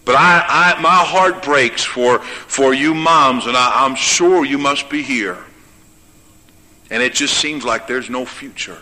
But 0.06 0.14
I, 0.14 0.46
I, 0.78 0.80
my 0.80 1.02
heart 1.02 1.42
breaks 1.42 1.82
for, 1.82 2.20
for 2.20 2.72
you 2.72 2.94
moms, 2.94 3.46
and 3.46 3.56
I, 3.56 3.84
I'm 3.84 3.96
sure 3.96 4.46
you 4.46 4.56
must 4.56 4.88
be 4.88 5.02
here. 5.02 5.36
And 6.90 7.02
it 7.02 7.12
just 7.12 7.38
seems 7.38 7.64
like 7.64 7.88
there's 7.88 8.08
no 8.08 8.24
future. 8.24 8.78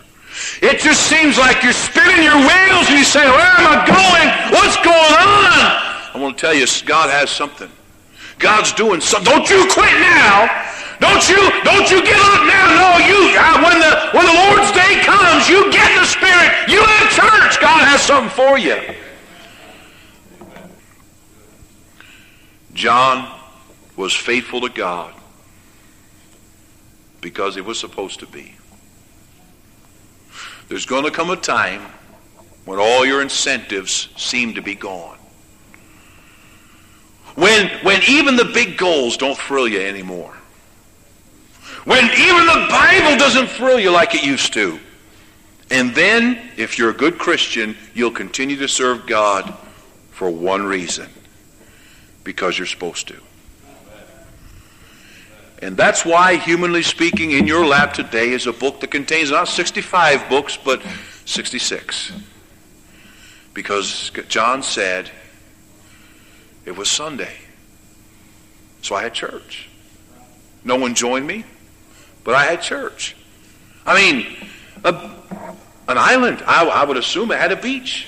It 0.61 0.77
just 0.77 1.09
seems 1.09 1.39
like 1.39 1.63
you're 1.63 1.73
spinning 1.73 2.21
your 2.21 2.37
wheels 2.37 2.85
and 2.93 3.01
you 3.01 3.03
say, 3.03 3.25
where 3.25 3.51
am 3.57 3.65
I 3.65 3.81
going? 3.89 4.27
What's 4.53 4.77
going 4.85 5.15
on? 5.17 6.13
I 6.13 6.17
want 6.21 6.37
to 6.37 6.41
tell 6.41 6.53
you, 6.53 6.67
God 6.85 7.09
has 7.09 7.31
something. 7.31 7.71
God's 8.37 8.71
doing 8.73 9.01
something. 9.01 9.33
Don't 9.33 9.49
you 9.49 9.65
quit 9.73 9.97
now. 9.97 10.45
Don't 11.01 11.25
you, 11.25 11.41
don't 11.65 11.89
you 11.89 12.05
give 12.05 12.21
up 12.21 12.45
now. 12.45 12.69
No, 12.77 12.89
you, 13.01 13.33
uh, 13.33 13.65
when 13.65 13.81
the, 13.81 13.91
when 14.13 14.25
the 14.29 14.37
Lord's 14.45 14.69
day 14.77 15.01
comes, 15.01 15.49
you 15.49 15.73
get 15.73 15.89
the 15.97 16.05
Spirit. 16.05 16.69
You 16.69 16.85
have 16.85 17.09
church. 17.09 17.57
God 17.57 17.81
has 17.81 18.05
something 18.05 18.29
for 18.29 18.61
you. 18.61 18.77
John 22.75 23.33
was 23.95 24.13
faithful 24.13 24.61
to 24.61 24.69
God 24.69 25.13
because 27.21 27.57
it 27.57 27.65
was 27.65 27.79
supposed 27.79 28.19
to 28.19 28.27
be. 28.27 28.53
There's 30.67 30.85
going 30.85 31.05
to 31.05 31.11
come 31.11 31.29
a 31.29 31.37
time 31.37 31.81
when 32.65 32.77
all 32.77 33.05
your 33.05 33.21
incentives 33.21 34.09
seem 34.17 34.55
to 34.55 34.61
be 34.61 34.75
gone. 34.75 35.17
When, 37.35 37.69
when 37.83 38.01
even 38.07 38.35
the 38.35 38.45
big 38.45 38.77
goals 38.77 39.15
don't 39.17 39.37
thrill 39.37 39.67
you 39.67 39.79
anymore. 39.79 40.33
When 41.85 42.03
even 42.03 42.45
the 42.45 42.67
Bible 42.69 43.17
doesn't 43.17 43.47
thrill 43.47 43.79
you 43.79 43.91
like 43.91 44.15
it 44.15 44.23
used 44.23 44.53
to. 44.53 44.79
And 45.71 45.95
then, 45.95 46.51
if 46.57 46.77
you're 46.77 46.89
a 46.89 46.93
good 46.93 47.17
Christian, 47.17 47.75
you'll 47.93 48.11
continue 48.11 48.57
to 48.57 48.67
serve 48.67 49.07
God 49.07 49.57
for 50.11 50.29
one 50.29 50.65
reason 50.65 51.09
because 52.25 52.57
you're 52.57 52.67
supposed 52.67 53.07
to. 53.07 53.15
And 55.61 55.77
that's 55.77 56.03
why, 56.03 56.35
humanly 56.35 56.83
speaking, 56.83 57.31
in 57.31 57.47
your 57.47 57.65
lap 57.65 57.93
today 57.93 58.31
is 58.31 58.45
a 58.45 58.51
book 58.51 58.81
that 58.81 58.91
contains 58.91 59.31
not 59.31 59.47
65 59.47 60.27
books, 60.29 60.57
but 60.57 60.81
66. 61.23 62.11
Because 63.53 64.11
John 64.27 64.61
said 64.61 65.09
it 66.65 66.75
was 66.75 66.91
Sunday. 66.91 67.33
So 68.81 68.95
I 68.95 69.03
had 69.03 69.13
church. 69.13 69.69
No 70.65 70.75
one 70.75 70.93
joined 70.93 71.25
me, 71.25 71.45
but 72.25 72.35
I 72.35 72.43
had 72.43 72.61
church. 72.61 73.15
I 73.85 73.95
mean, 73.95 74.35
a, 74.83 74.89
an 75.87 75.97
island, 75.97 76.43
I, 76.45 76.67
I 76.67 76.83
would 76.83 76.97
assume 76.97 77.31
it 77.31 77.39
had 77.39 77.51
a 77.53 77.55
beach. 77.55 78.07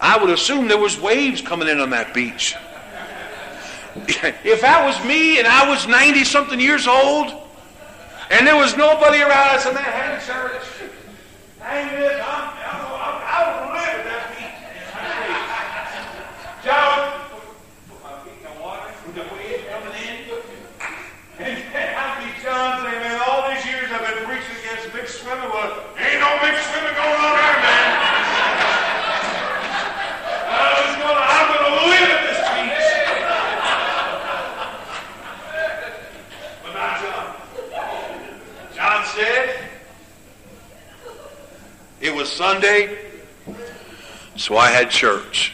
I 0.00 0.16
would 0.16 0.30
assume 0.30 0.68
there 0.68 0.78
was 0.78 0.98
waves 1.00 1.40
coming 1.40 1.68
in 1.68 1.80
on 1.80 1.90
that 1.90 2.14
beach. 2.14 2.54
If 4.44 4.60
that 4.62 4.84
was 4.84 5.02
me 5.04 5.38
and 5.38 5.46
I 5.46 5.68
was 5.68 5.86
90 5.86 6.24
something 6.24 6.60
years 6.60 6.86
old, 6.86 7.32
And 8.30 8.46
there 8.46 8.56
was 8.56 8.76
nobody 8.76 9.22
around 9.22 9.56
us, 9.56 9.66
and 9.66 9.76
they 9.76 9.82
had 9.82 10.20
church. 10.22 10.62
Hang 11.58 11.88
I'm, 11.90 12.60
I 13.26 13.38
will 13.46 13.74
live 13.74 14.00
at 14.00 14.04
that 14.06 14.24
beach. 14.38 14.60
John, 16.64 17.26
put 17.88 17.98
my 18.04 18.14
feet 18.22 18.38
in 18.38 18.46
the 18.46 18.54
water, 18.62 18.86
the 19.14 19.26
waves 19.34 19.64
coming 19.66 19.94
in. 19.98 20.30
And 21.40 21.56
I 21.96 22.06
see 22.20 22.32
John 22.44 22.84
saying, 22.84 23.00
man, 23.00 23.18
all 23.26 23.48
these 23.48 23.64
years 23.66 23.90
I've 23.90 24.04
been 24.04 24.24
preaching 24.28 24.56
against 24.62 24.94
mixed 24.94 25.22
swimming. 25.22 25.48
Well, 25.48 25.72
ain't 25.98 26.20
no 26.20 26.30
mixed 26.44 26.68
swimming 26.70 26.94
going 26.94 27.18
on 27.18 27.34
there, 27.34 27.58
man. 27.64 27.90
I 30.52 30.84
was 30.84 30.94
gonna, 31.00 31.24
I'm 31.34 31.48
gonna 31.50 31.82
live 31.90 32.10
at 32.14 32.22
this 32.28 32.40
beach. 32.54 32.88
But 36.62 36.72
not 36.78 36.94
John. 37.02 37.26
John 38.76 39.00
said, 39.16 39.70
it 42.00 42.14
was 42.14 42.29
Sunday, 42.40 42.96
so 44.34 44.56
I 44.56 44.70
had 44.70 44.88
church. 44.88 45.52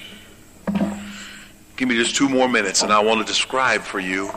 Give 1.77 1.89
me 1.89 1.97
just 1.97 2.15
two 2.15 2.29
more 2.29 2.49
minutes, 2.49 2.85
and 2.85 2.93
I 2.93 3.01
want 3.01 3.19
to 3.19 3.27
describe 3.27 3.81
for 3.81 3.99
you 3.99 4.29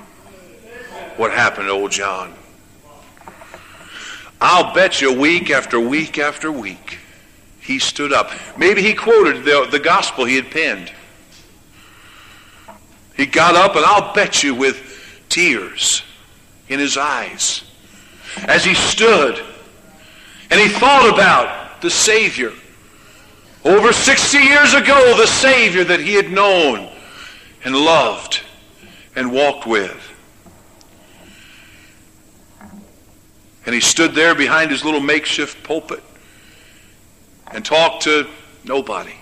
what 1.15 1.29
happened 1.29 1.67
to 1.67 1.71
old 1.71 1.91
John. 1.91 2.33
I'll 4.41 4.73
bet 4.73 4.99
you 4.99 5.13
week 5.13 5.51
after 5.51 5.79
week 5.79 6.17
after 6.17 6.51
week, 6.51 6.97
he 7.59 7.77
stood 7.77 8.11
up. 8.11 8.31
Maybe 8.57 8.81
he 8.81 8.95
quoted 8.95 9.45
the, 9.45 9.67
the 9.69 9.79
gospel 9.79 10.25
he 10.25 10.35
had 10.35 10.49
penned. 10.49 10.91
He 13.15 13.27
got 13.27 13.53
up, 13.53 13.75
and 13.75 13.85
I'll 13.85 14.11
bet 14.15 14.41
you 14.41 14.55
with 14.55 15.23
tears 15.29 16.01
in 16.67 16.79
his 16.79 16.97
eyes 16.97 17.63
as 18.47 18.65
he 18.65 18.73
stood 18.73 19.39
and 20.51 20.59
he 20.59 20.67
thought 20.67 21.13
about 21.13 21.58
the 21.81 21.89
Savior. 21.89 22.53
Over 23.65 23.91
60 23.91 24.37
years 24.37 24.73
ago, 24.73 25.17
the 25.17 25.27
Savior 25.27 25.83
that 25.83 25.99
he 25.99 26.13
had 26.13 26.31
known 26.31 26.89
and 27.63 27.75
loved 27.75 28.41
and 29.15 29.31
walked 29.31 29.67
with. 29.67 30.05
And 33.65 33.75
he 33.75 33.81
stood 33.81 34.13
there 34.13 34.33
behind 34.33 34.71
his 34.71 34.83
little 34.83 35.01
makeshift 35.01 35.63
pulpit 35.63 36.03
and 37.51 37.63
talked 37.63 38.03
to 38.03 38.27
nobody. 38.63 39.13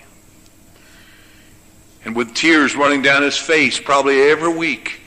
And 2.04 2.14
with 2.14 2.34
tears 2.34 2.76
running 2.76 3.02
down 3.02 3.22
his 3.22 3.36
face, 3.36 3.78
probably 3.80 4.30
every 4.30 4.54
week, 4.54 5.00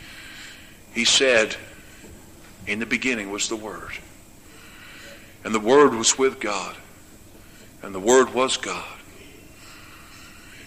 he 0.93 1.05
said, 1.05 1.55
In 2.67 2.79
the 2.79 2.85
beginning 2.85 3.31
was 3.31 3.47
the 3.49 3.55
Word. 3.55 3.91
And 5.43 5.55
the 5.55 5.59
Word 5.59 5.95
was 5.95 6.17
with 6.17 6.39
God. 6.39 6.75
And 7.83 7.93
the 7.95 7.99
Word 7.99 8.33
was 8.33 8.57
God. 8.57 8.85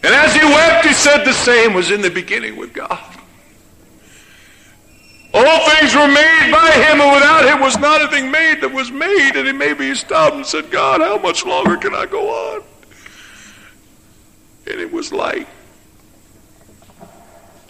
And 0.02 0.12
as 0.14 0.34
he 0.34 0.44
wept, 0.44 0.84
he 0.84 0.92
said 0.92 1.24
the 1.24 1.32
same 1.32 1.72
was 1.72 1.90
in 1.90 2.02
the 2.02 2.10
beginning 2.10 2.56
with 2.56 2.74
God. 2.74 3.16
All 5.32 5.70
things 5.70 5.94
were 5.94 6.06
made 6.06 6.50
by 6.52 6.70
him, 6.70 7.00
and 7.00 7.12
without 7.12 7.44
him 7.44 7.60
was 7.60 7.78
not 7.78 8.02
a 8.02 8.08
thing 8.08 8.30
made 8.30 8.60
that 8.60 8.72
was 8.72 8.92
made. 8.92 9.32
And 9.34 9.46
he 9.46 9.52
maybe 9.52 9.88
he 9.88 9.94
stopped 9.94 10.36
and 10.36 10.46
said, 10.46 10.70
God, 10.70 11.00
how 11.00 11.18
much 11.18 11.44
longer 11.44 11.76
can 11.76 11.94
I 11.94 12.06
go 12.06 12.28
on? 12.28 12.62
And 14.70 14.80
it 14.80 14.92
was 14.92 15.12
light. 15.12 15.48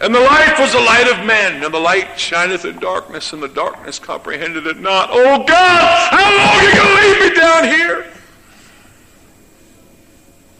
And 0.01 0.13
the 0.13 0.19
light 0.19 0.59
was 0.59 0.73
the 0.73 0.79
light 0.79 1.07
of 1.07 1.25
men, 1.25 1.63
and 1.63 1.73
the 1.73 1.79
light 1.79 2.19
shineth 2.19 2.65
in 2.65 2.77
darkness, 2.79 3.33
and 3.33 3.41
the 3.41 3.47
darkness 3.47 3.97
comprehended 3.97 4.67
it 4.67 4.79
not. 4.79 5.09
Oh 5.11 5.43
God, 5.45 6.09
how 6.11 6.37
long 6.37 6.57
are 6.57 6.63
you 6.63 6.75
going 6.75 6.87
to 6.87 7.01
leave 7.01 7.31
me 7.31 7.39
down 7.39 7.63
here? 7.63 8.14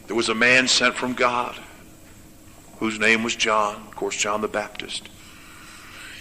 There 0.07 0.15
was 0.15 0.29
a 0.29 0.35
man 0.35 0.67
sent 0.67 0.95
from 0.95 1.13
God 1.13 1.59
whose 2.77 2.99
name 2.99 3.23
was 3.23 3.35
John, 3.35 3.75
of 3.75 3.95
course, 3.95 4.15
John 4.15 4.41
the 4.41 4.47
Baptist. 4.47 5.09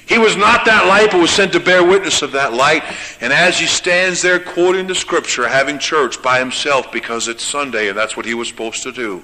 He 0.06 0.18
was 0.18 0.36
not 0.36 0.66
that 0.66 0.86
light, 0.86 1.10
but 1.10 1.20
was 1.20 1.30
sent 1.30 1.52
to 1.54 1.60
bear 1.60 1.82
witness 1.82 2.20
of 2.20 2.32
that 2.32 2.52
light. 2.52 2.82
And 3.20 3.32
as 3.32 3.58
he 3.58 3.66
stands 3.66 4.20
there 4.20 4.38
quoting 4.38 4.86
the 4.86 4.94
scripture, 4.94 5.48
having 5.48 5.78
church 5.78 6.22
by 6.22 6.38
himself 6.38 6.92
because 6.92 7.26
it's 7.26 7.42
Sunday 7.42 7.88
and 7.88 7.96
that's 7.96 8.16
what 8.16 8.26
he 8.26 8.34
was 8.34 8.48
supposed 8.48 8.82
to 8.82 8.92
do, 8.92 9.22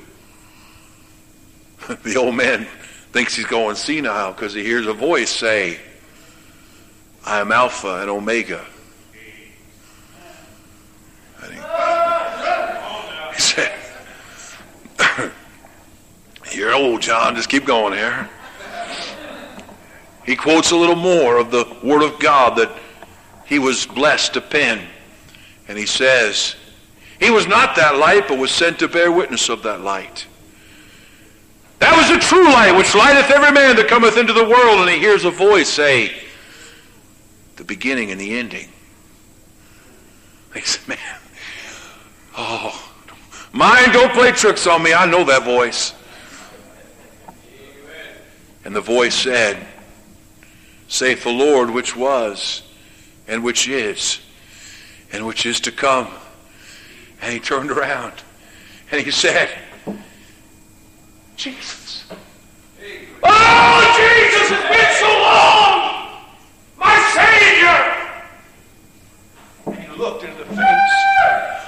the 2.02 2.16
old 2.16 2.34
man 2.34 2.66
thinks 3.12 3.34
he's 3.34 3.46
going 3.46 3.76
senile 3.76 4.32
because 4.32 4.54
he 4.54 4.62
hears 4.62 4.86
a 4.86 4.94
voice 4.94 5.30
say, 5.30 5.78
I 7.26 7.40
am 7.40 7.52
Alpha 7.52 8.00
and 8.00 8.08
Omega. 8.08 8.64
And 11.42 11.52
he, 11.52 11.60
he 13.34 13.40
said, 13.40 13.72
You're 16.52 16.74
old, 16.74 16.99
John. 17.10 17.34
Just 17.34 17.48
keep 17.48 17.64
going 17.64 17.92
here. 17.92 18.30
He 20.24 20.36
quotes 20.36 20.70
a 20.70 20.76
little 20.76 20.94
more 20.94 21.38
of 21.38 21.50
the 21.50 21.66
Word 21.82 22.04
of 22.04 22.20
God 22.20 22.56
that 22.56 22.70
he 23.46 23.58
was 23.58 23.84
blessed 23.84 24.34
to 24.34 24.40
pen. 24.40 24.86
And 25.66 25.76
he 25.76 25.86
says, 25.86 26.54
He 27.18 27.30
was 27.30 27.48
not 27.48 27.74
that 27.74 27.96
light, 27.96 28.28
but 28.28 28.38
was 28.38 28.52
sent 28.52 28.78
to 28.78 28.86
bear 28.86 29.10
witness 29.10 29.48
of 29.48 29.64
that 29.64 29.80
light. 29.80 30.28
That 31.80 31.96
was 31.96 32.16
the 32.16 32.24
true 32.24 32.44
light, 32.44 32.76
which 32.76 32.94
lighteth 32.94 33.28
every 33.28 33.50
man 33.50 33.74
that 33.74 33.88
cometh 33.88 34.16
into 34.16 34.32
the 34.32 34.44
world. 34.44 34.78
And 34.78 34.88
he 34.88 35.00
hears 35.00 35.24
a 35.24 35.32
voice 35.32 35.68
say, 35.68 36.14
The 37.56 37.64
beginning 37.64 38.12
and 38.12 38.20
the 38.20 38.38
ending. 38.38 38.68
He 40.54 40.60
said, 40.60 40.86
Man, 40.86 41.18
oh, 42.38 42.92
mind 43.52 43.94
don't 43.94 44.12
play 44.12 44.30
tricks 44.30 44.68
on 44.68 44.80
me. 44.80 44.94
I 44.94 45.06
know 45.06 45.24
that 45.24 45.42
voice. 45.42 45.94
And 48.64 48.74
the 48.76 48.80
voice 48.80 49.14
said, 49.14 49.66
saith 50.88 51.22
the 51.22 51.30
Lord, 51.30 51.70
which 51.70 51.96
was, 51.96 52.62
and 53.26 53.42
which 53.42 53.68
is, 53.68 54.20
and 55.12 55.24
which 55.26 55.46
is 55.46 55.60
to 55.60 55.72
come. 55.72 56.08
And 57.22 57.32
he 57.32 57.40
turned 57.40 57.70
around 57.70 58.14
and 58.90 59.00
he 59.00 59.10
said, 59.10 59.50
Jesus. 61.36 62.04
Oh, 63.22 63.96
Jesus, 63.96 64.50
it's 64.50 64.68
been 64.68 64.92
so 64.98 65.08
long! 65.08 65.80
My 66.76 66.96
Savior! 67.14 67.80
And 69.66 69.78
he 69.78 69.98
looked 69.98 70.24
into 70.24 70.38
the 70.38 70.44
face 70.44 71.00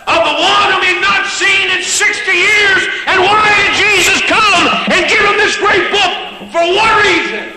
of 0.09 0.20
the 0.24 0.36
one 0.40 0.72
whom 0.72 0.82
he'd 0.82 1.01
not 1.01 1.26
seen 1.26 1.70
in 1.70 1.82
60 1.82 2.32
years. 2.32 2.88
And 3.07 3.22
why 3.22 3.45
did 3.61 3.72
Jesus 3.76 4.22
and 4.55 5.09
give 5.09 5.21
him 5.21 5.37
this 5.37 5.57
great 5.57 5.91
book? 5.91 6.51
For 6.53 6.61
what 6.61 7.05
reason? 7.05 7.53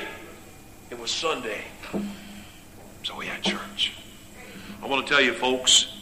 It 0.90 1.00
was 1.00 1.12
Sunday. 1.12 1.62
So 3.04 3.16
we 3.16 3.26
had 3.26 3.42
church. 3.42 3.94
I 4.82 4.88
want 4.88 5.06
to 5.06 5.14
tell 5.14 5.22
you, 5.22 5.34
folks, 5.34 5.94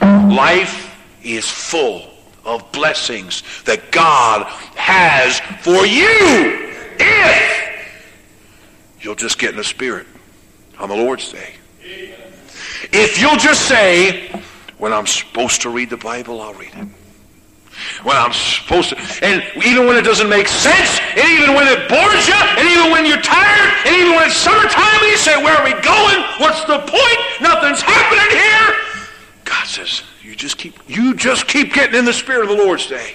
life 0.00 0.94
is 1.22 1.48
full 1.48 2.10
of 2.44 2.70
blessings 2.72 3.42
that 3.64 3.90
God 3.90 4.46
has 4.76 5.40
for 5.62 5.86
you 5.86 6.72
if 6.98 7.58
you'll 9.00 9.14
just 9.14 9.38
get 9.38 9.50
in 9.50 9.56
the 9.56 9.64
Spirit 9.64 10.06
on 10.78 10.88
the 10.88 10.96
Lord's 10.96 11.30
Day. 11.30 11.54
If 12.92 13.20
you'll 13.20 13.36
just 13.36 13.66
say, 13.68 14.28
when 14.78 14.92
I'm 14.92 15.06
supposed 15.06 15.62
to 15.62 15.70
read 15.70 15.90
the 15.90 15.96
Bible, 15.96 16.40
I'll 16.40 16.54
read 16.54 16.72
it. 16.74 16.88
When 18.04 18.16
I'm 18.16 18.32
supposed 18.32 18.90
to, 18.90 18.96
and 19.22 19.42
even 19.66 19.86
when 19.86 19.96
it 19.96 20.02
doesn't 20.02 20.28
make 20.28 20.46
sense, 20.46 21.00
and 21.16 21.26
even 21.34 21.54
when 21.54 21.66
it 21.66 21.88
bores 21.88 22.28
you, 22.28 22.34
and 22.34 22.68
even 22.68 22.92
when 22.92 23.04
you're 23.04 23.20
tired, 23.20 23.74
and 23.86 23.96
even 23.96 24.14
when 24.14 24.28
it's 24.28 24.36
summertime, 24.36 25.02
and 25.02 25.10
you 25.10 25.16
say, 25.16 25.42
where 25.42 25.56
are 25.56 25.64
we 25.64 25.74
going? 25.82 26.22
What's 26.38 26.62
the 26.64 26.78
point? 26.78 27.18
Nothing's 27.40 27.82
happening 27.82 28.30
here. 28.30 28.76
God 29.44 29.66
says, 29.66 30.04
you 30.22 30.36
just 30.36 30.58
keep, 30.58 30.78
you 30.86 31.14
just 31.14 31.48
keep 31.48 31.72
getting 31.74 31.98
in 31.98 32.04
the 32.04 32.12
Spirit 32.12 32.42
of 32.42 32.56
the 32.56 32.62
Lord's 32.62 32.86
day. 32.86 33.14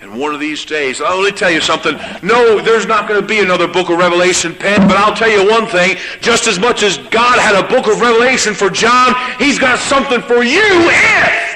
And 0.00 0.18
one 0.18 0.32
of 0.32 0.40
these 0.40 0.64
days, 0.64 1.02
I'll 1.02 1.18
only 1.18 1.32
tell 1.32 1.50
you 1.50 1.60
something. 1.60 1.94
No, 2.22 2.62
there's 2.62 2.86
not 2.86 3.06
going 3.06 3.20
to 3.20 3.26
be 3.26 3.40
another 3.40 3.68
book 3.68 3.90
of 3.90 3.98
Revelation 3.98 4.54
penned, 4.54 4.88
but 4.88 4.96
I'll 4.96 5.14
tell 5.14 5.28
you 5.28 5.50
one 5.50 5.66
thing. 5.66 5.98
Just 6.22 6.46
as 6.46 6.58
much 6.58 6.82
as 6.82 6.96
God 6.96 7.38
had 7.38 7.62
a 7.62 7.68
book 7.68 7.86
of 7.86 8.00
Revelation 8.00 8.54
for 8.54 8.70
John, 8.70 9.14
he's 9.38 9.58
got 9.58 9.78
something 9.78 10.22
for 10.22 10.42
you 10.42 10.62
if 10.64 11.49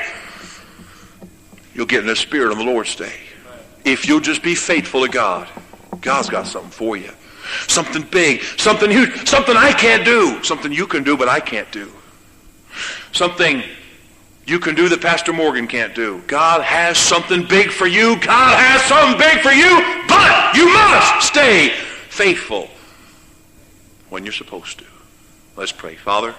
you'll 1.74 1.86
get 1.86 2.00
in 2.00 2.06
the 2.06 2.16
Spirit 2.16 2.52
on 2.52 2.58
the 2.58 2.64
Lord's 2.64 2.94
day. 2.96 3.14
If 3.84 4.08
you'll 4.08 4.20
just 4.20 4.42
be 4.42 4.54
faithful 4.54 5.02
to 5.02 5.08
God, 5.08 5.48
God's 6.00 6.30
got 6.30 6.46
something 6.46 6.70
for 6.70 6.96
you. 6.96 7.10
Something 7.68 8.02
big, 8.02 8.42
something 8.58 8.90
huge, 8.90 9.28
something 9.28 9.56
I 9.56 9.72
can't 9.72 10.04
do, 10.04 10.42
something 10.42 10.72
you 10.72 10.86
can 10.86 11.02
do 11.02 11.16
but 11.16 11.28
I 11.28 11.40
can't 11.40 11.70
do. 11.70 11.90
Something 13.12 13.62
you 14.46 14.58
can 14.58 14.74
do 14.74 14.88
that 14.88 15.00
Pastor 15.00 15.32
Morgan 15.32 15.66
can't 15.66 15.94
do. 15.94 16.22
God 16.26 16.62
has 16.62 16.98
something 16.98 17.46
big 17.46 17.70
for 17.70 17.86
you. 17.86 18.18
God 18.20 18.58
has 18.58 18.82
something 18.82 19.18
big 19.18 19.40
for 19.40 19.52
you, 19.52 19.82
but 20.08 20.54
you 20.56 20.72
must 20.72 21.26
stay 21.26 21.70
faithful 22.08 22.68
when 24.10 24.24
you're 24.24 24.32
supposed 24.32 24.78
to. 24.78 24.84
Let's 25.56 25.72
pray. 25.72 25.96
Father, 25.96 26.34